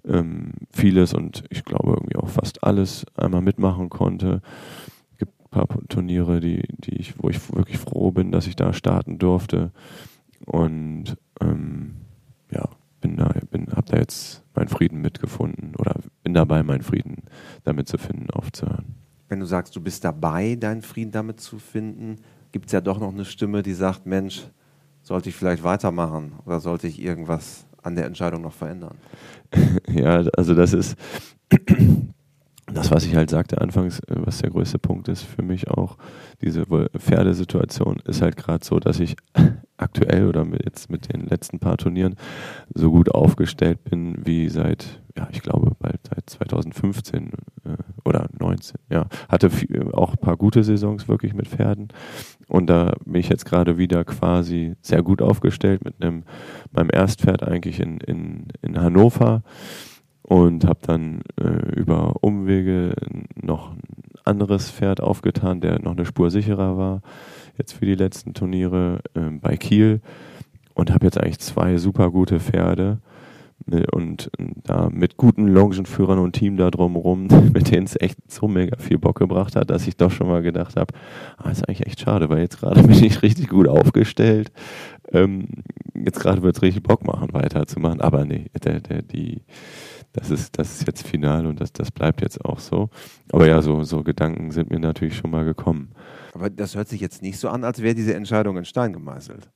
ähm, 0.04 0.52
vieles 0.72 1.14
und 1.14 1.44
ich 1.50 1.64
glaube 1.64 1.92
irgendwie 1.92 2.16
auch 2.16 2.28
fast 2.28 2.64
alles 2.64 3.06
einmal 3.14 3.42
mitmachen 3.42 3.88
konnte. 3.88 4.42
Es 5.12 5.18
gibt 5.18 5.32
ein 5.40 5.50
paar 5.50 5.68
Turniere, 5.88 6.40
die, 6.40 6.62
die 6.78 6.96
ich, 6.96 7.22
wo 7.22 7.28
ich 7.28 7.54
wirklich 7.54 7.78
froh 7.78 8.10
bin, 8.10 8.32
dass 8.32 8.46
ich 8.46 8.56
da 8.56 8.72
starten 8.72 9.18
durfte. 9.18 9.70
Und 10.46 11.16
ähm, 11.40 11.94
ja, 12.50 12.68
bin 13.00 13.16
da, 13.16 13.32
bin, 13.50 13.68
hab 13.72 13.86
da 13.86 13.98
jetzt 13.98 14.42
meinen 14.54 14.68
Frieden 14.68 15.00
mitgefunden 15.00 15.74
oder 15.76 15.94
bin 16.22 16.34
dabei, 16.34 16.62
meinen 16.62 16.82
Frieden 16.82 17.22
damit 17.64 17.88
zu 17.88 17.98
finden, 17.98 18.30
aufzuhören. 18.30 18.96
Wenn 19.28 19.40
du 19.40 19.46
sagst, 19.46 19.76
du 19.76 19.80
bist 19.80 20.04
dabei, 20.04 20.56
deinen 20.56 20.82
Frieden 20.82 21.12
damit 21.12 21.40
zu 21.40 21.58
finden, 21.58 22.18
gibt 22.52 22.66
es 22.66 22.72
ja 22.72 22.80
doch 22.80 23.00
noch 23.00 23.12
eine 23.12 23.24
Stimme, 23.24 23.62
die 23.62 23.74
sagt, 23.74 24.06
Mensch, 24.06 24.44
sollte 25.02 25.30
ich 25.30 25.34
vielleicht 25.34 25.64
weitermachen 25.64 26.32
oder 26.46 26.60
sollte 26.60 26.86
ich 26.86 27.02
irgendwas 27.02 27.66
an 27.82 27.96
der 27.96 28.06
Entscheidung 28.06 28.42
noch 28.42 28.52
verändern? 28.52 28.98
ja, 29.88 30.22
also 30.36 30.54
das 30.54 30.72
ist 30.72 30.96
das, 32.72 32.90
was 32.90 33.04
ich 33.04 33.16
halt 33.16 33.30
sagte 33.30 33.60
anfangs, 33.60 34.00
äh, 34.00 34.14
was 34.16 34.38
der 34.38 34.50
größte 34.50 34.78
Punkt 34.78 35.08
ist 35.08 35.22
für 35.22 35.42
mich 35.42 35.68
auch, 35.68 35.96
diese 36.40 36.64
Pferdesituation 36.96 38.00
ist 38.04 38.22
halt 38.22 38.36
gerade 38.36 38.64
so, 38.64 38.78
dass 38.78 39.00
ich 39.00 39.16
aktuell 39.76 40.28
oder 40.28 40.44
mit 40.44 40.64
jetzt 40.64 40.90
mit 40.90 41.12
den 41.12 41.26
letzten 41.26 41.58
paar 41.58 41.76
Turnieren 41.76 42.16
so 42.74 42.90
gut 42.90 43.10
aufgestellt 43.12 43.82
bin 43.84 44.24
wie 44.24 44.48
seit, 44.48 45.01
ja, 45.16 45.28
ich 45.30 45.42
glaube 45.42 45.72
bald 45.78 46.00
seit 46.08 46.28
2015 46.28 47.30
äh, 47.64 47.76
oder 48.04 48.28
19. 48.38 48.76
Ja, 48.90 49.06
hatte 49.28 49.50
viel, 49.50 49.92
auch 49.92 50.12
ein 50.12 50.18
paar 50.18 50.36
gute 50.36 50.64
Saisons 50.64 51.08
wirklich 51.08 51.34
mit 51.34 51.48
Pferden. 51.48 51.88
Und 52.48 52.68
da 52.68 52.94
bin 53.04 53.20
ich 53.20 53.28
jetzt 53.28 53.44
gerade 53.44 53.78
wieder 53.78 54.04
quasi 54.04 54.74
sehr 54.80 55.02
gut 55.02 55.22
aufgestellt 55.22 55.84
mit 55.84 56.02
einem 56.02 56.24
meinem 56.72 56.90
Erstpferd 56.92 57.42
eigentlich 57.42 57.80
in 57.80 57.98
in, 57.98 58.48
in 58.62 58.80
Hannover. 58.80 59.42
Und 60.22 60.64
habe 60.64 60.78
dann 60.82 61.22
äh, 61.38 61.74
über 61.74 62.14
Umwege 62.22 62.94
noch 63.34 63.72
ein 63.72 63.80
anderes 64.24 64.70
Pferd 64.70 65.00
aufgetan, 65.00 65.60
der 65.60 65.80
noch 65.80 65.92
eine 65.92 66.06
Spur 66.06 66.30
sicherer 66.30 66.78
war, 66.78 67.02
jetzt 67.58 67.72
für 67.72 67.84
die 67.84 67.96
letzten 67.96 68.32
Turniere 68.32 69.00
äh, 69.14 69.30
bei 69.40 69.56
Kiel. 69.56 70.00
Und 70.74 70.90
habe 70.90 71.04
jetzt 71.04 71.18
eigentlich 71.18 71.40
zwei 71.40 71.76
super 71.76 72.10
gute 72.10 72.40
Pferde 72.40 73.00
und 73.92 74.30
da 74.64 74.88
mit 74.90 75.16
guten 75.16 75.46
Longenführern 75.46 76.18
und 76.18 76.32
Team 76.32 76.56
da 76.56 76.70
drumherum, 76.70 77.28
mit 77.52 77.70
denen 77.70 77.86
es 77.86 78.00
echt 78.00 78.18
so 78.30 78.48
mega 78.48 78.76
viel 78.78 78.98
Bock 78.98 79.18
gebracht 79.18 79.56
hat, 79.56 79.70
dass 79.70 79.86
ich 79.86 79.96
doch 79.96 80.10
schon 80.10 80.28
mal 80.28 80.42
gedacht 80.42 80.76
habe, 80.76 80.94
ah, 81.36 81.50
ist 81.50 81.68
eigentlich 81.68 81.86
echt 81.86 82.00
schade, 82.00 82.28
weil 82.28 82.40
jetzt 82.40 82.60
gerade 82.60 82.82
bin 82.86 83.04
ich 83.04 83.22
richtig 83.22 83.48
gut 83.48 83.68
aufgestellt. 83.68 84.52
Ähm, 85.12 85.48
jetzt 85.94 86.20
gerade 86.20 86.42
wird 86.42 86.56
es 86.56 86.62
richtig 86.62 86.82
Bock 86.82 87.06
machen, 87.06 87.32
weiterzumachen, 87.32 88.00
aber 88.00 88.24
nee, 88.24 88.46
der, 88.64 88.80
der, 88.80 89.02
die 89.02 89.42
das 90.12 90.30
ist, 90.30 90.58
das 90.58 90.72
ist 90.72 90.86
jetzt 90.86 91.06
final 91.06 91.46
und 91.46 91.60
das, 91.60 91.72
das 91.72 91.90
bleibt 91.90 92.20
jetzt 92.20 92.44
auch 92.44 92.58
so. 92.58 92.90
Aber 93.32 93.46
ja, 93.46 93.62
so, 93.62 93.82
so 93.82 94.02
Gedanken 94.02 94.50
sind 94.50 94.70
mir 94.70 94.78
natürlich 94.78 95.16
schon 95.16 95.30
mal 95.30 95.44
gekommen. 95.44 95.92
Aber 96.34 96.50
das 96.50 96.76
hört 96.76 96.88
sich 96.88 97.00
jetzt 97.00 97.22
nicht 97.22 97.38
so 97.38 97.48
an, 97.48 97.64
als 97.64 97.80
wäre 97.80 97.94
diese 97.94 98.14
Entscheidung 98.14 98.58
in 98.58 98.64
Stein 98.64 98.92
gemeißelt. 98.92 99.50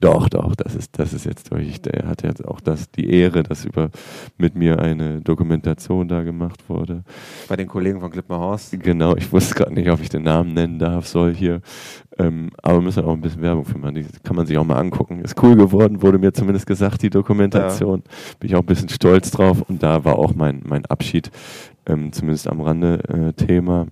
Doch, 0.00 0.28
doch, 0.28 0.56
das 0.56 0.74
ist, 0.74 0.98
das 0.98 1.12
ist 1.12 1.24
jetzt 1.24 1.52
durch. 1.52 1.80
Der 1.80 2.08
hat 2.08 2.22
jetzt 2.24 2.44
auch 2.44 2.60
das, 2.60 2.90
die 2.90 3.08
Ehre, 3.10 3.42
dass 3.42 3.64
über 3.64 3.90
mit 4.36 4.54
mir 4.54 4.80
eine 4.80 5.20
Dokumentation 5.20 6.08
da 6.08 6.22
gemacht 6.22 6.68
wurde. 6.68 7.04
Bei 7.48 7.56
den 7.56 7.68
Kollegen 7.68 8.00
von 8.00 8.10
Klippmer 8.10 8.38
Horst? 8.38 8.78
Genau, 8.82 9.16
ich 9.16 9.32
wusste 9.32 9.54
gerade 9.54 9.72
nicht, 9.72 9.88
ob 9.88 10.00
ich 10.00 10.08
den 10.08 10.24
Namen 10.24 10.52
nennen 10.52 10.78
darf, 10.78 11.06
soll 11.06 11.32
hier. 11.34 11.60
Ähm, 12.18 12.50
aber 12.62 12.80
müssen 12.80 13.04
auch 13.04 13.12
ein 13.12 13.20
bisschen 13.20 13.42
Werbung 13.42 13.64
für 13.64 13.78
machen. 13.78 13.94
Die 13.94 14.06
kann 14.22 14.36
man 14.36 14.46
sich 14.46 14.58
auch 14.58 14.64
mal 14.64 14.78
angucken. 14.78 15.20
Ist 15.20 15.40
cool 15.42 15.56
geworden, 15.56 16.02
wurde 16.02 16.18
mir 16.18 16.32
zumindest 16.32 16.66
gesagt, 16.66 17.02
die 17.02 17.10
Dokumentation. 17.10 18.02
Ja. 18.04 18.36
Bin 18.40 18.50
ich 18.50 18.56
auch 18.56 18.60
ein 18.60 18.66
bisschen 18.66 18.88
stolz 18.88 19.30
drauf. 19.30 19.62
Und 19.62 19.82
da 19.82 20.04
war 20.04 20.18
auch 20.18 20.34
mein, 20.34 20.62
mein 20.66 20.84
Abschied, 20.86 21.30
ähm, 21.86 22.12
zumindest 22.12 22.48
am 22.48 22.60
Rande, 22.60 22.98
äh, 23.08 23.32
Thema. 23.32 23.86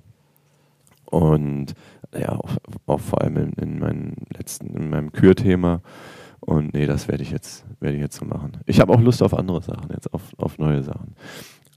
Und 1.12 1.74
ja, 2.18 2.32
auch, 2.32 2.56
auch 2.86 3.00
vor 3.00 3.20
allem 3.20 3.36
in, 3.36 3.52
in, 3.52 3.78
meinen 3.78 4.16
letzten, 4.34 4.74
in 4.74 4.88
meinem 4.88 5.12
Kürthema. 5.12 5.82
Und 6.40 6.72
nee, 6.72 6.86
das 6.86 7.06
werde 7.06 7.22
ich 7.22 7.30
jetzt, 7.30 7.66
werde 7.80 7.96
ich 7.96 8.02
jetzt 8.02 8.16
so 8.16 8.24
machen. 8.24 8.52
Ich 8.64 8.80
habe 8.80 8.94
auch 8.94 9.00
Lust 9.00 9.22
auf 9.22 9.34
andere 9.34 9.60
Sachen, 9.60 9.90
jetzt 9.92 10.12
auf, 10.14 10.22
auf 10.38 10.58
neue 10.58 10.82
Sachen. 10.82 11.14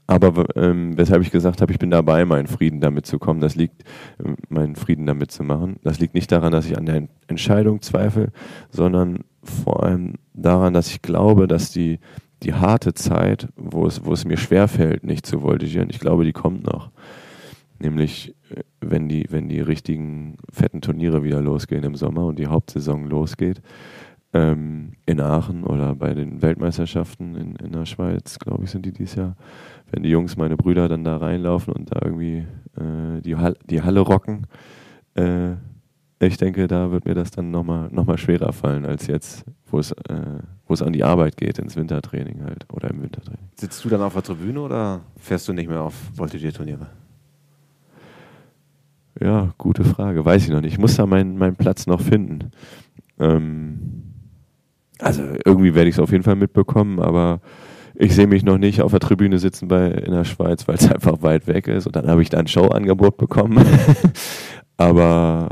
Aber 0.06 0.46
ähm, 0.56 0.96
weshalb 0.96 1.20
ich 1.20 1.30
gesagt 1.30 1.60
habe, 1.60 1.70
ich 1.70 1.78
bin 1.78 1.90
dabei, 1.90 2.24
meinen 2.24 2.46
Frieden 2.46 2.80
damit 2.80 3.04
zu 3.04 3.18
kommen, 3.18 3.40
das 3.40 3.56
liegt, 3.56 3.82
äh, 4.24 4.32
meinen 4.48 4.74
Frieden 4.74 5.04
damit 5.04 5.32
zu 5.32 5.42
machen. 5.42 5.76
Das 5.82 6.00
liegt 6.00 6.14
nicht 6.14 6.32
daran, 6.32 6.52
dass 6.52 6.64
ich 6.64 6.78
an 6.78 6.86
der 6.86 7.08
Entscheidung 7.26 7.82
zweifle, 7.82 8.30
sondern 8.70 9.24
vor 9.42 9.82
allem 9.82 10.14
daran, 10.32 10.72
dass 10.72 10.88
ich 10.88 11.02
glaube, 11.02 11.46
dass 11.46 11.72
die, 11.72 11.98
die 12.42 12.54
harte 12.54 12.94
Zeit, 12.94 13.48
wo 13.56 13.86
es, 13.86 14.02
wo 14.04 14.14
es 14.14 14.24
mir 14.24 14.38
schwerfällt, 14.38 15.04
nicht 15.04 15.26
zu 15.26 15.40
voltigieren, 15.40 15.90
ich 15.90 16.00
glaube, 16.00 16.24
die 16.24 16.32
kommt 16.32 16.64
noch. 16.64 16.90
Nämlich, 17.78 18.34
wenn 18.80 19.08
die, 19.08 19.26
wenn 19.30 19.48
die 19.48 19.60
richtigen 19.60 20.36
fetten 20.52 20.80
Turniere 20.80 21.24
wieder 21.24 21.40
losgehen 21.40 21.84
im 21.84 21.94
Sommer 21.94 22.26
und 22.26 22.38
die 22.38 22.46
Hauptsaison 22.46 23.06
losgeht, 23.06 23.60
ähm, 24.32 24.92
in 25.06 25.20
Aachen 25.20 25.64
oder 25.64 25.94
bei 25.94 26.14
den 26.14 26.42
Weltmeisterschaften 26.42 27.36
in, 27.36 27.56
in 27.56 27.72
der 27.72 27.86
Schweiz, 27.86 28.38
glaube 28.38 28.64
ich, 28.64 28.70
sind 28.70 28.84
die 28.84 28.92
dieses 28.92 29.14
Jahr, 29.14 29.36
wenn 29.90 30.02
die 30.02 30.10
Jungs, 30.10 30.36
meine 30.36 30.56
Brüder, 30.56 30.88
dann 30.88 31.04
da 31.04 31.16
reinlaufen 31.16 31.72
und 31.72 31.94
da 31.94 32.00
irgendwie 32.02 32.46
äh, 32.76 33.20
die, 33.22 33.36
Hall 33.36 33.56
die 33.68 33.82
Halle 33.82 34.00
rocken, 34.00 34.46
äh, 35.14 35.54
ich 36.18 36.38
denke, 36.38 36.66
da 36.66 36.90
wird 36.90 37.04
mir 37.04 37.14
das 37.14 37.30
dann 37.30 37.50
nochmal 37.50 37.88
noch 37.90 38.06
mal 38.06 38.16
schwerer 38.16 38.52
fallen 38.52 38.86
als 38.86 39.06
jetzt, 39.06 39.44
wo 39.66 39.78
es, 39.78 39.92
äh, 39.92 40.84
an 40.84 40.92
die 40.92 41.04
Arbeit 41.04 41.36
geht, 41.36 41.58
ins 41.58 41.76
Wintertraining 41.76 42.42
halt 42.42 42.66
oder 42.72 42.90
im 42.90 43.02
Wintertraining. 43.02 43.48
Sitzt 43.54 43.84
du 43.84 43.88
dann 43.88 44.00
auf 44.00 44.14
der 44.14 44.22
Tribüne 44.22 44.60
oder 44.60 45.02
fährst 45.16 45.46
du 45.48 45.52
nicht 45.52 45.68
mehr 45.68 45.82
auf 45.82 45.94
Voltigier-Turniere? 46.14 46.86
Ja, 49.20 49.54
gute 49.58 49.84
Frage. 49.84 50.24
Weiß 50.24 50.44
ich 50.44 50.50
noch 50.50 50.60
nicht. 50.60 50.74
Ich 50.74 50.78
muss 50.78 50.96
da 50.96 51.06
meinen, 51.06 51.38
meinen 51.38 51.56
Platz 51.56 51.86
noch 51.86 52.00
finden. 52.00 52.50
Ähm, 53.18 54.14
also 54.98 55.22
irgendwie 55.44 55.74
werde 55.74 55.88
ich 55.88 55.96
es 55.96 56.00
auf 56.00 56.12
jeden 56.12 56.24
Fall 56.24 56.36
mitbekommen, 56.36 57.00
aber 57.00 57.40
ich 57.94 58.14
sehe 58.14 58.26
mich 58.26 58.44
noch 58.44 58.58
nicht 58.58 58.82
auf 58.82 58.90
der 58.90 59.00
Tribüne 59.00 59.38
sitzen 59.38 59.68
bei, 59.68 59.88
in 59.88 60.12
der 60.12 60.24
Schweiz, 60.24 60.68
weil 60.68 60.76
es 60.76 60.90
einfach 60.92 61.22
weit 61.22 61.46
weg 61.46 61.68
ist. 61.68 61.86
Und 61.86 61.96
dann 61.96 62.08
habe 62.08 62.22
ich 62.22 62.30
da 62.30 62.38
ein 62.38 62.46
Showangebot 62.46 63.16
bekommen. 63.16 63.64
aber 64.76 65.48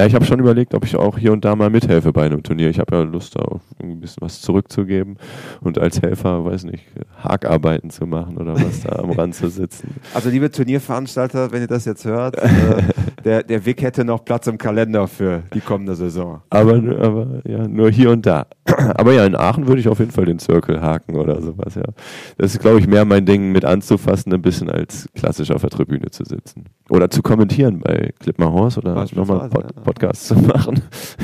ja, 0.00 0.06
ich 0.06 0.14
habe 0.14 0.24
schon 0.24 0.40
überlegt, 0.40 0.72
ob 0.72 0.86
ich 0.86 0.96
auch 0.96 1.18
hier 1.18 1.30
und 1.30 1.44
da 1.44 1.54
mal 1.54 1.68
mithelfe 1.68 2.10
bei 2.10 2.24
einem 2.24 2.42
Turnier. 2.42 2.70
Ich 2.70 2.78
habe 2.78 2.96
ja 2.96 3.02
Lust, 3.02 3.36
da 3.36 3.60
ein 3.82 4.00
bisschen 4.00 4.22
was 4.22 4.40
zurückzugeben 4.40 5.18
und 5.60 5.78
als 5.78 6.00
Helfer, 6.00 6.42
weiß 6.42 6.64
nicht, 6.64 6.84
Hakarbeiten 7.22 7.90
zu 7.90 8.06
machen 8.06 8.38
oder 8.38 8.54
was 8.54 8.80
da 8.80 8.96
am 8.96 9.10
Rand 9.10 9.34
zu 9.34 9.48
sitzen. 9.50 9.94
Also 10.14 10.30
liebe 10.30 10.50
Turnierveranstalter, 10.50 11.52
wenn 11.52 11.62
ihr 11.62 11.68
das 11.68 11.84
jetzt 11.84 12.04
hört, 12.04 12.36
äh, 12.36 12.48
der, 13.24 13.42
der 13.42 13.64
Vic 13.64 13.82
hätte 13.82 14.04
noch 14.04 14.24
Platz 14.24 14.46
im 14.46 14.56
Kalender 14.56 15.06
für 15.06 15.42
die 15.52 15.60
kommende 15.60 15.94
Saison. 15.94 16.40
Aber, 16.48 16.74
aber 16.76 17.42
ja, 17.44 17.68
nur 17.68 17.90
hier 17.90 18.10
und 18.10 18.24
da. 18.24 18.46
aber 18.64 19.12
ja, 19.12 19.26
in 19.26 19.36
Aachen 19.36 19.68
würde 19.68 19.80
ich 19.80 19.88
auf 19.88 19.98
jeden 19.98 20.10
Fall 20.10 20.24
den 20.24 20.38
Circle 20.38 20.80
haken 20.80 21.16
oder 21.16 21.40
sowas, 21.42 21.74
ja. 21.74 21.84
Das 22.38 22.54
ist, 22.54 22.60
glaube 22.60 22.80
ich, 22.80 22.86
mehr 22.86 23.04
mein 23.04 23.26
Ding 23.26 23.52
mit 23.52 23.64
anzufassen, 23.64 24.32
ein 24.32 24.42
bisschen 24.42 24.70
als 24.70 25.08
klassisch 25.14 25.50
auf 25.50 25.60
der 25.60 25.70
Tribüne 25.70 26.10
zu 26.10 26.24
sitzen. 26.24 26.64
Oder 26.90 27.08
zu 27.08 27.22
kommentieren 27.22 27.78
bei 27.78 28.12
Clip 28.18 28.36
Horse 28.40 28.80
oder 28.80 29.06
nochmal 29.14 29.48
Pod 29.48 29.64
ja. 29.64 29.82
Podcasts 29.82 30.26
zu 30.26 30.34
machen. 30.34 30.82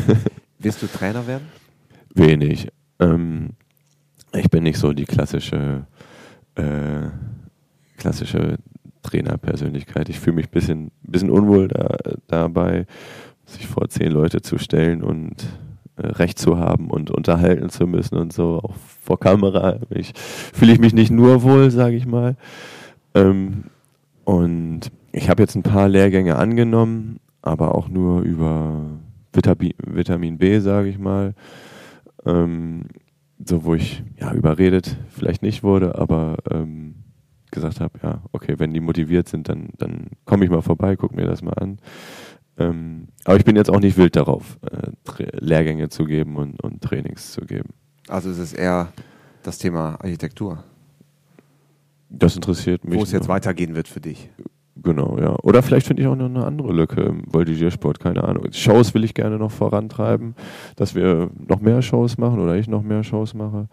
Wirst 0.61 0.81
du 0.81 0.87
Trainer 0.87 1.27
werden? 1.27 1.49
Wenig. 2.15 2.69
Ähm, 3.01 3.51
ich 4.33 4.49
bin 4.49 4.63
nicht 4.63 4.79
so 4.79 4.93
die 4.93 5.07
klassische, 5.07 5.87
äh, 6.55 7.09
klassische 7.97 8.59
Trainerpersönlichkeit. 9.03 10.09
Ich 10.09 10.21
fühle 10.21 10.37
mich 10.37 10.47
ein 10.47 10.53
bisschen, 10.53 10.93
bisschen 11.03 11.31
unwohl 11.31 11.67
da, 11.67 11.97
dabei, 12.29 12.87
sich 13.45 13.67
vor 13.67 13.89
zehn 13.89 14.13
Leute 14.13 14.43
zu 14.43 14.59
stellen 14.59 15.03
und 15.03 15.47
äh, 15.97 16.07
Recht 16.07 16.39
zu 16.39 16.59
haben 16.59 16.91
und 16.91 17.11
unterhalten 17.11 17.71
zu 17.71 17.89
müssen 17.89 18.19
und 18.19 18.33
so. 18.33 18.61
Auch 18.63 18.75
vor 19.03 19.19
Kamera 19.19 19.81
fühle 20.53 20.73
ich 20.73 20.79
mich 20.79 20.95
nicht 20.95 21.11
nur 21.11 21.43
wohl, 21.43 21.73
sage 21.73 21.97
ich 21.97 22.07
mal. 22.07 22.37
Ähm, 23.15 23.65
und 24.25 24.93
ich 25.17 25.31
habe 25.31 25.43
jetzt 25.43 25.55
ein 25.55 25.63
paar 25.63 25.89
Lehrgänge 25.89 26.37
angenommen, 26.37 27.21
aber 27.41 27.75
auch 27.75 27.89
nur 27.89 28.21
über 28.21 29.01
Vitamin, 29.33 29.73
Vitamin 29.79 30.37
B, 30.37 30.61
sage 30.61 30.89
ich 30.89 30.99
mal. 30.99 31.35
Ähm, 32.27 32.85
so, 33.43 33.65
wo 33.65 33.75
ich 33.75 34.03
ja 34.21 34.33
überredet 34.33 34.97
vielleicht 35.09 35.43
nicht 35.43 35.63
wurde, 35.63 35.97
aber 35.97 36.37
ähm, 36.51 36.97
gesagt 37.51 37.81
habe, 37.81 37.99
ja, 38.03 38.23
okay, 38.33 38.57
wenn 38.59 38.75
die 38.75 38.81
motiviert 38.81 39.29
sind, 39.29 39.49
dann, 39.49 39.71
dann 39.79 40.09
komme 40.27 40.45
ich 40.45 40.51
mal 40.51 40.61
vorbei, 40.61 40.97
gucke 40.97 41.17
mir 41.17 41.27
das 41.27 41.41
mal 41.41 41.55
an. 41.55 41.79
Ähm, 42.59 43.09
aber 43.25 43.39
ich 43.39 43.45
bin 43.45 43.57
jetzt 43.57 43.71
auch 43.71 43.81
nicht 43.81 43.97
wild 43.97 44.17
darauf, 44.17 44.59
äh, 44.71 44.91
Lehrgänge 45.39 45.89
zu 45.89 46.05
geben 46.05 46.37
und, 46.37 46.63
und 46.63 46.83
Trainings 46.83 47.33
zu 47.33 47.41
geben. 47.41 47.71
Also 48.09 48.29
es 48.29 48.39
ist 48.39 48.53
eher 48.53 48.93
das 49.43 49.57
Thema 49.57 49.97
Architektur. 50.01 50.63
Das 52.11 52.37
interessiert 52.37 52.85
mich. 52.85 52.99
Wo 52.99 53.03
es 53.03 53.13
jetzt 53.13 53.29
weitergehen 53.29 53.75
wird 53.75 53.89
für 53.89 54.01
dich. 54.01 54.31
Genau, 54.83 55.19
ja. 55.19 55.37
Oder 55.43 55.63
vielleicht 55.63 55.87
finde 55.87 56.03
ich 56.03 56.09
auch 56.09 56.17
noch 56.17 56.27
eine 56.27 56.45
andere 56.45 56.73
Lücke 56.73 57.01
im 57.01 57.23
Voltigiersport, 57.33 57.99
keine 57.99 58.25
Ahnung. 58.25 58.47
Shows 58.53 58.93
will 58.95 59.05
ich 59.05 59.15
gerne 59.15 59.39
noch 59.39 59.51
vorantreiben, 59.51 60.35
dass 60.77 60.95
wir 60.95 61.31
noch 61.49 61.61
mehr 61.61 61.81
Shows 61.83 62.19
machen 62.19 62.41
oder 62.41 62.57
ich 62.57 62.69
noch 62.69 62.83
mehr 62.83 63.03
Shows 63.03 63.33
mache. 63.33 63.69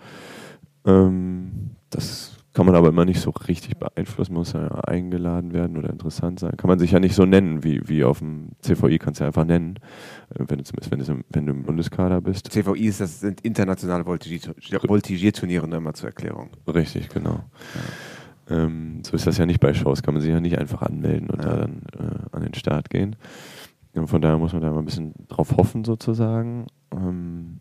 Ähm, 0.85 1.71
das 1.89 2.37
kann 2.53 2.65
man 2.67 2.75
aber 2.75 2.89
immer 2.89 3.03
nicht 3.03 3.19
so 3.19 3.31
richtig 3.31 3.77
beeinflussen, 3.77 4.33
muss 4.33 4.53
ja 4.53 4.67
eingeladen 4.67 5.53
werden 5.53 5.75
oder 5.75 5.89
interessant 5.89 6.39
sein. 6.39 6.55
Kann 6.55 6.69
man 6.69 6.79
sich 6.79 6.91
ja 6.91 6.99
nicht 6.99 7.15
so 7.15 7.25
nennen, 7.25 7.63
wie, 7.63 7.81
wie 7.89 8.03
auf 8.03 8.19
dem 8.19 8.49
CVI 8.61 8.99
kannst 8.99 9.19
du 9.19 9.23
ja 9.23 9.27
einfach 9.27 9.45
nennen, 9.45 9.79
äh, 10.29 10.45
wenn 10.47 10.59
du, 10.59 10.63
wenn, 10.89 10.99
du, 10.99 11.23
wenn 11.29 11.45
du 11.47 11.51
im 11.51 11.63
Bundeskader 11.63 12.21
bist. 12.21 12.51
CVI 12.51 12.85
ist 12.85 13.01
das 13.01 13.19
sind 13.19 13.41
internationale 13.41 14.05
Voltigierturniere, 14.05 15.67
nur 15.67 15.77
immer 15.79 15.93
zur 15.93 16.09
Erklärung. 16.09 16.51
Richtig, 16.67 17.09
genau. 17.09 17.31
Ja. 17.75 17.81
Ähm, 18.49 19.01
so 19.03 19.15
ist 19.15 19.27
das 19.27 19.37
ja 19.37 19.45
nicht 19.45 19.59
bei 19.59 19.73
Shows, 19.73 20.03
kann 20.03 20.13
man 20.13 20.21
sich 20.21 20.31
ja 20.31 20.39
nicht 20.39 20.57
einfach 20.57 20.81
anmelden 20.81 21.29
und 21.29 21.43
ja. 21.43 21.49
da 21.49 21.57
dann 21.57 21.81
äh, 21.97 22.35
an 22.35 22.43
den 22.43 22.53
Start 22.53 22.89
gehen. 22.89 23.15
Und 23.93 24.07
von 24.07 24.21
daher 24.21 24.37
muss 24.37 24.53
man 24.53 24.61
da 24.61 24.71
mal 24.71 24.79
ein 24.79 24.85
bisschen 24.85 25.13
drauf 25.27 25.55
hoffen, 25.55 25.83
sozusagen. 25.85 26.67
Ähm, 26.91 27.59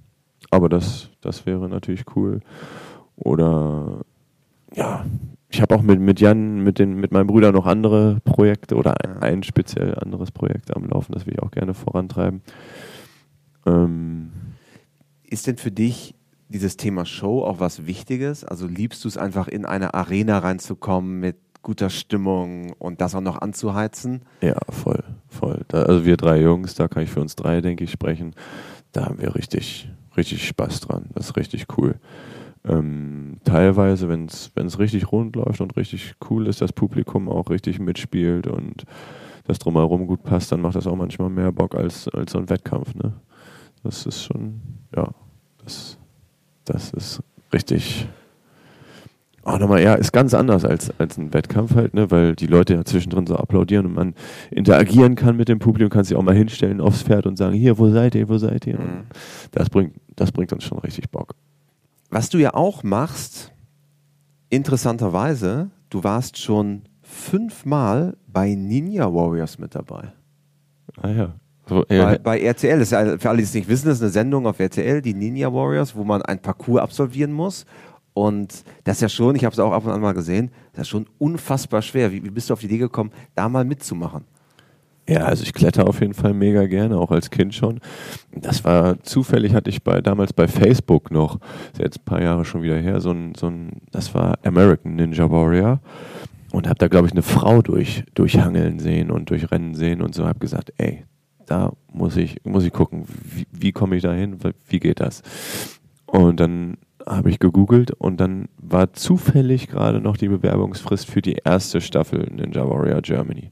aber 0.51 0.69
das, 0.69 1.11
das 1.21 1.47
wäre 1.47 1.69
natürlich 1.69 2.05
cool. 2.17 2.41
Oder 3.17 4.01
ja, 4.75 5.05
ich 5.49 5.61
habe 5.61 5.75
auch 5.75 5.83
mit, 5.83 6.01
mit 6.01 6.21
Jan, 6.21 6.63
mit, 6.63 6.79
den, 6.79 6.95
mit 6.95 7.13
meinem 7.13 7.27
Bruder 7.27 7.53
noch 7.53 7.67
andere 7.67 8.21
Projekte 8.25 8.77
oder 8.77 9.05
ein, 9.05 9.23
ein 9.23 9.43
speziell 9.43 9.95
anderes 9.97 10.31
Projekt 10.31 10.75
am 10.75 10.87
Laufen, 10.87 11.13
das 11.13 11.27
will 11.27 11.35
ich 11.35 11.43
auch 11.43 11.51
gerne 11.51 11.75
vorantreiben. 11.75 12.43
Ähm 13.67 14.31
ist 15.25 15.47
denn 15.47 15.57
für 15.57 15.71
dich 15.71 16.15
dieses 16.53 16.77
Thema 16.77 17.05
Show 17.05 17.43
auch 17.43 17.61
was 17.61 17.87
Wichtiges? 17.87 18.45
Also 18.45 18.67
liebst 18.67 19.05
du 19.05 19.09
es 19.09 19.17
einfach 19.17 19.49
in 19.49 19.65
eine 19.65 19.95
Arena 19.95 20.39
reinzukommen 20.39 21.19
mit 21.19 21.37
guter 21.63 21.91
Stimmung 21.91 22.73
und 22.79 23.01
das 23.01 23.15
auch 23.15 23.21
noch 23.21 23.41
anzuheizen? 23.41 24.23
Ja, 24.41 24.59
voll, 24.69 25.03
voll. 25.29 25.63
Da, 25.69 25.83
also 25.85 26.05
wir 26.05 26.17
drei 26.17 26.41
Jungs, 26.41 26.75
da 26.75 26.89
kann 26.89 27.05
ich 27.05 27.11
für 27.11 27.21
uns 27.21 27.37
drei, 27.37 27.61
denke 27.61 27.85
ich, 27.85 27.91
sprechen. 27.91 28.35
Da 28.93 29.07
haben 29.07 29.21
wir 29.21 29.35
richtig, 29.35 29.91
richtig 30.17 30.47
Spaß 30.47 30.81
dran. 30.81 31.07
Das 31.15 31.31
ist 31.31 31.37
richtig 31.37 31.67
cool. 31.77 31.97
Ähm, 32.65 33.39
teilweise, 33.45 34.09
wenn 34.09 34.27
es 34.27 34.79
richtig 34.79 35.11
rund 35.11 35.35
läuft 35.35 35.61
und 35.61 35.77
richtig 35.77 36.15
cool 36.31 36.47
ist, 36.47 36.61
das 36.61 36.73
Publikum 36.73 37.29
auch 37.29 37.51
richtig 37.51 37.81
mitspielt 37.81 38.47
und 38.47 38.85
das 39.45 39.59
drumherum 39.59 40.07
gut 40.07 40.23
passt, 40.23 40.53
dann 40.53 40.61
macht 40.61 40.77
das 40.77 40.87
auch 40.87 40.95
manchmal 40.97 41.31
mehr 41.31 41.51
Bock 41.51 41.75
als, 41.75 42.09
als 42.09 42.33
so 42.33 42.39
ein 42.39 42.49
Wettkampf. 42.49 42.95
Ne? 42.95 43.15
Das 43.83 44.07
ist 44.07 44.23
schon, 44.23 44.61
ja, 44.95 45.11
das, 45.65 45.99
das 46.65 46.93
ist 46.93 47.23
richtig. 47.53 48.09
Oh, 49.45 49.57
nochmal, 49.57 49.83
ja, 49.83 49.95
ist 49.95 50.13
ganz 50.13 50.35
anders 50.35 50.65
als, 50.65 50.93
als 51.01 51.19
ein 51.19 51.35
Wettkampf 51.35 51.75
halt, 51.75 51.95
ne, 51.95 52.11
weil 52.13 52.37
die 52.37 52.47
Leute 52.47 52.75
ja 52.75 52.85
zwischendrin 52.85 53.27
so 53.27 53.35
applaudieren 53.35 53.87
und 53.87 53.95
man 53.95 54.15
interagieren 54.53 55.17
kann 55.17 55.37
mit 55.37 55.49
dem 55.49 55.59
Publikum, 55.59 55.91
kann 55.91 56.05
sich 56.05 56.17
auch 56.17 56.23
mal 56.23 56.35
hinstellen 56.35 56.81
aufs 56.81 57.03
Pferd 57.03 57.27
und 57.27 57.37
sagen, 57.37 57.55
hier, 57.55 57.77
wo 57.77 57.91
seid 57.91 58.15
ihr, 58.15 58.29
wo 58.29 58.39
seid 58.39 58.67
ihr? 58.69 58.79
Mhm. 58.79 59.05
Das 59.51 59.69
bringt, 59.69 59.97
das 60.15 60.31
bringt 60.31 60.53
uns 60.53 60.63
schon 60.63 60.79
richtig 60.79 61.11
Bock. 61.11 61.35
Was 62.09 62.29
du 62.29 62.39
ja 62.39 62.55
auch 62.55 62.85
machst, 62.85 63.53
interessanterweise, 64.49 65.71
du 65.91 66.05
warst 66.05 66.39
schon 66.39 66.83
fünfmal 67.03 68.17
bei 68.29 68.55
Ninja 68.55 69.13
Warriors 69.13 69.59
mit 69.59 69.75
dabei. 69.75 70.13
Ah 71.01 71.11
ja. 71.11 71.35
Ja. 71.89 72.05
Bei, 72.05 72.19
bei, 72.19 72.41
RTL, 72.41 72.79
das 72.79 72.93
ist, 72.93 73.23
für 73.23 73.29
alle, 73.29 73.39
die 73.39 73.45
es 73.45 73.55
nicht 73.55 73.69
wissen, 73.69 73.89
das 73.89 73.99
ist 73.99 74.03
eine 74.03 74.11
Sendung 74.11 74.47
auf 74.47 74.61
RTL, 74.61 75.03
die 75.03 75.15
Ninja 75.15 75.53
Warriors, 75.53 75.95
wo 75.95 76.05
man 76.05 76.23
ein 76.23 76.41
Parcours 76.41 76.81
absolvieren 76.81 77.33
muss. 77.33 77.67
Und 78.15 78.65
das 78.85 78.97
ist 78.97 79.03
ja 79.03 79.09
schon, 79.09 79.37
ich 79.37 79.45
habe 79.45 79.53
es 79.53 79.59
auch 79.59 79.73
ab 79.73 79.85
und 79.85 79.93
an 79.93 80.01
mal 80.01 80.13
gesehen, 80.13 80.51
das 80.73 80.83
ist 80.83 80.89
schon 80.89 81.07
unfassbar 81.19 81.81
schwer. 81.81 82.13
Wie, 82.13 82.23
wie 82.23 82.31
bist 82.31 82.51
du 82.51 82.55
auf 82.55 82.61
die 82.61 82.67
Idee 82.67 82.79
gekommen, 82.79 83.11
da 83.35 83.49
mal 83.49 83.65
mitzumachen? 83.65 84.25
Ja, 85.09 85.25
also 85.25 85.43
ich 85.43 85.53
kletter 85.53 85.89
auf 85.89 86.01
jeden 86.01 86.15
Fall 86.15 86.33
mega 86.33 86.67
gerne, 86.67 86.97
auch 86.97 87.11
als 87.11 87.31
Kind 87.31 87.55
schon. 87.55 87.81
Das 88.31 88.65
war 88.65 89.03
zufällig, 89.03 89.53
hatte 89.53 89.69
ich 89.69 89.83
bei 89.83 90.01
damals 90.01 90.33
bei 90.33 90.47
Facebook 90.47 91.11
noch, 91.11 91.41
ist 91.73 91.81
jetzt 91.81 92.01
ein 92.01 92.05
paar 92.05 92.23
Jahre 92.23 92.45
schon 92.45 92.63
wieder 92.63 92.77
her, 92.77 93.01
so 93.01 93.11
ein, 93.11 93.35
so 93.35 93.49
ein 93.49 93.81
das 93.91 94.15
war 94.15 94.39
American 94.45 94.95
Ninja 94.95 95.29
Warrior 95.29 95.81
und 96.53 96.69
habe 96.69 96.79
da 96.79 96.87
glaube 96.87 97.09
ich 97.09 97.13
eine 97.13 97.23
Frau 97.23 97.63
durch 97.63 98.05
durchhangeln 98.15 98.79
sehen 98.79 99.11
und 99.11 99.29
durchrennen 99.29 99.75
sehen 99.75 100.03
und 100.03 100.15
so 100.15 100.25
habe 100.25 100.39
gesagt, 100.39 100.73
ey, 100.77 101.05
da 101.53 101.73
muss 101.93 102.17
ich 102.17 102.43
muss 102.45 102.65
ich 102.65 102.73
gucken, 102.73 103.05
wie, 103.07 103.47
wie 103.53 103.73
komme 103.73 103.97
ich 103.97 104.03
da 104.03 104.13
hin, 104.15 104.39
wie 104.69 104.81
geht 104.81 105.01
das? 105.01 105.23
Und 106.07 106.41
dann 106.41 106.79
habe 107.07 107.29
ich 107.29 107.39
gegoogelt 107.39 107.91
und 107.91 108.21
dann 108.21 108.49
war 108.57 108.95
zufällig 108.95 109.69
gerade 109.69 110.01
noch 110.01 110.17
die 110.17 110.29
Bewerbungsfrist 110.29 111.07
für 111.07 111.21
die 111.21 111.37
erste 111.45 111.83
Staffel 111.83 112.27
Ninja 112.33 112.67
Warrior 112.67 113.03
Germany 113.03 113.51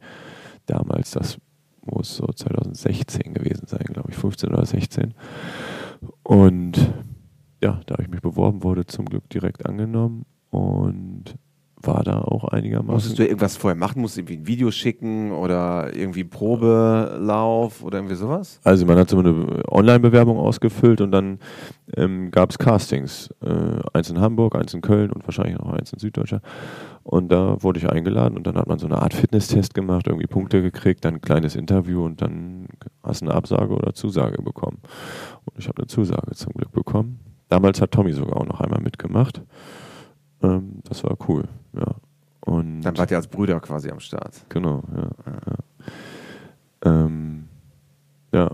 damals, 0.64 1.10
das 1.10 1.38
muss 1.84 2.16
so 2.16 2.26
2016 2.26 3.34
gewesen 3.34 3.66
sein, 3.66 3.84
glaube 3.84 4.10
ich, 4.10 4.16
15 4.16 4.50
oder 4.50 4.64
16. 4.64 5.14
Und 6.22 6.76
ja, 7.62 7.80
da 7.84 7.94
habe 7.94 8.04
ich 8.04 8.10
mich 8.10 8.22
beworben, 8.22 8.62
wurde 8.62 8.86
zum 8.86 9.04
Glück 9.04 9.28
direkt 9.28 9.66
angenommen 9.66 10.24
und 10.50 11.36
war 11.82 12.02
da 12.04 12.20
auch 12.20 12.44
einigermaßen. 12.44 12.94
Musstest 12.94 13.18
du 13.18 13.24
irgendwas 13.24 13.56
vorher 13.56 13.76
machen? 13.76 14.02
Musst 14.02 14.16
du 14.16 14.20
irgendwie 14.20 14.36
ein 14.36 14.46
Video 14.46 14.70
schicken 14.70 15.32
oder 15.32 15.94
irgendwie 15.96 16.24
Probelauf 16.24 17.82
oder 17.82 17.98
irgendwie 17.98 18.16
sowas? 18.16 18.60
Also 18.64 18.84
man 18.84 18.98
hat 18.98 19.08
so 19.10 19.18
eine 19.18 19.62
Online-Bewerbung 19.70 20.38
ausgefüllt 20.38 21.00
und 21.00 21.10
dann 21.12 21.38
ähm, 21.96 22.30
gab 22.30 22.50
es 22.50 22.58
Castings. 22.58 23.30
Äh, 23.42 23.80
eins 23.94 24.10
in 24.10 24.20
Hamburg, 24.20 24.56
eins 24.56 24.74
in 24.74 24.82
Köln 24.82 25.10
und 25.10 25.26
wahrscheinlich 25.26 25.58
noch 25.58 25.72
eins 25.72 25.92
in 25.92 25.98
Süddeutscher. 25.98 26.42
Und 27.02 27.32
da 27.32 27.62
wurde 27.62 27.78
ich 27.78 27.90
eingeladen 27.90 28.36
und 28.36 28.46
dann 28.46 28.56
hat 28.56 28.66
man 28.66 28.78
so 28.78 28.86
eine 28.86 29.00
Art 29.00 29.14
Fitnesstest 29.14 29.72
gemacht, 29.72 30.06
irgendwie 30.06 30.26
Punkte 30.26 30.60
gekriegt, 30.60 31.04
dann 31.04 31.14
ein 31.14 31.20
kleines 31.22 31.56
Interview 31.56 32.04
und 32.04 32.20
dann 32.20 32.68
hast 33.02 33.22
du 33.22 33.26
eine 33.26 33.34
Absage 33.34 33.74
oder 33.74 33.94
Zusage 33.94 34.42
bekommen. 34.42 34.78
Und 35.46 35.58
ich 35.58 35.66
habe 35.66 35.78
eine 35.78 35.86
Zusage 35.86 36.34
zum 36.34 36.52
Glück 36.52 36.72
bekommen. 36.72 37.20
Damals 37.48 37.80
hat 37.80 37.90
Tommy 37.90 38.12
sogar 38.12 38.36
auch 38.36 38.46
noch 38.46 38.60
einmal 38.60 38.80
mitgemacht. 38.80 39.42
Ähm, 40.42 40.80
das 40.84 41.04
war 41.04 41.16
cool, 41.28 41.44
ja. 41.74 41.94
Und 42.40 42.80
Dann 42.82 42.96
wart 42.96 43.10
ihr 43.10 43.16
als 43.18 43.28
Brüder 43.28 43.60
quasi 43.60 43.90
am 43.90 44.00
Start. 44.00 44.44
Genau, 44.48 44.82
ja. 44.96 45.10
Ja, 46.84 46.90
ähm, 47.04 47.48
ja 48.32 48.50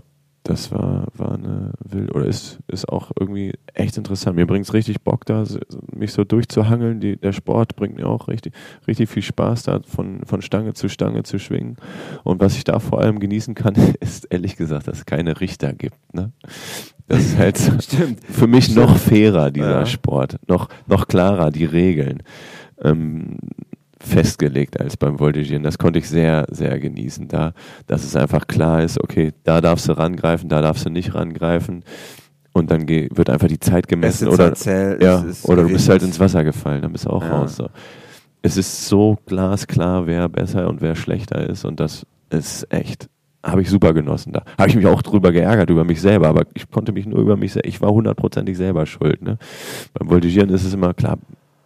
das 0.47 0.71
war, 0.71 1.07
war 1.13 1.33
eine 1.33 1.73
wild 1.83 2.15
oder 2.15 2.25
ist, 2.25 2.59
ist 2.67 2.87
auch 2.87 3.11
irgendwie 3.19 3.53
echt 3.73 3.97
interessant. 3.97 4.37
Mir 4.37 4.47
bringt 4.47 4.65
es 4.65 4.73
richtig 4.73 5.01
Bock, 5.01 5.25
da 5.25 5.43
mich 5.93 6.13
so 6.13 6.23
durchzuhangeln. 6.23 7.01
Die, 7.01 7.17
der 7.17 7.33
Sport 7.33 7.75
bringt 7.75 7.97
mir 7.97 8.07
auch 8.07 8.29
richtig, 8.29 8.53
richtig 8.87 9.09
viel 9.09 9.23
Spaß, 9.23 9.63
da 9.63 9.81
von, 9.85 10.21
von 10.25 10.41
Stange 10.41 10.73
zu 10.73 10.87
Stange 10.87 11.23
zu 11.23 11.37
schwingen. 11.37 11.75
Und 12.23 12.39
was 12.39 12.55
ich 12.55 12.63
da 12.63 12.79
vor 12.79 13.01
allem 13.01 13.19
genießen 13.19 13.55
kann, 13.55 13.75
ist 13.99 14.25
ehrlich 14.31 14.55
gesagt, 14.55 14.87
dass 14.87 14.99
es 14.99 15.05
keine 15.05 15.41
Richter 15.41 15.73
gibt. 15.73 15.97
Ne? 16.13 16.31
Das 17.07 17.19
ist 17.19 17.37
halt 17.37 17.57
für 18.29 18.47
mich 18.47 18.65
Stimmt. 18.65 18.77
noch 18.77 18.97
fairer, 18.97 19.51
dieser 19.51 19.79
ja. 19.79 19.85
Sport. 19.85 20.37
Noch, 20.47 20.69
noch 20.87 21.09
klarer, 21.09 21.51
die 21.51 21.65
Regeln. 21.65 22.23
Ähm, 22.81 23.37
festgelegt 23.99 24.79
als 24.79 24.97
beim 24.97 25.19
Voltigieren. 25.19 25.63
Das 25.63 25.77
konnte 25.77 25.99
ich 25.99 26.07
sehr, 26.07 26.45
sehr 26.49 26.79
genießen, 26.79 27.27
da, 27.27 27.53
dass 27.87 28.03
es 28.03 28.15
einfach 28.15 28.47
klar 28.47 28.83
ist, 28.83 29.01
okay, 29.01 29.33
da 29.43 29.61
darfst 29.61 29.87
du 29.87 29.93
rangreifen, 29.93 30.49
da 30.49 30.61
darfst 30.61 30.85
du 30.85 30.89
nicht 30.89 31.15
rangreifen. 31.15 31.83
Und 32.53 32.71
dann 32.71 32.87
wird 32.87 33.29
einfach 33.29 33.47
die 33.47 33.59
Zeit 33.59 33.87
gemessen 33.87 34.27
oder, 34.27 34.53
Zell, 34.55 34.97
ja, 35.01 35.23
oder 35.43 35.63
du 35.63 35.69
bist 35.69 35.89
halt 35.89 36.01
ins 36.01 36.19
Wasser 36.19 36.43
gefallen, 36.43 36.81
dann 36.81 36.91
bist 36.91 37.05
du 37.05 37.09
auch 37.11 37.23
ja. 37.23 37.29
raus. 37.29 37.55
So. 37.55 37.69
Es 38.41 38.57
ist 38.57 38.87
so 38.87 39.19
glasklar, 39.27 40.07
wer 40.07 40.27
besser 40.27 40.67
und 40.67 40.81
wer 40.81 40.95
schlechter 40.95 41.47
ist 41.47 41.65
und 41.65 41.79
das 41.79 42.05
ist 42.29 42.71
echt 42.73 43.09
habe 43.47 43.61
ich 43.61 43.69
super 43.69 43.93
genossen. 43.93 44.33
Da 44.33 44.43
habe 44.57 44.69
ich 44.69 44.75
mich 44.75 44.85
auch 44.87 45.01
drüber 45.01 45.31
geärgert, 45.31 45.69
über 45.69 45.85
mich 45.85 46.01
selber, 46.01 46.27
aber 46.27 46.43
ich 46.53 46.69
konnte 46.69 46.91
mich 46.91 47.05
nur 47.05 47.19
über 47.19 47.37
mich 47.37 47.53
selber, 47.53 47.67
ich 47.67 47.81
war 47.81 47.91
hundertprozentig 47.91 48.57
selber 48.57 48.85
schuld. 48.85 49.21
Ne? 49.21 49.37
Beim 49.93 50.09
Voltigieren 50.09 50.49
ist 50.49 50.65
es 50.65 50.73
immer 50.73 50.93
klar, 50.93 51.17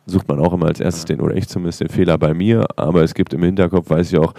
sucht 0.06 0.28
man 0.28 0.40
auch 0.40 0.54
immer 0.54 0.68
als 0.68 0.80
erstes 0.80 1.06
den, 1.06 1.22
oder 1.22 1.36
ich 1.36 1.48
zumindest 1.48 1.82
den 1.82 1.90
Fehler 1.90 2.18
bei 2.18 2.34
mir, 2.34 2.68
aber 2.76 3.04
es 3.04 3.14
gibt 3.14 3.34
im 3.34 3.44
Hinterkopf, 3.44 3.90
weiß 3.90 4.12
ich 4.12 4.20
auch, 4.20 4.34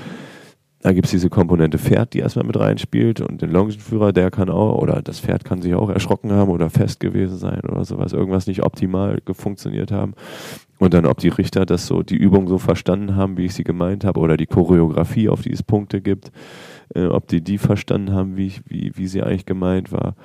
da 0.82 0.92
gibt 0.92 1.06
es 1.06 1.12
diese 1.12 1.30
Komponente 1.30 1.78
Pferd, 1.78 2.12
die 2.12 2.18
erstmal 2.18 2.44
mit 2.44 2.58
reinspielt 2.58 3.20
und 3.20 3.40
den 3.40 3.52
Longenführer, 3.52 4.12
der 4.12 4.32
kann 4.32 4.50
auch, 4.50 4.82
oder 4.82 5.00
das 5.00 5.20
Pferd 5.20 5.44
kann 5.44 5.62
sich 5.62 5.74
auch 5.74 5.88
erschrocken 5.88 6.32
haben 6.32 6.50
oder 6.50 6.70
fest 6.70 6.98
gewesen 6.98 7.38
sein 7.38 7.60
oder 7.60 7.84
sowas, 7.84 8.12
irgendwas 8.12 8.48
nicht 8.48 8.64
optimal 8.64 9.20
gefunktioniert 9.24 9.92
haben. 9.92 10.14
Und 10.80 10.92
dann, 10.92 11.06
ob 11.06 11.18
die 11.18 11.28
Richter 11.28 11.64
das 11.66 11.86
so, 11.86 12.02
die 12.02 12.16
Übung 12.16 12.48
so 12.48 12.58
verstanden 12.58 13.14
haben, 13.14 13.36
wie 13.36 13.44
ich 13.44 13.54
sie 13.54 13.62
gemeint 13.62 14.04
habe, 14.04 14.18
oder 14.18 14.36
die 14.36 14.46
Choreografie, 14.46 15.28
auf 15.28 15.42
die 15.42 15.52
es 15.52 15.62
Punkte 15.62 16.00
gibt, 16.00 16.32
äh, 16.96 17.06
ob 17.06 17.28
die 17.28 17.42
die 17.42 17.58
verstanden 17.58 18.12
haben, 18.12 18.36
wie, 18.36 18.48
ich, 18.48 18.62
wie, 18.66 18.90
wie 18.96 19.06
sie 19.06 19.22
eigentlich 19.22 19.46
gemeint 19.46 19.92
war. 19.92 20.16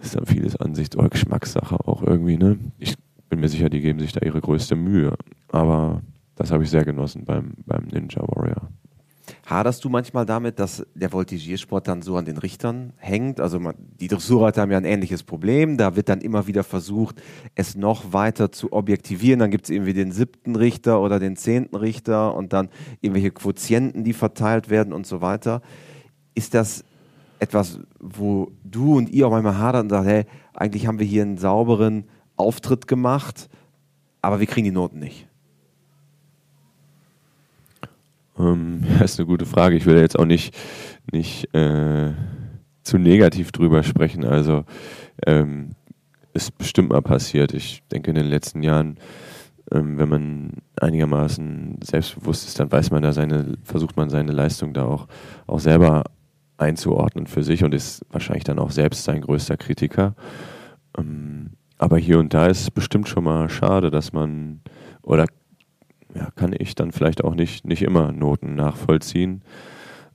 ist 0.00 0.16
dann 0.16 0.24
vieles 0.24 0.56
Ansicht- 0.56 0.96
oder 0.96 1.10
Geschmackssache 1.10 1.86
auch 1.86 2.02
irgendwie, 2.02 2.38
ne? 2.38 2.56
Ich 2.78 2.94
bin 3.28 3.40
mir 3.40 3.48
sicher, 3.48 3.68
die 3.68 3.80
geben 3.80 3.98
sich 3.98 4.12
da 4.12 4.24
ihre 4.24 4.40
größte 4.40 4.76
Mühe. 4.76 5.14
Aber 5.48 6.02
das 6.36 6.50
habe 6.50 6.64
ich 6.64 6.70
sehr 6.70 6.84
genossen 6.84 7.24
beim, 7.24 7.54
beim 7.66 7.84
Ninja 7.84 8.22
Warrior. 8.22 8.68
Haderst 9.44 9.84
du 9.84 9.88
manchmal 9.88 10.26
damit, 10.26 10.58
dass 10.58 10.86
der 10.94 11.12
Voltigiersport 11.12 11.88
dann 11.88 12.02
so 12.02 12.16
an 12.16 12.24
den 12.24 12.36
Richtern 12.36 12.92
hängt? 12.96 13.40
Also 13.40 13.58
man, 13.58 13.74
die 14.00 14.08
Dressurreiter 14.08 14.62
haben 14.62 14.70
ja 14.70 14.76
ein 14.76 14.84
ähnliches 14.84 15.22
Problem. 15.22 15.76
Da 15.76 15.96
wird 15.96 16.08
dann 16.08 16.20
immer 16.20 16.46
wieder 16.46 16.62
versucht, 16.62 17.22
es 17.54 17.76
noch 17.76 18.12
weiter 18.12 18.52
zu 18.52 18.72
objektivieren. 18.72 19.40
Dann 19.40 19.50
gibt 19.50 19.64
es 19.64 19.70
irgendwie 19.70 19.94
den 19.94 20.12
siebten 20.12 20.56
Richter 20.56 21.00
oder 21.00 21.18
den 21.18 21.36
zehnten 21.36 21.76
Richter 21.76 22.34
und 22.34 22.52
dann 22.52 22.68
irgendwelche 23.00 23.30
Quotienten, 23.30 24.04
die 24.04 24.12
verteilt 24.12 24.68
werden 24.68 24.92
und 24.92 25.06
so 25.06 25.20
weiter. 25.20 25.62
Ist 26.34 26.54
das 26.54 26.84
etwas, 27.38 27.80
wo 27.98 28.52
du 28.64 28.96
und 28.96 29.10
ihr 29.10 29.26
auch 29.26 29.30
manchmal 29.30 29.58
hadern 29.58 29.86
und 29.86 29.90
sagt, 29.90 30.06
hey, 30.06 30.24
eigentlich 30.54 30.86
haben 30.86 30.98
wir 30.98 31.06
hier 31.06 31.22
einen 31.22 31.38
sauberen 31.38 32.04
Auftritt 32.36 32.86
gemacht, 32.86 33.48
aber 34.22 34.40
wir 34.40 34.46
kriegen 34.46 34.64
die 34.64 34.72
Noten 34.72 34.98
nicht? 34.98 35.26
Ähm, 38.38 38.84
das 38.98 39.12
ist 39.12 39.20
eine 39.20 39.26
gute 39.26 39.46
Frage. 39.46 39.76
Ich 39.76 39.86
will 39.86 39.96
jetzt 39.96 40.18
auch 40.18 40.24
nicht, 40.24 40.54
nicht 41.12 41.52
äh, 41.54 42.12
zu 42.82 42.98
negativ 42.98 43.52
drüber 43.52 43.82
sprechen. 43.82 44.24
Also 44.24 44.64
ähm, 45.26 45.70
ist 46.32 46.56
bestimmt 46.58 46.90
mal 46.90 47.02
passiert. 47.02 47.54
Ich 47.54 47.82
denke 47.90 48.10
in 48.10 48.16
den 48.16 48.26
letzten 48.26 48.62
Jahren, 48.62 48.98
ähm, 49.72 49.98
wenn 49.98 50.08
man 50.08 50.52
einigermaßen 50.80 51.78
selbstbewusst 51.82 52.46
ist, 52.46 52.60
dann 52.60 52.70
weiß 52.70 52.90
man 52.90 53.02
da 53.02 53.12
seine, 53.12 53.56
versucht 53.64 53.96
man 53.96 54.10
seine 54.10 54.32
Leistung 54.32 54.72
da 54.72 54.84
auch, 54.84 55.08
auch 55.46 55.60
selber 55.60 56.04
einzuordnen 56.58 57.26
für 57.26 57.42
sich 57.42 57.64
und 57.64 57.74
ist 57.74 58.04
wahrscheinlich 58.10 58.44
dann 58.44 58.58
auch 58.58 58.70
selbst 58.70 59.04
sein 59.04 59.20
größter 59.20 59.56
Kritiker. 59.56 60.14
Ähm, 60.96 61.50
aber 61.78 61.98
hier 61.98 62.18
und 62.18 62.34
da 62.34 62.46
ist 62.46 62.62
es 62.62 62.70
bestimmt 62.70 63.08
schon 63.08 63.24
mal 63.24 63.48
schade, 63.48 63.90
dass 63.90 64.12
man 64.12 64.60
oder 65.02 65.26
ja, 66.14 66.30
kann 66.34 66.54
ich 66.58 66.74
dann 66.74 66.92
vielleicht 66.92 67.22
auch 67.22 67.34
nicht, 67.34 67.66
nicht 67.66 67.82
immer 67.82 68.12
Noten 68.12 68.54
nachvollziehen, 68.54 69.42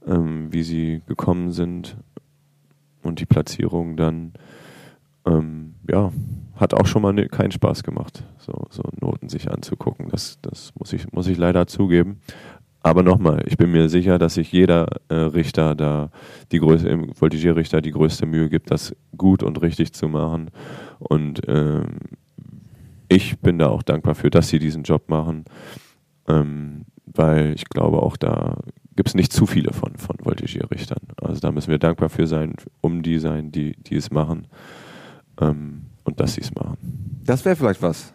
ähm, 0.06 0.52
wie 0.52 0.64
sie 0.64 1.02
gekommen 1.06 1.52
sind 1.52 1.98
und 3.04 3.20
die 3.20 3.26
Platzierung 3.26 3.98
dann, 3.98 4.34
ähm, 5.26 5.76
ja, 5.90 6.12
hat 6.56 6.74
auch 6.74 6.86
schon 6.86 7.02
mal 7.02 7.14
ne, 7.14 7.28
keinen 7.28 7.52
Spaß 7.52 7.84
gemacht, 7.84 8.24
so, 8.38 8.66
so 8.70 8.84
Noten 9.00 9.30
sich 9.30 9.50
anzugucken. 9.52 10.10
Das, 10.10 10.40
das 10.42 10.74
muss, 10.78 10.94
ich, 10.94 11.12
muss 11.12 11.28
ich 11.28 11.38
leider 11.38 11.68
zugeben. 11.68 12.20
Aber 12.84 13.04
nochmal, 13.04 13.44
ich 13.46 13.58
bin 13.58 13.72
mir 13.72 13.90
sicher, 13.90 14.18
dass 14.18 14.36
sich 14.36 14.52
jeder 14.52 14.88
äh, 15.10 15.14
Richter 15.14 15.76
da, 15.76 16.10
die 16.52 16.60
größte, 16.60 16.90
im 16.90 17.16
Voltigierrichter 17.16 17.82
die 17.82 17.92
größte 17.92 18.26
Mühe 18.26 18.50
gibt, 18.50 18.72
das 18.72 18.96
gut 19.16 19.44
und 19.44 19.62
richtig 19.62 19.94
zu 19.94 20.08
machen. 20.08 20.50
Und 20.98 21.42
ähm, 21.48 22.00
ich 23.08 23.40
bin 23.40 23.60
da 23.60 23.68
auch 23.68 23.84
dankbar 23.84 24.16
für, 24.16 24.32
dass 24.32 24.50
sie 24.50 24.58
diesen 24.58 24.84
Job 24.84 25.10
machen. 25.10 25.46
Ähm, 26.28 26.86
weil 27.06 27.54
ich 27.54 27.66
glaube, 27.66 28.02
auch 28.02 28.18
da 28.18 28.58
gibt 28.96 29.10
es 29.10 29.16
nicht 29.16 29.34
zu 29.34 29.46
viele 29.46 29.74
von, 29.74 29.96
von 29.98 30.18
Voltigierrichtern. 30.24 31.00
Also 31.22 31.40
da 31.40 31.52
müssen 31.52 31.72
wir 31.72 31.80
dankbar 31.80 32.10
für 32.10 32.28
sein, 32.28 32.56
um 32.82 33.04
die 33.04 33.20
sein, 33.20 33.52
die, 33.52 33.76
die 33.84 33.96
es 33.96 34.12
machen 34.12 34.48
ähm, 35.40 35.84
und 36.04 36.20
dass 36.20 36.36
sie 36.36 36.42
es 36.42 36.54
machen. 36.54 36.78
Das 37.26 37.44
wäre 37.46 37.56
vielleicht 37.56 37.82
was. 37.82 38.14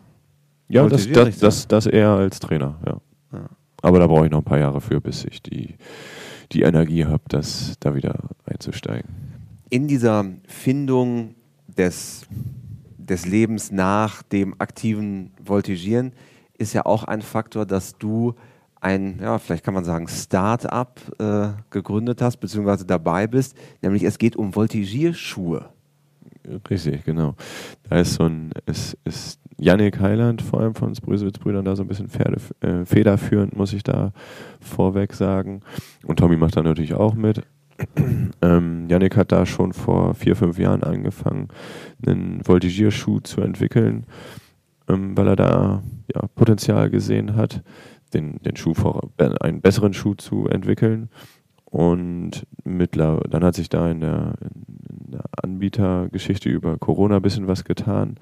Ja, 0.68 0.88
das, 0.88 1.10
das, 1.10 1.38
das, 1.38 1.68
das 1.68 1.86
eher 1.86 2.10
als 2.10 2.40
Trainer, 2.40 2.78
ja. 2.84 3.00
ja. 3.32 3.48
Aber 3.86 4.00
da 4.00 4.08
brauche 4.08 4.24
ich 4.24 4.32
noch 4.32 4.38
ein 4.40 4.44
paar 4.44 4.58
Jahre 4.58 4.80
für, 4.80 5.00
bis 5.00 5.24
ich 5.24 5.40
die, 5.42 5.76
die 6.50 6.62
Energie 6.62 7.04
habe, 7.04 7.22
da 7.28 7.94
wieder 7.94 8.18
einzusteigen. 8.44 9.08
In 9.70 9.86
dieser 9.86 10.24
Findung 10.48 11.36
des, 11.68 12.26
des 12.98 13.26
Lebens 13.26 13.70
nach 13.70 14.24
dem 14.24 14.60
aktiven 14.60 15.30
Voltigieren 15.40 16.14
ist 16.58 16.72
ja 16.72 16.84
auch 16.84 17.04
ein 17.04 17.22
Faktor, 17.22 17.64
dass 17.64 17.96
du 17.96 18.34
ein, 18.80 19.20
ja, 19.20 19.38
vielleicht 19.38 19.62
kann 19.62 19.74
man 19.74 19.84
sagen, 19.84 20.08
Start-up 20.08 21.00
äh, 21.20 21.50
gegründet 21.70 22.20
hast, 22.20 22.38
beziehungsweise 22.38 22.86
dabei 22.86 23.28
bist, 23.28 23.56
nämlich 23.82 24.02
es 24.02 24.18
geht 24.18 24.34
um 24.34 24.52
Voltigierschuhe. 24.56 25.68
Richtig, 26.68 27.04
genau. 27.04 27.36
Da 27.88 28.00
ist 28.00 28.14
so 28.14 28.24
ein, 28.24 28.50
ist, 28.66 28.98
ist 29.04 29.38
Yannick 29.58 30.00
Heiland, 30.00 30.42
vor 30.42 30.60
allem 30.60 30.74
von 30.74 30.88
uns 30.88 31.00
Brüsewitz-Brüdern, 31.00 31.64
da 31.64 31.76
so 31.76 31.82
ein 31.82 31.88
bisschen 31.88 32.08
Pferde, 32.08 32.38
äh, 32.60 32.84
federführend, 32.84 33.56
muss 33.56 33.72
ich 33.72 33.82
da 33.82 34.12
vorweg 34.60 35.14
sagen. 35.14 35.60
Und 36.04 36.18
Tommy 36.18 36.36
macht 36.36 36.56
da 36.56 36.62
natürlich 36.62 36.94
auch 36.94 37.14
mit. 37.14 37.42
ähm, 38.42 38.86
Yannick 38.88 39.16
hat 39.16 39.32
da 39.32 39.46
schon 39.46 39.72
vor 39.72 40.14
vier, 40.14 40.36
fünf 40.36 40.58
Jahren 40.58 40.82
angefangen, 40.82 41.48
einen 42.06 42.40
Voltigierschuh 42.44 43.20
zu 43.20 43.40
entwickeln 43.40 44.06
ähm, 44.88 45.16
weil 45.16 45.28
er 45.28 45.36
da 45.36 45.82
ja, 46.14 46.22
Potenzial 46.34 46.90
gesehen 46.90 47.36
hat, 47.36 47.62
den, 48.14 48.38
den 48.42 48.56
Schuh 48.56 48.74
vor, 48.74 49.10
einen 49.40 49.60
besseren 49.60 49.94
Schuh 49.94 50.14
zu 50.14 50.48
entwickeln. 50.48 51.08
Und 51.64 52.46
mittler, 52.64 53.20
dann 53.28 53.44
hat 53.44 53.54
sich 53.54 53.68
da 53.68 53.90
in 53.90 54.00
der, 54.00 54.34
in 55.04 55.12
der 55.12 55.24
Anbietergeschichte 55.42 56.48
über 56.48 56.78
Corona 56.78 57.16
ein 57.16 57.22
bisschen 57.22 57.48
was 57.48 57.64
getan. 57.64 58.16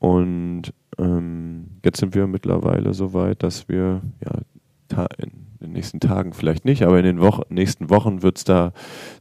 Und 0.00 0.72
ähm, 0.98 1.66
jetzt 1.84 2.00
sind 2.00 2.14
wir 2.14 2.26
mittlerweile 2.26 2.92
so 2.94 3.14
weit, 3.14 3.44
dass 3.44 3.68
wir 3.68 4.02
ja, 4.24 5.06
in 5.18 5.30
den 5.60 5.72
nächsten 5.72 6.00
Tagen 6.00 6.32
vielleicht 6.32 6.64
nicht, 6.64 6.82
aber 6.82 6.98
in 6.98 7.04
den 7.04 7.20
Wochen, 7.20 7.42
nächsten 7.48 7.90
Wochen 7.90 8.22
wird 8.22 8.38
es 8.38 8.44
da 8.44 8.72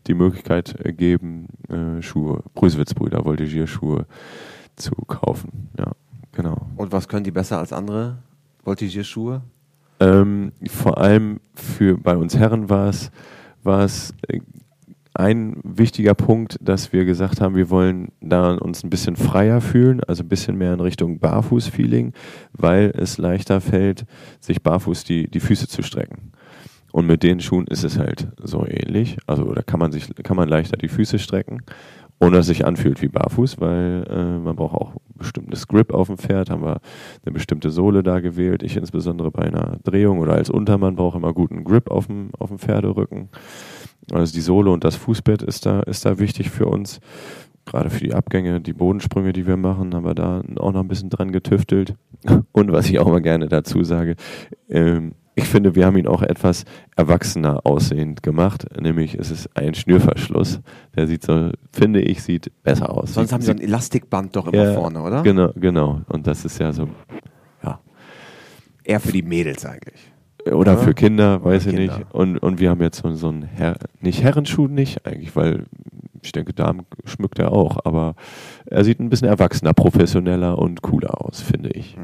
die 0.07 0.15
Möglichkeit 0.15 0.75
geben, 0.97 1.47
äh, 1.67 2.01
Schuhe, 2.01 2.43
Brüsewitz-Brüder, 2.55 3.23
Voltigierschuhe 3.23 4.07
zu 4.75 4.93
kaufen. 5.05 5.69
Ja. 5.77 5.91
Genau. 6.31 6.67
Und 6.77 6.91
was 6.91 7.07
können 7.07 7.23
die 7.23 7.31
besser 7.31 7.59
als 7.59 7.73
andere 7.73 8.19
Voltigierschuhe? 8.63 9.41
Ähm, 9.99 10.53
vor 10.67 10.97
allem 10.97 11.41
für 11.53 11.97
bei 11.97 12.15
uns 12.15 12.37
Herren 12.37 12.69
war 12.69 12.87
es 12.87 13.11
war 13.63 13.83
es 13.83 14.13
äh, 14.27 14.39
ein 15.13 15.59
wichtiger 15.63 16.13
Punkt, 16.13 16.57
dass 16.61 16.93
wir 16.93 17.05
gesagt 17.05 17.41
haben, 17.41 17.55
wir 17.55 17.69
wollen 17.69 18.09
da 18.21 18.53
uns 18.53 18.83
ein 18.83 18.89
bisschen 18.89 19.15
freier 19.15 19.59
fühlen, 19.61 20.03
also 20.03 20.23
ein 20.23 20.29
bisschen 20.29 20.57
mehr 20.57 20.73
in 20.73 20.79
Richtung 20.79 21.19
Barfuß-Feeling, 21.19 22.13
weil 22.53 22.93
es 22.95 23.17
leichter 23.17 23.59
fällt, 23.59 24.05
sich 24.39 24.61
barfuß 24.61 25.03
die, 25.03 25.29
die 25.29 25.39
Füße 25.39 25.67
zu 25.67 25.81
strecken. 25.81 26.31
Und 26.91 27.05
mit 27.05 27.23
den 27.23 27.39
Schuhen 27.39 27.67
ist 27.67 27.83
es 27.83 27.99
halt 27.99 28.27
so 28.41 28.65
ähnlich. 28.65 29.17
Also 29.27 29.53
da 29.53 29.61
kann 29.61 29.79
man 29.79 29.91
sich, 29.91 30.09
kann 30.23 30.37
man 30.37 30.49
leichter 30.49 30.77
die 30.77 30.87
Füße 30.87 31.19
strecken 31.19 31.61
ohne 32.19 32.37
dass 32.37 32.47
sich 32.47 32.65
anfühlt 32.65 33.01
wie 33.01 33.07
barfuß, 33.07 33.59
weil 33.61 34.05
äh, 34.09 34.37
man 34.39 34.55
braucht 34.55 34.75
auch 34.75 34.93
bestimmtes 35.15 35.67
Grip 35.67 35.93
auf 35.93 36.07
dem 36.07 36.17
Pferd, 36.17 36.49
haben 36.49 36.63
wir 36.63 36.81
eine 37.25 37.33
bestimmte 37.33 37.71
Sohle 37.71 38.03
da 38.03 38.19
gewählt. 38.19 38.63
Ich 38.63 38.75
insbesondere 38.75 39.31
bei 39.31 39.43
einer 39.43 39.77
Drehung 39.83 40.19
oder 40.19 40.33
als 40.33 40.49
Untermann 40.49 40.95
brauche 40.95 41.17
immer 41.17 41.33
guten 41.33 41.63
Grip 41.63 41.89
auf 41.89 42.07
dem, 42.07 42.31
auf 42.37 42.49
dem 42.49 42.59
Pferderücken. 42.59 43.29
Also 44.11 44.33
die 44.33 44.41
Sohle 44.41 44.71
und 44.71 44.83
das 44.83 44.95
Fußbett 44.95 45.41
ist 45.41 45.65
da, 45.65 45.81
ist 45.81 46.05
da 46.05 46.19
wichtig 46.19 46.49
für 46.49 46.65
uns. 46.65 46.99
Gerade 47.65 47.89
für 47.89 48.03
die 48.03 48.13
Abgänge, 48.13 48.59
die 48.61 48.73
Bodensprünge, 48.73 49.31
die 49.31 49.45
wir 49.45 49.57
machen, 49.57 49.93
haben 49.93 50.05
wir 50.05 50.15
da 50.15 50.41
auch 50.57 50.71
noch 50.71 50.79
ein 50.79 50.87
bisschen 50.87 51.09
dran 51.09 51.31
getüftelt. 51.31 51.93
Und 52.51 52.71
was 52.71 52.89
ich 52.89 52.99
auch 52.99 53.07
mal 53.07 53.21
gerne 53.21 53.47
dazu 53.47 53.83
sage, 53.83 54.15
ähm, 54.69 55.13
ich 55.39 55.45
finde, 55.49 55.75
wir 55.75 55.85
haben 55.85 55.97
ihn 55.97 56.07
auch 56.07 56.21
etwas 56.21 56.65
erwachsener 56.95 57.65
aussehend 57.65 58.21
gemacht, 58.23 58.65
nämlich 58.79 59.15
es 59.15 59.31
ist 59.31 59.49
ein 59.57 59.73
Schnürverschluss. 59.73 60.61
Der 60.95 61.07
sieht 61.07 61.23
so, 61.23 61.51
finde 61.71 62.01
ich, 62.01 62.21
sieht 62.23 62.51
besser 62.63 62.89
aus. 62.91 63.13
Sonst 63.13 63.29
sieht, 63.29 63.33
haben 63.33 63.41
sie 63.41 63.51
ein 63.51 63.59
Elastikband 63.61 64.35
doch 64.35 64.47
immer 64.47 64.63
ja, 64.65 64.73
vorne, 64.73 65.01
oder? 65.01 65.23
Genau, 65.23 65.51
genau. 65.55 66.01
Und 66.07 66.27
das 66.27 66.45
ist 66.45 66.59
ja 66.59 66.71
so, 66.71 66.87
ja. 67.63 67.79
Eher 68.83 68.99
für 68.99 69.11
die 69.11 69.21
Mädels 69.23 69.65
eigentlich. 69.65 70.11
Oder 70.51 70.73
Ja. 70.73 70.77
für 70.77 70.93
Kinder, 70.93 71.43
weiß 71.43 71.65
ich 71.67 71.75
Kinder. 71.75 71.97
nicht. 71.99 72.13
Und, 72.13 72.37
und 72.37 72.59
wir 72.59 72.69
haben 72.69 72.81
jetzt 72.81 73.01
so, 73.01 73.13
so 73.13 73.27
einen 73.29 73.43
Herr, 73.43 73.75
nicht 73.99 74.23
Herrenschuh 74.23 74.67
nicht 74.67 75.05
eigentlich, 75.05 75.35
weil 75.35 75.65
ich 76.21 76.31
denke, 76.31 76.53
Damen 76.53 76.81
schmückt 77.05 77.39
er 77.39 77.51
auch, 77.51 77.77
aber 77.85 78.15
er 78.65 78.83
sieht 78.83 78.99
ein 78.99 79.09
bisschen 79.09 79.27
erwachsener, 79.27 79.73
professioneller 79.73 80.57
und 80.57 80.81
cooler 80.81 81.25
aus, 81.25 81.41
finde 81.41 81.69
ich. 81.69 81.97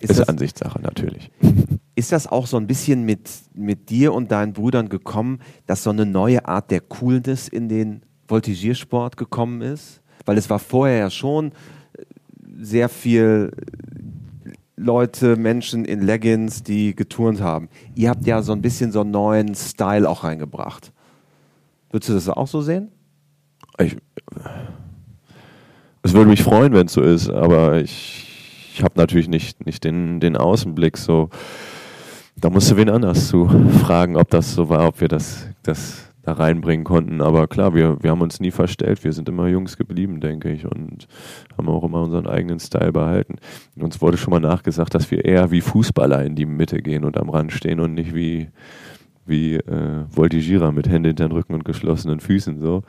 Ist, 0.00 0.10
Ist, 0.10 0.20
das, 0.20 0.28
Ansichtssache 0.28 0.80
natürlich. 0.80 1.30
ist 1.96 2.12
das 2.12 2.26
auch 2.26 2.46
so 2.46 2.56
ein 2.56 2.66
bisschen 2.66 3.04
mit, 3.04 3.28
mit 3.54 3.90
dir 3.90 4.14
und 4.14 4.30
deinen 4.30 4.52
Brüdern 4.52 4.88
gekommen, 4.88 5.40
dass 5.66 5.82
so 5.82 5.90
eine 5.90 6.06
neue 6.06 6.46
Art 6.46 6.70
der 6.70 6.80
Coolness 6.80 7.48
in 7.48 7.68
den 7.68 8.02
Voltigiersport 8.28 9.16
gekommen 9.16 9.62
ist? 9.62 10.00
Weil 10.24 10.38
es 10.38 10.48
war 10.48 10.58
vorher 10.58 10.98
ja 10.98 11.10
schon 11.10 11.48
äh, 11.48 12.04
sehr 12.60 12.88
viel 12.88 13.50
Leute, 14.78 15.36
Menschen 15.36 15.84
in 15.84 16.02
Leggings, 16.02 16.62
die 16.62 16.94
geturnt 16.94 17.40
haben. 17.40 17.68
Ihr 17.96 18.10
habt 18.10 18.26
ja 18.26 18.42
so 18.42 18.52
ein 18.52 18.62
bisschen 18.62 18.92
so 18.92 19.00
einen 19.00 19.10
neuen 19.10 19.54
Style 19.56 20.08
auch 20.08 20.22
reingebracht. 20.22 20.92
Würdest 21.90 22.10
du 22.10 22.14
das 22.14 22.28
auch 22.28 22.46
so 22.46 22.60
sehen? 22.60 22.92
Ich, 23.80 23.96
es 26.02 26.12
würde 26.12 26.30
mich 26.30 26.42
freuen, 26.42 26.72
wenn 26.72 26.86
es 26.86 26.92
so 26.92 27.02
ist, 27.02 27.28
aber 27.28 27.80
ich, 27.80 28.27
ich 28.78 28.84
habe 28.84 28.94
natürlich 28.96 29.28
nicht, 29.28 29.66
nicht 29.66 29.82
den, 29.82 30.20
den 30.20 30.36
Außenblick 30.36 30.96
so. 30.96 31.30
Da 32.36 32.48
musst 32.48 32.70
du 32.70 32.76
wen 32.76 32.88
anders 32.88 33.26
zu 33.26 33.48
fragen, 33.84 34.16
ob 34.16 34.30
das 34.30 34.54
so 34.54 34.68
war, 34.68 34.86
ob 34.86 35.00
wir 35.00 35.08
das, 35.08 35.48
das 35.64 36.12
da 36.22 36.34
reinbringen 36.34 36.84
konnten. 36.84 37.20
Aber 37.20 37.48
klar, 37.48 37.74
wir, 37.74 38.00
wir 38.00 38.12
haben 38.12 38.20
uns 38.20 38.38
nie 38.38 38.52
verstellt. 38.52 39.02
Wir 39.02 39.12
sind 39.12 39.28
immer 39.28 39.48
Jungs 39.48 39.76
geblieben, 39.76 40.20
denke 40.20 40.52
ich, 40.52 40.64
und 40.64 41.08
haben 41.56 41.68
auch 41.68 41.82
immer 41.82 42.02
unseren 42.02 42.28
eigenen 42.28 42.60
Style 42.60 42.92
behalten. 42.92 43.38
Uns 43.74 44.00
wurde 44.00 44.16
schon 44.16 44.30
mal 44.30 44.38
nachgesagt, 44.38 44.94
dass 44.94 45.10
wir 45.10 45.24
eher 45.24 45.50
wie 45.50 45.60
Fußballer 45.60 46.24
in 46.24 46.36
die 46.36 46.46
Mitte 46.46 46.80
gehen 46.80 47.04
und 47.04 47.18
am 47.18 47.30
Rand 47.30 47.50
stehen 47.50 47.80
und 47.80 47.94
nicht 47.94 48.14
wie, 48.14 48.48
wie 49.26 49.56
äh, 49.56 50.04
Voltigierer 50.08 50.70
mit 50.70 50.88
Händen 50.88 51.06
hinter 51.06 51.26
den 51.26 51.32
Rücken 51.32 51.54
und 51.54 51.64
geschlossenen 51.64 52.20
Füßen. 52.20 52.60
So. 52.60 52.84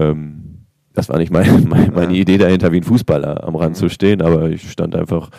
Ähm, 0.00 0.61
das 0.94 1.08
war 1.08 1.18
nicht 1.18 1.32
mein, 1.32 1.64
mein, 1.68 1.92
meine. 1.94 2.14
Idee 2.14 2.38
dahinter, 2.38 2.72
wie 2.72 2.78
ein 2.78 2.82
Fußballer 2.84 3.44
am 3.44 3.56
Rand 3.56 3.76
zu 3.76 3.88
stehen, 3.88 4.22
aber 4.22 4.50
ich 4.50 4.70
stand 4.70 4.94
einfach 4.94 5.30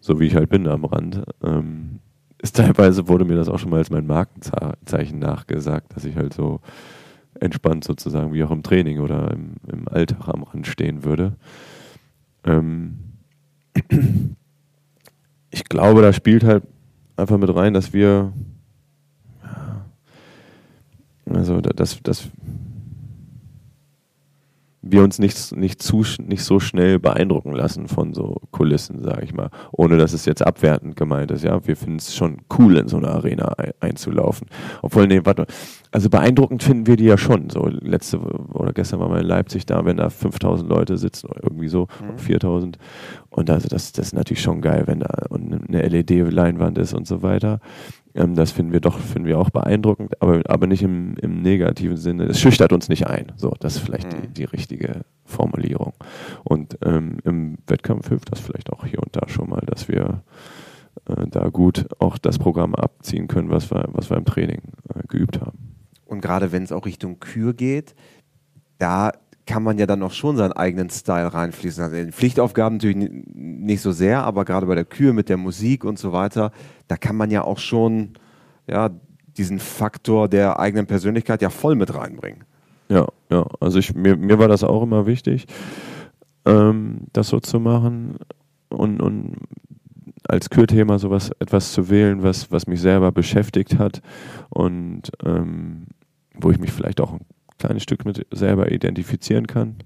so, 0.00 0.20
wie 0.20 0.26
ich 0.26 0.34
halt 0.34 0.48
bin, 0.48 0.66
am 0.68 0.84
Rand. 0.84 1.22
Ähm, 1.42 2.00
ist 2.40 2.56
teilweise 2.56 3.08
wurde 3.08 3.24
mir 3.24 3.34
das 3.36 3.48
auch 3.48 3.58
schon 3.58 3.70
mal 3.70 3.78
als 3.78 3.90
mein 3.90 4.06
Markenzeichen 4.06 5.18
nachgesagt, 5.18 5.94
dass 5.96 6.04
ich 6.04 6.16
halt 6.16 6.32
so 6.32 6.60
entspannt 7.40 7.84
sozusagen 7.84 8.32
wie 8.32 8.42
auch 8.44 8.50
im 8.50 8.62
Training 8.62 9.00
oder 9.00 9.30
im, 9.32 9.54
im 9.70 9.88
Alltag 9.88 10.28
am 10.28 10.42
Rand 10.44 10.66
stehen 10.66 11.04
würde. 11.04 11.34
Ähm, 12.44 12.98
ich 15.50 15.64
glaube, 15.64 16.02
da 16.02 16.12
spielt 16.12 16.44
halt 16.44 16.64
einfach 17.16 17.38
mit 17.38 17.54
rein, 17.54 17.74
dass 17.74 17.92
wir 17.92 18.32
also 21.26 21.60
da- 21.60 21.70
dass, 21.70 22.02
dass 22.02 22.28
wir 24.90 25.02
uns 25.02 25.18
nicht, 25.18 25.56
nicht, 25.56 25.82
zu, 25.82 26.04
nicht 26.18 26.42
so 26.42 26.60
schnell 26.60 26.98
beeindrucken 26.98 27.52
lassen 27.52 27.88
von 27.88 28.14
so 28.14 28.40
Kulissen, 28.50 29.02
sage 29.02 29.24
ich 29.24 29.34
mal. 29.34 29.50
Ohne 29.72 29.96
dass 29.96 30.12
es 30.12 30.24
jetzt 30.24 30.46
abwertend 30.46 30.96
gemeint 30.96 31.30
ist. 31.30 31.44
Ja, 31.44 31.66
wir 31.66 31.76
finden 31.76 31.96
es 31.96 32.14
schon 32.14 32.38
cool, 32.58 32.76
in 32.76 32.88
so 32.88 32.96
eine 32.96 33.08
Arena 33.08 33.52
ein, 33.58 33.72
einzulaufen. 33.80 34.48
Obwohl, 34.82 35.06
nee, 35.06 35.20
warte. 35.24 35.46
Also 35.90 36.10
beeindruckend 36.10 36.62
finden 36.62 36.86
wir 36.86 36.96
die 36.96 37.04
ja 37.04 37.16
schon. 37.16 37.48
So 37.50 37.66
letzte 37.66 38.18
oder 38.18 38.72
gestern 38.72 39.00
waren 39.00 39.12
wir 39.12 39.20
in 39.20 39.26
Leipzig 39.26 39.64
da, 39.64 39.84
wenn 39.84 39.96
da 39.96 40.10
5000 40.10 40.68
Leute 40.68 40.98
sitzen 40.98 41.30
irgendwie 41.42 41.68
so, 41.68 41.88
4000. 42.16 42.78
Und 43.30 43.50
also 43.50 43.68
das, 43.68 43.92
das 43.92 44.08
ist 44.08 44.12
natürlich 44.14 44.42
schon 44.42 44.60
geil, 44.60 44.84
wenn 44.86 45.00
da 45.00 45.08
eine 45.30 45.88
LED-Leinwand 45.88 46.76
ist 46.78 46.92
und 46.92 47.06
so 47.06 47.22
weiter. 47.22 47.60
Ähm, 48.18 48.34
das 48.34 48.50
finden 48.50 48.72
wir 48.72 48.80
doch, 48.80 48.98
finden 48.98 49.28
wir 49.28 49.38
auch 49.38 49.50
beeindruckend, 49.50 50.20
aber, 50.20 50.42
aber 50.48 50.66
nicht 50.66 50.82
im, 50.82 51.16
im 51.18 51.40
negativen 51.40 51.96
Sinne. 51.96 52.24
Es 52.24 52.40
schüchtert 52.40 52.72
uns 52.72 52.88
nicht 52.88 53.06
ein. 53.06 53.32
So, 53.36 53.54
das 53.60 53.76
ist 53.76 53.82
vielleicht 53.82 54.12
die, 54.12 54.26
die 54.26 54.44
richtige 54.44 55.02
Formulierung. 55.24 55.92
Und 56.42 56.76
ähm, 56.84 57.18
im 57.24 57.58
Wettkampf 57.66 58.08
hilft 58.08 58.32
das 58.32 58.40
vielleicht 58.40 58.70
auch 58.72 58.84
hier 58.84 59.00
und 59.00 59.14
da 59.14 59.28
schon 59.28 59.48
mal, 59.48 59.62
dass 59.66 59.88
wir 59.88 60.22
äh, 61.08 61.26
da 61.28 61.48
gut 61.48 61.86
auch 62.00 62.18
das 62.18 62.38
Programm 62.38 62.74
abziehen 62.74 63.28
können, 63.28 63.50
was 63.50 63.70
wir, 63.70 63.88
was 63.92 64.10
wir 64.10 64.16
im 64.16 64.24
Training 64.24 64.62
äh, 64.92 65.06
geübt 65.06 65.40
haben. 65.40 65.76
Und 66.04 66.20
gerade 66.20 66.50
wenn 66.50 66.64
es 66.64 66.72
auch 66.72 66.86
Richtung 66.86 67.20
Kür 67.20 67.54
geht, 67.54 67.94
da 68.78 69.12
kann 69.48 69.62
man 69.62 69.78
ja 69.78 69.86
dann 69.86 70.02
auch 70.02 70.12
schon 70.12 70.36
seinen 70.36 70.52
eigenen 70.52 70.90
Style 70.90 71.32
reinfließen. 71.32 71.82
Also 71.82 71.96
in 71.96 72.12
Pflichtaufgaben 72.12 72.76
natürlich 72.76 72.98
ni- 72.98 73.24
nicht 73.34 73.80
so 73.80 73.92
sehr, 73.92 74.22
aber 74.22 74.44
gerade 74.44 74.66
bei 74.66 74.74
der 74.74 74.84
Kür 74.84 75.14
mit 75.14 75.30
der 75.30 75.38
Musik 75.38 75.84
und 75.84 75.98
so 75.98 76.12
weiter, 76.12 76.52
da 76.86 76.98
kann 76.98 77.16
man 77.16 77.30
ja 77.30 77.42
auch 77.42 77.56
schon 77.58 78.10
ja, 78.66 78.90
diesen 79.38 79.58
Faktor 79.58 80.28
der 80.28 80.60
eigenen 80.60 80.86
Persönlichkeit 80.86 81.40
ja 81.40 81.48
voll 81.48 81.76
mit 81.76 81.94
reinbringen. 81.94 82.44
Ja, 82.90 83.06
ja. 83.30 83.46
Also 83.58 83.78
ich, 83.78 83.94
mir, 83.94 84.16
mir 84.16 84.38
war 84.38 84.48
das 84.48 84.64
auch 84.64 84.82
immer 84.82 85.06
wichtig, 85.06 85.46
ähm, 86.44 87.06
das 87.14 87.28
so 87.28 87.40
zu 87.40 87.58
machen 87.58 88.16
und, 88.68 89.00
und 89.00 89.36
als 90.28 90.50
Kürthema 90.50 90.98
sowas 90.98 91.30
etwas 91.40 91.72
zu 91.72 91.88
wählen, 91.88 92.22
was, 92.22 92.52
was 92.52 92.66
mich 92.66 92.82
selber 92.82 93.12
beschäftigt 93.12 93.78
hat 93.78 94.02
und 94.50 95.10
ähm, 95.24 95.86
wo 96.34 96.50
ich 96.50 96.58
mich 96.58 96.70
vielleicht 96.70 97.00
auch 97.00 97.18
kleines 97.58 97.82
Stück 97.82 98.04
mit 98.04 98.26
selber 98.30 98.70
identifizieren 98.72 99.46
kann. 99.46 99.76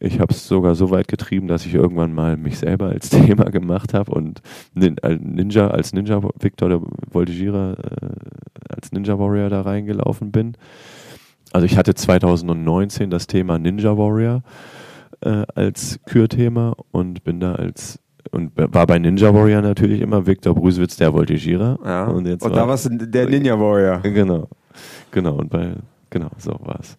Ich 0.00 0.20
habe 0.20 0.32
es 0.32 0.46
sogar 0.46 0.74
so 0.74 0.90
weit 0.90 1.08
getrieben, 1.08 1.48
dass 1.48 1.64
ich 1.64 1.74
irgendwann 1.74 2.12
mal 2.12 2.36
mich 2.36 2.58
selber 2.58 2.88
als 2.88 3.10
Thema 3.10 3.44
gemacht 3.50 3.94
habe 3.94 4.12
und 4.12 4.42
als 5.02 5.20
Ninja, 5.20 5.68
als 5.68 5.92
Ninja 5.92 6.20
Victor 6.38 6.68
der 6.68 6.80
Voltigierer, 7.10 7.76
äh, 7.78 8.74
als 8.74 8.92
Ninja 8.92 9.18
Warrior 9.18 9.48
da 9.48 9.62
reingelaufen 9.62 10.30
bin. 10.30 10.56
Also 11.52 11.66
ich 11.66 11.76
hatte 11.78 11.94
2019 11.94 13.10
das 13.10 13.26
Thema 13.26 13.58
Ninja 13.58 13.96
Warrior 13.96 14.42
äh, 15.20 15.44
als 15.54 16.00
Kürthema 16.04 16.74
und 16.90 17.24
bin 17.24 17.40
da 17.40 17.54
als 17.54 18.00
und 18.30 18.52
war 18.56 18.86
bei 18.86 18.98
Ninja 18.98 19.32
Warrior 19.32 19.62
natürlich 19.62 20.00
immer 20.00 20.26
Victor 20.26 20.54
Brüsewitz 20.54 20.96
der 20.96 21.12
Voltigierer. 21.12 21.78
Ja. 21.84 22.06
Und, 22.06 22.16
Und, 22.16 22.26
jetzt 22.26 22.44
da 22.44 22.50
war, 22.50 22.68
warst 22.68 22.86
du 22.86 22.96
der 22.96 23.28
Ninja 23.28 23.58
Warrior. 23.58 24.00
Genau, 24.00 24.48
genau 25.10 25.36
und 25.36 25.50
bei 25.50 25.74
genau 26.14 26.30
so 26.38 26.56
war's. 26.60 26.96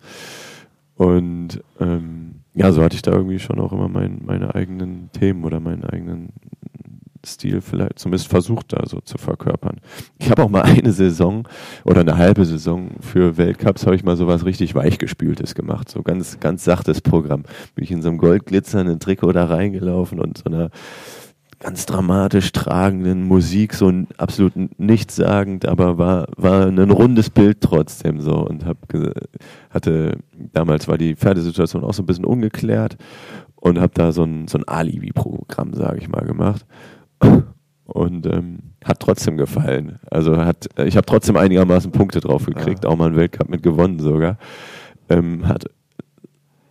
Und 0.95 1.63
ähm, 1.79 2.41
ja, 2.53 2.71
so 2.71 2.83
hatte 2.83 2.95
ich 2.95 3.01
da 3.01 3.11
irgendwie 3.11 3.39
schon 3.39 3.59
auch 3.59 3.71
immer 3.71 3.87
mein, 3.87 4.21
meine 4.23 4.53
eigenen 4.55 5.09
Themen 5.11 5.43
oder 5.43 5.59
meinen 5.59 5.83
eigenen 5.83 6.29
Stil 7.25 7.61
vielleicht 7.61 7.97
zumindest 7.97 8.27
versucht 8.27 8.71
da 8.73 8.83
so 8.85 8.99
zu 8.99 9.17
verkörpern. 9.17 9.81
Ich 10.19 10.29
habe 10.29 10.43
auch 10.43 10.49
mal 10.49 10.61
eine 10.61 10.91
Saison 10.91 11.47
oder 11.83 12.01
eine 12.01 12.17
halbe 12.17 12.45
Saison 12.45 12.91
für 12.99 13.37
Weltcups 13.37 13.85
habe 13.85 13.95
ich 13.95 14.03
mal 14.03 14.15
sowas 14.15 14.45
richtig 14.45 14.75
weichgespültes 14.75 15.55
gemacht, 15.55 15.89
so 15.89 16.03
ganz 16.03 16.39
ganz 16.39 16.63
sachtes 16.63 17.01
Programm. 17.01 17.43
Bin 17.73 17.83
ich 17.83 17.91
in 17.91 18.03
so 18.03 18.09
einem 18.09 18.19
goldglitzernden 18.19 18.99
Trikot 18.99 19.31
da 19.31 19.45
reingelaufen 19.45 20.19
und 20.19 20.37
so 20.37 20.45
einer 20.45 20.69
ganz 21.59 21.85
dramatisch 21.85 22.51
tragenden 22.51 23.23
Musik, 23.23 23.73
so 23.73 23.87
ein 23.87 24.07
absolut 24.17 24.53
nichtssagend, 24.79 25.65
aber 25.65 25.97
war, 25.97 26.27
war 26.37 26.67
ein 26.67 26.91
rundes 26.91 27.29
Bild 27.29 27.61
trotzdem 27.61 28.21
so 28.21 28.35
und 28.35 28.65
hab 28.65 28.77
hatte, 29.69 30.17
damals 30.53 30.87
war 30.87 30.97
die 30.97 31.15
Pferdesituation 31.15 31.83
auch 31.83 31.93
so 31.93 32.03
ein 32.03 32.05
bisschen 32.05 32.25
ungeklärt 32.25 32.97
und 33.55 33.79
habe 33.79 33.93
da 33.93 34.11
so 34.11 34.23
ein, 34.23 34.47
so 34.47 34.57
ein 34.57 34.67
Alibi-Programm, 34.67 35.73
sage 35.73 35.99
ich 35.99 36.07
mal, 36.07 36.25
gemacht 36.25 36.65
und 37.85 38.25
ähm, 38.25 38.59
hat 38.83 38.99
trotzdem 38.99 39.37
gefallen. 39.37 39.99
Also 40.09 40.37
hat, 40.37 40.67
ich 40.77 40.97
habe 40.97 41.05
trotzdem 41.05 41.37
einigermaßen 41.37 41.91
Punkte 41.91 42.19
drauf 42.19 42.45
gekriegt, 42.45 42.85
auch 42.85 42.95
mal 42.95 43.07
einen 43.07 43.15
Weltcup 43.15 43.49
mit 43.49 43.63
gewonnen 43.63 43.99
sogar. 43.99 44.37
Ähm, 45.09 45.47
hat 45.47 45.65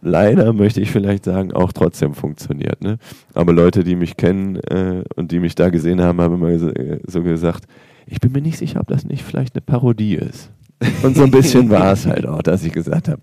leider, 0.05 0.53
möchte 0.53 0.81
ich 0.81 0.91
vielleicht 0.91 1.25
sagen, 1.25 1.53
auch 1.53 1.73
trotzdem 1.73 2.15
funktioniert. 2.15 2.83
Ne? 2.83 2.99
Aber 3.33 3.53
Leute, 3.53 3.85
die 3.85 3.97
mich 3.97 4.17
kennen 4.17 4.57
äh, 4.57 5.03
und 5.17 5.33
die 5.33 5.41
mich 5.41 5.55
da 5.55 5.71
gesehen 5.71 6.01
haben, 6.01 6.21
haben 6.21 6.35
immer 6.35 6.59
so, 6.59 6.69
äh, 6.69 7.01
so 7.07 7.23
gesagt, 7.23 7.65
ich 8.07 8.21
bin 8.21 8.33
mir 8.33 8.43
nicht 8.43 8.59
sicher, 8.59 8.81
ob 8.81 8.89
das 8.89 9.05
nicht 9.05 9.25
vielleicht 9.25 9.55
eine 9.55 9.63
Parodie 9.63 10.15
ist. 10.17 10.51
Und 11.03 11.17
so 11.17 11.23
ein 11.23 11.31
bisschen 11.31 11.71
war 11.71 11.93
es 11.93 12.07
halt 12.07 12.27
auch, 12.27 12.43
dass 12.43 12.65
ich 12.65 12.73
gesagt 12.73 13.09
habe, 13.09 13.21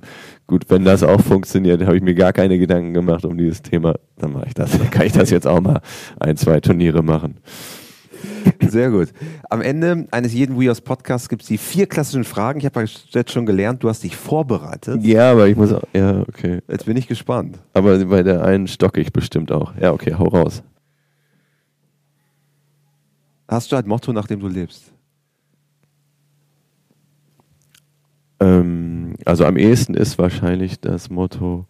gut, 0.48 0.66
wenn 0.70 0.84
das 0.84 1.04
auch 1.04 1.22
funktioniert, 1.22 1.86
habe 1.86 1.98
ich 1.98 2.02
mir 2.02 2.16
gar 2.16 2.34
keine 2.34 2.58
Gedanken 2.58 2.94
gemacht 2.94 3.26
um 3.26 3.38
dieses 3.38 3.62
Thema, 3.62 3.96
dann 4.18 4.34
mache 4.34 4.48
ich 4.48 4.54
das. 4.54 4.72
Dann 4.72 4.90
kann 4.90 5.06
ich 5.06 5.12
das 5.12 5.30
jetzt 5.30 5.48
auch 5.48 5.62
mal 5.62 5.82
ein, 6.20 6.38
zwei 6.38 6.60
Turniere 6.60 7.04
machen. 7.04 7.36
Sehr 8.68 8.92
gut. 8.92 9.10
Am 9.50 9.62
Ende 9.62 10.08
eines 10.12 10.34
jeden 10.34 10.60
WeHouse 10.60 10.82
Podcasts 10.82 11.28
gibt 11.30 11.42
es 11.42 11.48
die 11.48 11.58
vier 11.58 11.88
klassischen 11.88 12.24
Fragen. 12.24 12.60
Ich 12.60 12.66
habe 12.66 12.86
jetzt 12.86 13.32
schon 13.32 13.46
gelernt, 13.46 13.84
du 13.84 13.90
hast 13.90 14.04
dich 14.04 14.16
vorbereitet. 14.16 15.04
Ja, 15.04 15.32
aber 15.32 15.48
ich 15.48 15.56
muss 15.56 15.74
auch, 15.74 15.84
ja, 15.94 16.22
okay. 16.22 16.62
Jetzt 16.68 16.86
bin 16.86 16.96
ich 16.98 17.08
gespannt. 17.08 17.60
Aber 17.74 17.98
bei 18.06 18.24
der 18.24 18.44
einen 18.44 18.68
stocke 18.68 19.02
ich 19.02 19.12
bestimmt 19.12 19.52
auch. 19.52 19.74
Ja, 19.80 19.92
okay, 19.92 20.16
hau 20.18 20.28
raus. 20.28 20.64
Hast 23.48 23.72
du 23.72 23.76
ein 23.76 23.88
Motto, 23.88 24.14
nach 24.14 24.28
dem 24.28 24.40
du 24.40 24.48
lebst? 24.48 24.94
Ähm, 28.40 29.16
also 29.26 29.46
am 29.46 29.58
ehesten 29.58 29.94
ist 29.94 30.18
wahrscheinlich 30.18 30.80
das 30.80 31.10
Motto, 31.10 31.68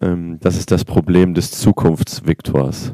ähm, 0.00 0.38
das 0.40 0.56
ist 0.56 0.70
das 0.70 0.84
Problem 0.84 1.34
des 1.34 1.52
Zukunftsviktors. 1.52 2.92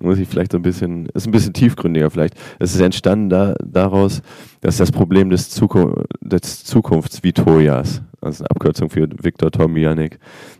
Muss 0.00 0.18
ich 0.18 0.28
vielleicht 0.28 0.52
so 0.52 0.58
ein 0.58 0.62
bisschen, 0.62 1.06
ist 1.06 1.26
ein 1.26 1.30
bisschen 1.30 1.52
tiefgründiger 1.52 2.10
vielleicht. 2.10 2.34
Es 2.58 2.74
ist 2.74 2.80
entstanden 2.80 3.28
da, 3.28 3.54
daraus, 3.64 4.22
dass 4.60 4.76
das 4.76 4.92
Problem 4.92 5.30
des, 5.30 5.50
Zukunft, 5.50 6.06
des 6.20 6.64
Zukunftsvitorias, 6.64 8.02
also 8.20 8.44
eine 8.44 8.50
Abkürzung 8.50 8.90
für 8.90 9.08
Viktor 9.22 9.50
Tomianik, 9.50 10.18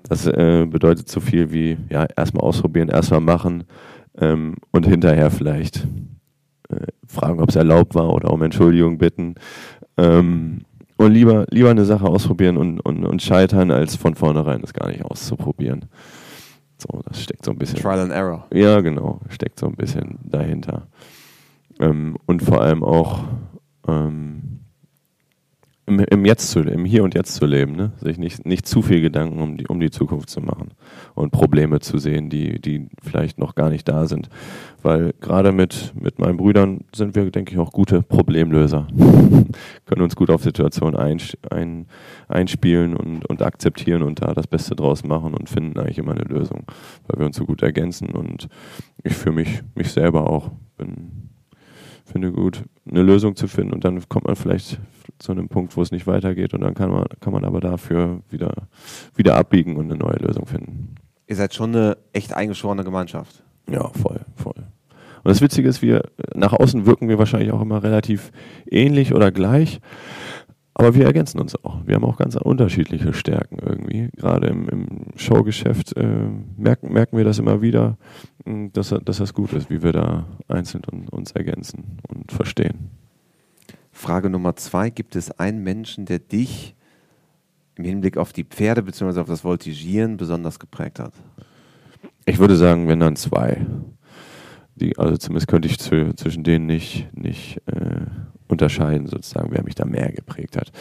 das 0.08 0.26
äh, 0.26 0.66
bedeutet 0.68 1.08
so 1.08 1.20
viel 1.20 1.52
wie, 1.52 1.78
ja, 1.90 2.06
erstmal 2.16 2.44
ausprobieren, 2.44 2.88
erstmal 2.88 3.20
machen 3.20 3.64
ähm, 4.18 4.56
und 4.70 4.86
hinterher 4.86 5.30
vielleicht 5.30 5.86
äh, 6.68 6.86
fragen, 7.06 7.40
ob 7.40 7.48
es 7.48 7.56
erlaubt 7.56 7.94
war 7.94 8.12
oder 8.12 8.30
um 8.32 8.42
Entschuldigung 8.42 8.98
bitten. 8.98 9.34
Ähm, 9.96 10.62
und 10.96 11.12
lieber, 11.12 11.46
lieber 11.50 11.70
eine 11.70 11.86
Sache 11.86 12.06
ausprobieren 12.06 12.58
und, 12.58 12.80
und, 12.80 13.06
und 13.06 13.22
scheitern, 13.22 13.70
als 13.70 13.96
von 13.96 14.14
vornherein 14.14 14.60
das 14.60 14.74
gar 14.74 14.88
nicht 14.88 15.02
auszuprobieren. 15.02 15.86
So, 16.80 17.00
das 17.06 17.22
steckt 17.22 17.44
so 17.44 17.50
ein 17.50 17.58
bisschen. 17.58 17.78
Trial 17.78 18.00
and 18.00 18.12
Error. 18.12 18.46
Ja, 18.52 18.80
genau, 18.80 19.20
steckt 19.28 19.58
so 19.58 19.66
ein 19.66 19.76
bisschen 19.76 20.18
dahinter. 20.24 20.86
Ähm, 21.78 22.16
und 22.26 22.42
vor 22.42 22.60
allem 22.60 22.82
auch 22.82 23.24
ähm, 23.88 24.59
im, 25.90 25.98
im, 25.98 26.24
Jetzt 26.24 26.50
zu, 26.50 26.60
im 26.60 26.84
Hier 26.84 27.02
und 27.02 27.14
Jetzt 27.14 27.34
zu 27.34 27.46
leben, 27.46 27.72
ne? 27.74 27.92
sich 28.00 28.16
nicht, 28.16 28.46
nicht 28.46 28.66
zu 28.66 28.80
viel 28.80 29.00
Gedanken 29.00 29.40
um 29.40 29.56
die, 29.56 29.66
um 29.66 29.80
die 29.80 29.90
Zukunft 29.90 30.30
zu 30.30 30.40
machen 30.40 30.70
und 31.14 31.32
Probleme 31.32 31.80
zu 31.80 31.98
sehen, 31.98 32.30
die, 32.30 32.60
die 32.60 32.88
vielleicht 33.02 33.38
noch 33.38 33.54
gar 33.54 33.70
nicht 33.70 33.88
da 33.88 34.06
sind. 34.06 34.28
Weil 34.82 35.12
gerade 35.20 35.52
mit, 35.52 35.92
mit 36.00 36.18
meinen 36.18 36.36
Brüdern 36.36 36.84
sind 36.94 37.14
wir, 37.14 37.30
denke 37.30 37.52
ich, 37.52 37.58
auch 37.58 37.72
gute 37.72 38.02
Problemlöser. 38.02 38.86
Können 39.84 40.02
uns 40.02 40.16
gut 40.16 40.30
auf 40.30 40.42
Situationen 40.42 40.96
ein, 40.96 41.20
ein, 41.50 41.86
einspielen 42.28 42.96
und, 42.96 43.26
und 43.26 43.42
akzeptieren 43.42 44.02
und 44.02 44.22
da 44.22 44.32
das 44.32 44.46
Beste 44.46 44.76
draus 44.76 45.04
machen 45.04 45.34
und 45.34 45.50
finden 45.50 45.78
eigentlich 45.78 45.98
immer 45.98 46.12
eine 46.12 46.24
Lösung, 46.24 46.64
weil 47.08 47.18
wir 47.18 47.26
uns 47.26 47.36
so 47.36 47.44
gut 47.44 47.62
ergänzen 47.62 48.10
und 48.10 48.48
ich 49.02 49.14
für 49.14 49.32
mich, 49.32 49.62
mich 49.74 49.90
selber 49.90 50.30
auch 50.30 50.50
bin 50.76 51.29
finde 52.10 52.32
gut, 52.32 52.64
eine 52.88 53.02
Lösung 53.02 53.36
zu 53.36 53.46
finden 53.48 53.72
und 53.72 53.84
dann 53.84 54.08
kommt 54.08 54.26
man 54.26 54.36
vielleicht 54.36 54.78
zu 55.18 55.32
einem 55.32 55.48
Punkt, 55.48 55.76
wo 55.76 55.82
es 55.82 55.92
nicht 55.92 56.06
weitergeht 56.06 56.54
und 56.54 56.60
dann 56.60 56.74
kann 56.74 56.90
man, 56.90 57.06
kann 57.20 57.32
man 57.32 57.44
aber 57.44 57.60
dafür 57.60 58.20
wieder, 58.28 58.52
wieder 59.14 59.36
abbiegen 59.36 59.76
und 59.76 59.86
eine 59.86 59.96
neue 59.96 60.16
Lösung 60.16 60.46
finden. 60.46 60.94
Ihr 61.26 61.36
seid 61.36 61.54
schon 61.54 61.74
eine 61.74 61.96
echt 62.12 62.32
eingeschworene 62.32 62.84
Gemeinschaft. 62.84 63.42
Ja, 63.70 63.88
voll, 63.88 64.20
voll. 64.34 64.54
Und 65.22 65.28
das 65.28 65.42
Witzige 65.42 65.68
ist, 65.68 65.82
wir 65.82 66.02
nach 66.34 66.52
außen 66.52 66.86
wirken 66.86 67.08
wir 67.08 67.18
wahrscheinlich 67.18 67.52
auch 67.52 67.60
immer 67.60 67.82
relativ 67.82 68.32
ähnlich 68.66 69.14
oder 69.14 69.30
gleich. 69.30 69.80
Aber 70.80 70.94
wir 70.94 71.04
ergänzen 71.04 71.38
uns 71.38 71.62
auch. 71.62 71.86
Wir 71.86 71.96
haben 71.96 72.06
auch 72.06 72.16
ganz 72.16 72.36
unterschiedliche 72.36 73.12
Stärken 73.12 73.58
irgendwie. 73.58 74.08
Gerade 74.16 74.46
im, 74.46 74.66
im 74.70 74.86
Showgeschäft 75.14 75.94
äh, 75.94 76.26
merken, 76.56 76.90
merken 76.90 77.18
wir 77.18 77.24
das 77.24 77.38
immer 77.38 77.60
wieder, 77.60 77.98
hm, 78.46 78.72
dass, 78.72 78.88
dass 79.04 79.18
das 79.18 79.34
gut 79.34 79.52
ist, 79.52 79.68
wie 79.68 79.82
wir 79.82 79.92
da 79.92 80.24
einzeln 80.48 80.82
uns 81.10 81.32
ergänzen 81.32 81.98
und 82.08 82.32
verstehen. 82.32 82.88
Frage 83.92 84.30
Nummer 84.30 84.56
zwei: 84.56 84.88
Gibt 84.88 85.16
es 85.16 85.30
einen 85.32 85.62
Menschen, 85.62 86.06
der 86.06 86.18
dich 86.18 86.74
im 87.74 87.84
Hinblick 87.84 88.16
auf 88.16 88.32
die 88.32 88.44
Pferde 88.44 88.82
bzw. 88.82 89.20
auf 89.20 89.28
das 89.28 89.44
Voltigieren 89.44 90.16
besonders 90.16 90.58
geprägt 90.58 90.98
hat? 90.98 91.12
Ich 92.24 92.38
würde 92.38 92.56
sagen, 92.56 92.88
wenn 92.88 93.00
dann 93.00 93.16
zwei. 93.16 93.66
Die, 94.76 94.96
also 94.96 95.18
zumindest 95.18 95.48
könnte 95.48 95.68
ich 95.68 95.78
zwischen 95.78 96.42
denen 96.42 96.64
nicht, 96.64 97.14
nicht 97.14 97.60
äh, 97.66 98.06
unterscheiden, 98.50 99.06
sozusagen, 99.06 99.50
wer 99.52 99.62
mich 99.62 99.74
da 99.74 99.84
mehr 99.84 100.12
geprägt 100.12 100.56
hat. 100.56 100.72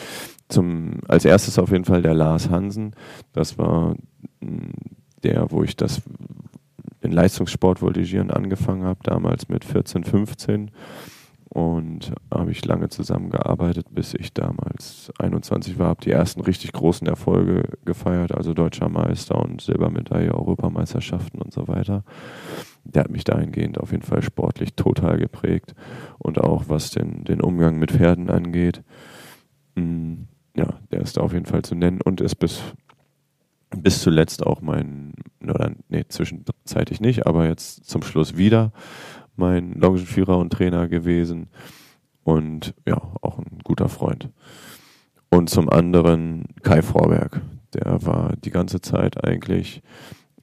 Zum, 0.48 1.00
als 1.08 1.26
erstes 1.26 1.60
auf 1.60 1.72
jeden 1.72 1.86
Fall 1.86 2.02
der 2.02 2.14
Lars 2.14 2.50
Hansen. 2.50 2.94
Das 3.34 3.58
war 3.58 3.96
hm, 4.42 4.72
der, 5.24 5.52
wo 5.52 5.64
ich 5.64 5.76
das 5.76 6.02
den 7.04 7.12
Leistungssport 7.12 7.82
Voltigieren 7.82 8.32
angefangen 8.32 8.84
habe, 8.84 9.00
damals 9.04 9.48
mit 9.48 9.64
14, 9.64 10.04
15 10.04 10.72
und 11.50 12.14
habe 12.32 12.52
ich 12.52 12.64
lange 12.66 12.90
zusammengearbeitet, 12.90 13.88
bis 13.92 14.14
ich 14.14 14.34
damals 14.34 15.12
21 15.18 15.80
war, 15.80 15.88
habe 15.88 16.02
die 16.04 16.12
ersten 16.12 16.42
richtig 16.42 16.72
großen 16.74 17.08
Erfolge 17.08 17.78
gefeiert, 17.86 18.34
also 18.34 18.54
deutscher 18.54 18.88
Meister 18.88 19.36
und 19.44 19.62
Silbermedaille, 19.62 20.34
Europameisterschaften 20.34 21.42
und 21.42 21.52
so 21.52 21.68
weiter. 21.68 22.04
Der 22.94 23.04
hat 23.04 23.12
mich 23.12 23.24
dahingehend 23.24 23.80
auf 23.80 23.92
jeden 23.92 24.04
Fall 24.04 24.22
sportlich 24.22 24.74
total 24.76 25.18
geprägt 25.18 25.76
und 26.18 26.40
auch 26.40 26.66
was 26.68 26.92
den, 26.92 27.24
den 27.24 27.42
Umgang 27.42 27.78
mit 27.78 27.92
Pferden 27.92 28.30
angeht. 28.30 28.84
Mm, 29.76 30.24
ja, 30.56 30.80
der 30.92 31.02
ist 31.02 31.18
da 31.18 31.22
auf 31.22 31.34
jeden 31.34 31.46
Fall 31.46 31.62
zu 31.62 31.76
nennen 31.76 32.02
und 32.02 32.22
ist 32.22 32.36
bis, 32.36 32.62
bis 33.78 34.02
zuletzt 34.02 34.46
auch 34.46 34.62
mein, 34.62 35.14
oder 35.44 35.72
nee, 35.88 36.06
zwischenzeitlich 36.08 37.00
nicht, 37.00 37.28
aber 37.28 37.48
jetzt 37.48 37.86
zum 37.86 38.02
Schluss 38.02 38.38
wieder 38.38 38.72
mein 39.36 39.74
Longenführer 39.74 40.38
und 40.38 40.52
Trainer 40.52 40.88
gewesen 40.88 41.48
und 42.24 42.76
ja, 42.86 42.98
auch 43.22 43.40
ein 43.40 43.60
guter 43.64 43.90
Freund. 43.90 44.30
Und 45.30 45.50
zum 45.50 45.70
anderen 45.70 46.46
Kai 46.64 46.82
Vorberg, 46.82 47.42
der 47.74 48.06
war 48.06 48.36
die 48.36 48.52
ganze 48.52 48.82
Zeit 48.82 49.24
eigentlich 49.24 49.82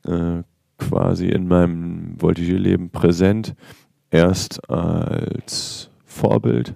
äh, 0.04 0.42
quasi 0.78 1.28
in 1.28 1.48
meinem 1.48 2.20
Voltigierleben 2.20 2.90
präsent. 2.90 3.54
Erst 4.10 4.70
als 4.70 5.90
Vorbild, 6.04 6.74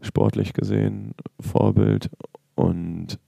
sportlich 0.00 0.54
gesehen, 0.54 1.14
Vorbild 1.38 2.10
und 2.54 3.18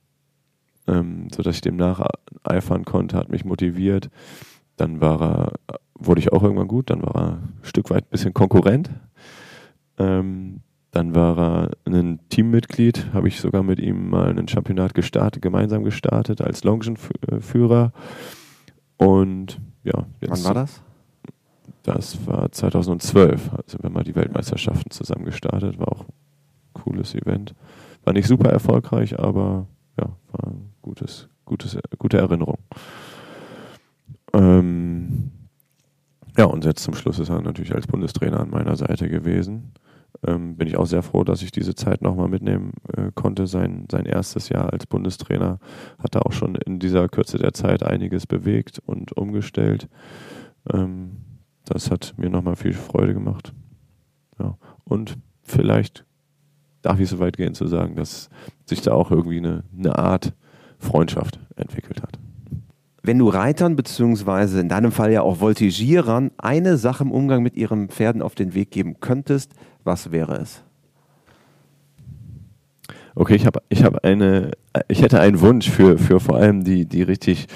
ähm, 0.86 1.28
so 1.34 1.48
ich 1.48 1.60
dem 1.60 1.76
nacheifern 1.76 2.84
konnte, 2.84 3.16
hat 3.16 3.30
mich 3.30 3.44
motiviert. 3.44 4.10
Dann 4.76 5.00
war 5.00 5.20
er 5.68 5.78
wurde 5.98 6.20
ich 6.20 6.32
auch 6.32 6.42
irgendwann 6.42 6.68
gut. 6.68 6.90
Dann 6.90 7.02
war 7.02 7.14
er 7.14 7.32
ein 7.32 7.54
Stück 7.62 7.90
weit 7.90 8.04
ein 8.04 8.10
bisschen 8.10 8.34
Konkurrent. 8.34 8.90
Ähm, 9.98 10.60
dann 10.90 11.14
war 11.14 11.38
er 11.38 11.70
ein 11.86 12.20
Teammitglied, 12.28 13.12
habe 13.12 13.26
ich 13.26 13.40
sogar 13.40 13.64
mit 13.64 13.80
ihm 13.80 14.10
mal 14.10 14.36
ein 14.36 14.46
Championat 14.46 14.94
gestartet, 14.94 15.42
gemeinsam 15.42 15.82
gestartet 15.82 16.40
als 16.40 16.62
Longenführer. 16.62 17.92
Und 18.96 19.60
ja. 19.82 20.06
Wann 20.20 20.44
war 20.44 20.54
das? 20.54 20.82
Das 21.82 22.26
war 22.26 22.50
2012, 22.50 23.52
also 23.52 23.78
wenn 23.82 23.92
man 23.92 24.04
die 24.04 24.14
Weltmeisterschaften 24.14 24.90
zusammen 24.90 25.26
gestartet, 25.26 25.78
war 25.78 25.88
auch 25.88 26.00
ein 26.00 26.12
cooles 26.72 27.14
Event. 27.14 27.54
War 28.04 28.14
nicht 28.14 28.26
super 28.26 28.48
erfolgreich, 28.50 29.18
aber 29.18 29.66
ja, 29.98 30.16
war 30.32 30.50
ein 30.50 30.72
gutes, 30.80 31.28
gutes, 31.44 31.76
gute 31.98 32.18
Erinnerung. 32.18 32.58
Ähm, 34.32 35.30
ja, 36.36 36.46
und 36.46 36.64
jetzt 36.64 36.82
zum 36.82 36.94
Schluss 36.94 37.18
ist 37.18 37.28
er 37.28 37.42
natürlich 37.42 37.74
als 37.74 37.86
Bundestrainer 37.86 38.40
an 38.40 38.50
meiner 38.50 38.76
Seite 38.76 39.08
gewesen. 39.08 39.72
Ähm, 40.26 40.56
bin 40.56 40.68
ich 40.68 40.76
auch 40.76 40.86
sehr 40.86 41.02
froh, 41.02 41.24
dass 41.24 41.42
ich 41.42 41.52
diese 41.52 41.74
Zeit 41.74 42.02
nochmal 42.02 42.28
mitnehmen 42.28 42.72
äh, 42.96 43.10
konnte. 43.14 43.46
Sein, 43.46 43.86
sein 43.90 44.06
erstes 44.06 44.48
Jahr 44.48 44.72
als 44.72 44.86
Bundestrainer 44.86 45.58
hat 45.98 46.14
er 46.14 46.26
auch 46.26 46.32
schon 46.32 46.54
in 46.54 46.78
dieser 46.78 47.08
Kürze 47.08 47.38
der 47.38 47.52
Zeit 47.52 47.82
einiges 47.82 48.26
bewegt 48.26 48.80
und 48.86 49.16
umgestellt. 49.16 49.88
Ähm, 50.72 51.16
das 51.64 51.90
hat 51.90 52.14
mir 52.16 52.30
nochmal 52.30 52.56
viel 52.56 52.74
Freude 52.74 53.14
gemacht. 53.14 53.52
Ja. 54.38 54.56
Und 54.84 55.18
vielleicht 55.42 56.04
darf 56.82 57.00
ich 57.00 57.08
so 57.08 57.18
weit 57.18 57.36
gehen 57.36 57.54
zu 57.54 57.66
sagen, 57.66 57.96
dass 57.96 58.28
sich 58.66 58.82
da 58.82 58.92
auch 58.92 59.10
irgendwie 59.10 59.38
eine, 59.38 59.64
eine 59.76 59.98
Art 59.98 60.34
Freundschaft 60.78 61.40
entwickelt 61.56 62.02
hat 62.02 62.18
wenn 63.04 63.18
du 63.18 63.28
Reitern 63.28 63.76
beziehungsweise 63.76 64.60
in 64.60 64.70
deinem 64.70 64.90
Fall 64.90 65.12
ja 65.12 65.20
auch 65.20 65.40
Voltigierern 65.40 66.30
eine 66.38 66.78
Sache 66.78 67.04
im 67.04 67.12
Umgang 67.12 67.42
mit 67.42 67.54
ihren 67.54 67.88
Pferden 67.88 68.22
auf 68.22 68.34
den 68.34 68.54
Weg 68.54 68.70
geben 68.70 68.98
könntest, 68.98 69.52
was 69.84 70.10
wäre 70.10 70.38
es? 70.38 70.62
Okay, 73.14 73.36
ich 73.36 73.44
habe 73.44 73.60
ich 73.68 73.84
hab 73.84 74.04
eine, 74.04 74.52
ich 74.88 75.02
hätte 75.02 75.20
einen 75.20 75.40
Wunsch 75.40 75.70
für, 75.70 75.98
für 75.98 76.18
vor 76.18 76.36
allem 76.36 76.64
die, 76.64 76.86
die 76.86 77.02
richtig 77.02 77.46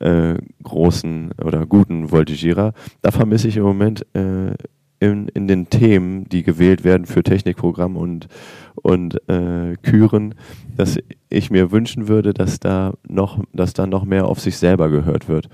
äh, 0.00 0.34
großen 0.62 1.32
oder 1.42 1.64
guten 1.64 2.10
Voltigierer. 2.10 2.74
Da 3.00 3.10
vermisse 3.10 3.48
ich 3.48 3.56
im 3.56 3.64
Moment 3.64 4.06
äh, 4.14 4.52
in, 5.00 5.28
in 5.28 5.48
den 5.48 5.70
Themen, 5.70 6.28
die 6.28 6.42
gewählt 6.42 6.84
werden 6.84 7.06
für 7.06 7.22
Technikprogramm 7.22 7.96
und, 7.96 8.28
und 8.82 9.28
äh, 9.28 9.76
Küren, 9.82 10.34
dass 10.76 10.98
ich 11.28 11.50
mir 11.50 11.70
wünschen 11.70 12.08
würde, 12.08 12.32
dass 12.32 12.60
da 12.60 12.94
noch, 13.06 13.42
dass 13.52 13.72
da 13.72 13.86
noch 13.86 14.04
mehr 14.04 14.26
auf 14.26 14.40
sich 14.40 14.56
selber 14.56 14.88
gehört 14.88 15.28
wird 15.28 15.48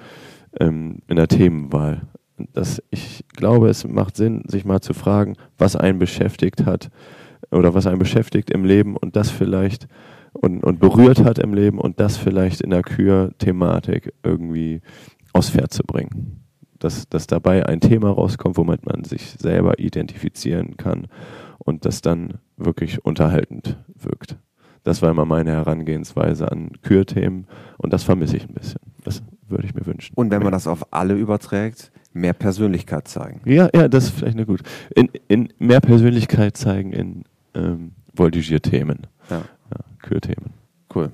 ähm, 0.58 1.00
in 1.08 1.16
der 1.16 1.28
Themenwahl. 1.28 2.02
Dass 2.52 2.82
ich 2.90 3.24
glaube, 3.34 3.68
es 3.68 3.86
macht 3.86 4.16
Sinn, 4.16 4.42
sich 4.46 4.64
mal 4.64 4.80
zu 4.80 4.94
fragen, 4.94 5.36
was 5.58 5.76
einen 5.76 5.98
beschäftigt 5.98 6.66
hat 6.66 6.90
oder 7.50 7.74
was 7.74 7.86
einen 7.86 7.98
beschäftigt 7.98 8.50
im 8.50 8.64
Leben 8.64 8.96
und 8.96 9.16
das 9.16 9.30
vielleicht 9.30 9.88
und, 10.32 10.62
und 10.62 10.80
berührt 10.80 11.24
hat 11.24 11.38
im 11.38 11.54
Leben 11.54 11.78
und 11.78 11.98
das 11.98 12.16
vielleicht 12.18 12.60
in 12.60 12.70
der 12.70 12.82
Kür-Thematik 12.82 14.12
irgendwie 14.22 14.82
aufs 15.32 15.50
Pferd 15.50 15.72
zu 15.72 15.82
bringen 15.82 16.42
dass, 16.78 17.08
dass 17.08 17.26
dabei 17.26 17.66
ein 17.66 17.80
Thema 17.80 18.10
rauskommt, 18.10 18.56
womit 18.56 18.86
man 18.86 19.04
sich 19.04 19.30
selber 19.30 19.78
identifizieren 19.78 20.76
kann 20.76 21.08
und 21.58 21.84
das 21.84 22.02
dann 22.02 22.38
wirklich 22.57 23.04
unterhaltend 23.04 23.76
wirkt. 23.94 24.36
Das 24.82 25.02
war 25.02 25.11
immer 25.11 25.24
meine 25.24 25.50
Herangehensweise 25.50 26.50
an 26.50 26.70
Kürthemen 26.82 27.46
und 27.76 27.92
das 27.92 28.04
vermisse 28.04 28.36
ich 28.36 28.48
ein 28.48 28.54
bisschen. 28.54 28.80
Das 29.04 29.22
würde 29.48 29.66
ich 29.66 29.74
mir 29.74 29.84
wünschen. 29.84 30.14
Und 30.14 30.30
wenn 30.30 30.42
man 30.42 30.52
das 30.52 30.66
auf 30.66 30.92
alle 30.92 31.14
überträgt, 31.14 31.90
Mehr 32.16 32.32
Persönlichkeit 32.32 33.09
zeigen. 33.09 33.42
Ja, 33.44 33.68
ja, 33.74 33.88
das 33.88 34.04
ist 34.04 34.14
vielleicht 34.14 34.36
eine 34.36 34.46
gut. 34.46 34.62
In, 34.94 35.11
in 35.28 35.52
mehr 35.59 35.82
Persönlichkeit 35.82 36.57
zeigen 36.57 36.94
in 36.94 37.24
ähm, 37.54 37.92
Voltigier-Themen. 38.14 39.07
Ja. 39.28 39.42
Ja, 39.70 39.84
Kürthemen. 40.00 40.54
Cool. 40.94 41.11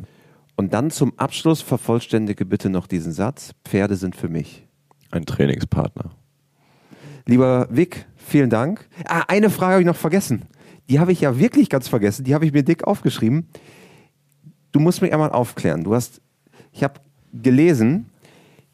Und 0.55 0.73
dann 0.75 0.93
zum 0.93 1.19
Abschluss 1.19 1.61
vervollständige 1.61 2.45
bitte 2.45 2.71
noch 2.71 2.87
diesen 2.87 3.13
Satz. 3.13 3.53
Pferde 3.65 3.97
sind 3.97 4.15
für 4.15 4.29
mich. 4.29 4.69
Ein 5.11 5.27
Trainingspartner. 5.27 6.13
Lieber 7.27 7.67
Vic, 7.69 8.07
vielen 8.15 8.51
Dank. 8.51 8.89
Ah, 9.09 9.25
eine 9.27 9.51
Frage 9.51 9.73
habe 9.73 9.83
ich 9.83 9.87
noch 9.89 9.97
vergessen. 9.97 10.43
Die 10.93 11.01
habe 11.01 11.11
ich 11.11 11.23
ja 11.23 11.39
wirklich 11.39 11.71
ganz 11.71 11.89
vergessen. 11.89 12.25
Die 12.25 12.35
habe 12.35 12.45
ich 12.45 12.53
mir 12.53 12.63
dick 12.63 12.85
aufgeschrieben. 12.85 13.47
Du 14.73 14.79
musst 14.79 15.01
mich 15.01 15.11
einmal 15.11 15.31
aufklären. 15.31 15.85
Du 15.85 15.95
hast, 15.95 16.21
ich 16.71 16.85
habe 16.85 17.01
gelesen, 17.33 18.11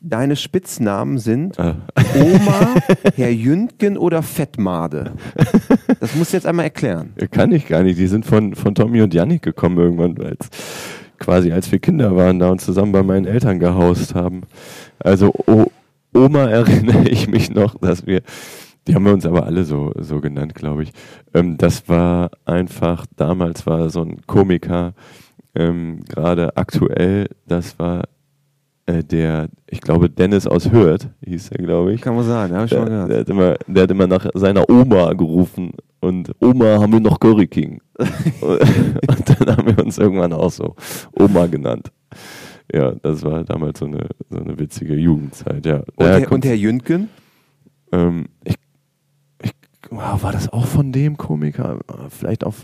deine 0.01 0.35
Spitznamen 0.35 1.19
sind 1.19 1.57
Äh, 1.61 1.75
Oma, 2.17 2.75
Herr 3.15 3.31
Jündgen 3.31 3.97
oder 3.97 4.25
Fettmade. 4.25 5.13
Das 6.01 6.17
musst 6.17 6.33
du 6.33 6.39
jetzt 6.39 6.47
einmal 6.47 6.65
erklären. 6.65 7.13
kann 7.31 7.53
ich 7.53 7.69
gar 7.69 7.85
nicht. 7.85 8.01
Die 8.01 8.09
sind 8.09 8.27
von, 8.27 8.57
von 8.57 8.75
Tommy 8.75 9.01
und 9.01 9.15
Yannick 9.15 9.43
gekommen 9.43 9.79
irgendwann, 9.79 10.21
als 10.21 10.49
quasi 11.21 11.53
als 11.53 11.71
wir 11.71 11.79
Kinder 11.79 12.17
waren 12.17 12.41
da 12.41 12.51
und 12.51 12.61
zusammen 12.61 12.91
bei 12.91 13.05
meinen 13.05 13.27
Eltern 13.27 13.61
gehaust 13.61 14.17
haben. 14.17 14.43
Also 14.99 15.33
o 15.47 15.67
Oma 16.15 16.49
erinnere 16.49 17.09
ich 17.09 17.29
mich 17.29 17.51
noch, 17.51 17.77
dass 17.79 18.07
wir, 18.07 18.23
die 18.89 18.95
haben 18.95 19.05
wir 19.05 19.13
uns 19.13 19.27
aber 19.27 19.45
alle 19.47 19.65
so, 19.65 19.93
so 19.99 20.21
genannt, 20.21 20.55
glaube 20.55 20.83
ich. 20.83 20.93
Ähm, 21.35 21.57
das 21.59 21.89
war 21.89 22.31
einfach, 22.45 23.07
damals 23.17 23.67
war 23.67 23.91
so 23.91 24.03
ein 24.03 24.23
Komiker, 24.27 24.95
ähm, 25.55 26.01
gerade 26.09 26.57
aktuell, 26.57 27.29
das 27.47 27.79
war 27.79 28.05
äh, 28.87 29.05
der, 29.05 29.49
ich 29.69 29.81
glaube, 29.81 30.09
Dennis 30.11 30.47
aus 30.47 30.71
Hürth, 30.73 31.09
hieß 31.25 31.51
er, 31.51 31.59
glaube 31.59 31.93
ich. 31.93 32.01
Kann 32.01 32.15
man 32.17 32.25
sagen, 32.25 32.55
habe 32.55 32.65
ich 32.67 32.71
schon 32.71 32.87
Der, 32.87 32.89
mal 32.89 33.09
der, 33.09 33.09
gehört. 33.09 33.21
hat 33.21 33.29
immer, 33.29 33.55
der 33.67 33.83
hat 33.83 33.91
immer 33.91 34.07
nach 34.07 34.27
seiner 34.35 34.69
Oma 34.71 35.13
gerufen 35.13 35.73
und 36.01 36.31
Oma 36.41 36.79
haben 36.81 36.93
wir 36.93 37.01
noch 37.01 37.21
Curry 37.21 37.47
King. 37.47 37.81
und 37.99 39.41
dann 39.41 39.57
haben 39.57 39.77
wir 39.77 39.85
uns 39.85 39.99
irgendwann 39.99 40.33
auch 40.33 40.51
so 40.51 40.75
Oma 41.13 41.47
genannt. 41.47 41.93
Ja, 42.73 42.93
das 43.03 43.23
war 43.25 43.45
damals 43.45 43.79
so 43.81 43.87
eine, 43.87 44.07
so 44.31 44.39
eine 44.39 44.59
witzige 44.59 44.95
Jugendzeit, 44.95 45.67
ja. 45.67 45.83
Und, 45.97 46.07
Herr, 46.07 46.33
und 46.33 46.45
Herr 46.45 46.55
Jündgen? 46.55 47.09
ähm, 47.93 48.27
ich, 48.45 48.55
war 49.91 50.33
das 50.33 50.53
auch 50.53 50.67
von 50.67 50.93
dem 50.93 51.17
Komiker? 51.17 51.79
Vielleicht 52.11 52.45
auch, 52.45 52.55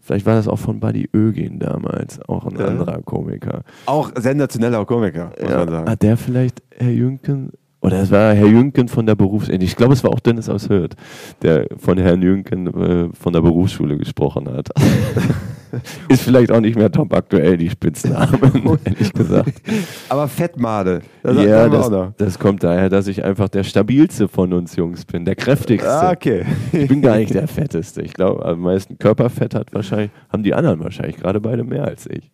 vielleicht 0.00 0.26
war 0.26 0.34
das 0.34 0.48
auch 0.48 0.58
von 0.58 0.80
Buddy 0.80 1.08
Ögin 1.14 1.58
damals, 1.58 2.20
auch 2.28 2.46
ein 2.46 2.56
Ja. 2.58 2.66
anderer 2.66 3.00
Komiker. 3.02 3.62
Auch 3.86 4.10
sensationeller 4.16 4.84
Komiker, 4.84 5.32
muss 5.40 5.50
man 5.50 5.68
sagen. 5.68 5.90
Hat 5.90 6.02
der 6.02 6.16
vielleicht 6.16 6.62
Herr 6.76 6.90
Jünken? 6.90 7.50
Oder 7.82 8.02
es 8.02 8.10
war 8.10 8.34
Herr 8.34 8.46
Jünken 8.46 8.88
von 8.88 9.06
der 9.06 9.14
Berufsschule. 9.14 9.56
Ich 9.62 9.74
glaube, 9.74 9.94
es 9.94 10.04
war 10.04 10.10
auch 10.10 10.20
Dennis 10.20 10.50
aus 10.50 10.68
Hürth, 10.68 10.96
der 11.40 11.66
von 11.78 11.96
Herrn 11.96 12.20
Jünken 12.20 12.66
äh, 12.66 13.08
von 13.14 13.32
der 13.32 13.40
Berufsschule 13.40 13.96
gesprochen 13.96 14.46
hat. 14.52 14.68
Ist 16.08 16.22
vielleicht 16.22 16.50
auch 16.52 16.60
nicht 16.60 16.76
mehr 16.76 16.90
top 16.90 17.12
aktuell, 17.14 17.56
die 17.56 17.70
Spitznamen, 17.70 18.78
ehrlich 18.84 19.12
gesagt. 19.12 19.62
Aber 20.08 20.28
Fettmade, 20.28 21.00
das 21.22 21.44
ja, 21.44 21.68
das, 21.68 21.90
das 22.16 22.38
kommt 22.38 22.62
daher, 22.62 22.88
dass 22.88 23.06
ich 23.06 23.24
einfach 23.24 23.48
der 23.48 23.64
stabilste 23.64 24.28
von 24.28 24.52
uns 24.52 24.76
Jungs 24.76 25.04
bin, 25.04 25.24
der 25.24 25.36
kräftigste. 25.36 25.90
Ah, 25.90 26.12
okay. 26.12 26.44
Ich 26.72 26.88
bin 26.88 27.02
gar 27.02 27.16
nicht 27.16 27.34
der 27.34 27.48
fetteste. 27.48 28.02
Ich 28.02 28.14
glaube, 28.14 28.44
am 28.44 28.60
meisten 28.60 28.98
Körperfett 28.98 29.54
hat 29.54 29.72
wahrscheinlich, 29.72 30.10
haben 30.30 30.42
die 30.42 30.54
anderen 30.54 30.80
wahrscheinlich 30.82 31.16
gerade 31.16 31.40
beide 31.40 31.64
mehr 31.64 31.84
als 31.84 32.06
ich. 32.06 32.30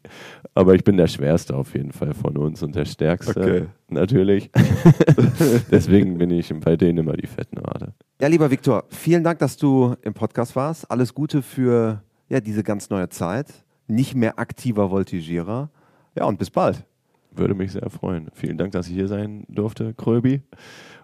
Aber 0.54 0.74
ich 0.74 0.84
bin 0.84 0.96
der 0.96 1.06
schwerste 1.06 1.54
auf 1.54 1.74
jeden 1.74 1.92
Fall 1.92 2.14
von 2.14 2.36
uns 2.36 2.62
und 2.62 2.74
der 2.74 2.84
stärkste 2.84 3.40
Okay. 3.40 3.66
natürlich. 3.88 4.50
Deswegen 5.70 6.18
bin 6.18 6.30
ich 6.30 6.52
bei 6.60 6.76
denen 6.76 6.98
immer 6.98 7.12
die 7.14 7.26
Fettnade. 7.26 7.92
Ja, 8.20 8.28
lieber 8.28 8.50
Viktor, 8.50 8.84
vielen 8.88 9.22
Dank, 9.22 9.38
dass 9.40 9.56
du 9.56 9.94
im 10.02 10.14
Podcast 10.14 10.56
warst. 10.56 10.90
Alles 10.90 11.12
Gute 11.14 11.42
für 11.42 12.02
ja, 12.28 12.40
diese 12.40 12.62
ganz 12.62 12.90
neue 12.90 13.08
Zeit. 13.08 13.46
Nicht 13.88 14.14
mehr 14.14 14.38
aktiver 14.38 14.90
Voltigierer. 14.90 15.70
Ja, 16.16 16.24
und 16.24 16.38
bis 16.38 16.50
bald. 16.50 16.84
Würde 17.30 17.54
mich 17.54 17.72
sehr 17.72 17.88
freuen. 17.90 18.28
Vielen 18.32 18.56
Dank, 18.56 18.72
dass 18.72 18.88
ich 18.88 18.94
hier 18.94 19.08
sein 19.08 19.44
durfte, 19.48 19.94
Kröbi. 19.94 20.42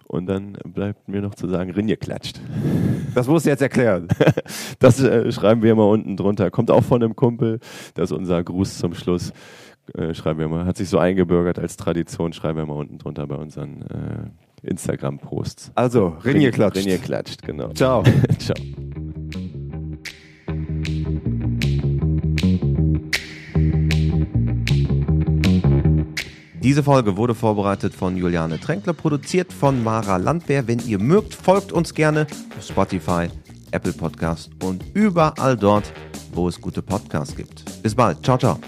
Und 0.06 0.26
dann 0.26 0.58
bleibt 0.64 1.08
mir 1.08 1.22
noch 1.22 1.34
zu 1.34 1.48
sagen, 1.48 1.70
Rinje 1.70 1.96
klatscht. 1.96 2.40
Das 3.14 3.28
musst 3.28 3.46
du 3.46 3.50
jetzt 3.50 3.62
erklären. 3.62 4.08
Das 4.78 5.00
äh, 5.00 5.30
schreiben 5.30 5.62
wir 5.62 5.76
mal 5.76 5.84
unten 5.84 6.16
drunter. 6.16 6.50
Kommt 6.50 6.70
auch 6.70 6.82
von 6.82 7.02
einem 7.02 7.14
Kumpel. 7.14 7.60
Das 7.94 8.10
ist 8.10 8.16
unser 8.16 8.42
Gruß 8.42 8.78
zum 8.78 8.94
Schluss. 8.94 9.32
Äh, 9.94 10.12
schreiben 10.12 10.40
wir 10.40 10.48
mal. 10.48 10.66
Hat 10.66 10.76
sich 10.76 10.88
so 10.88 10.98
eingebürgert 10.98 11.58
als 11.58 11.76
Tradition. 11.76 12.32
Schreiben 12.32 12.58
wir 12.58 12.66
mal 12.66 12.74
unten 12.74 12.98
drunter 12.98 13.26
bei 13.28 13.36
unseren 13.36 13.82
äh, 13.82 14.68
Instagram-Posts. 14.68 15.72
Also, 15.76 16.16
Rinje 16.24 16.50
klatscht. 16.50 16.78
Rinje 16.78 16.98
klatscht, 16.98 17.42
genau. 17.42 17.68
Ciao. 17.74 18.02
Ciao. 18.38 18.56
Diese 26.62 26.84
Folge 26.84 27.16
wurde 27.16 27.34
vorbereitet 27.34 27.92
von 27.92 28.16
Juliane 28.16 28.60
Tränkler, 28.60 28.92
produziert 28.92 29.52
von 29.52 29.82
Mara 29.82 30.16
Landwehr. 30.16 30.68
Wenn 30.68 30.78
ihr 30.86 31.00
mögt, 31.00 31.34
folgt 31.34 31.72
uns 31.72 31.92
gerne 31.92 32.28
auf 32.56 32.64
Spotify, 32.64 33.26
Apple 33.72 33.92
Podcast 33.92 34.50
und 34.62 34.84
überall 34.94 35.56
dort, 35.56 35.92
wo 36.32 36.46
es 36.46 36.60
gute 36.60 36.80
Podcasts 36.80 37.34
gibt. 37.34 37.64
Bis 37.82 37.96
bald. 37.96 38.24
Ciao, 38.24 38.38
ciao. 38.38 38.60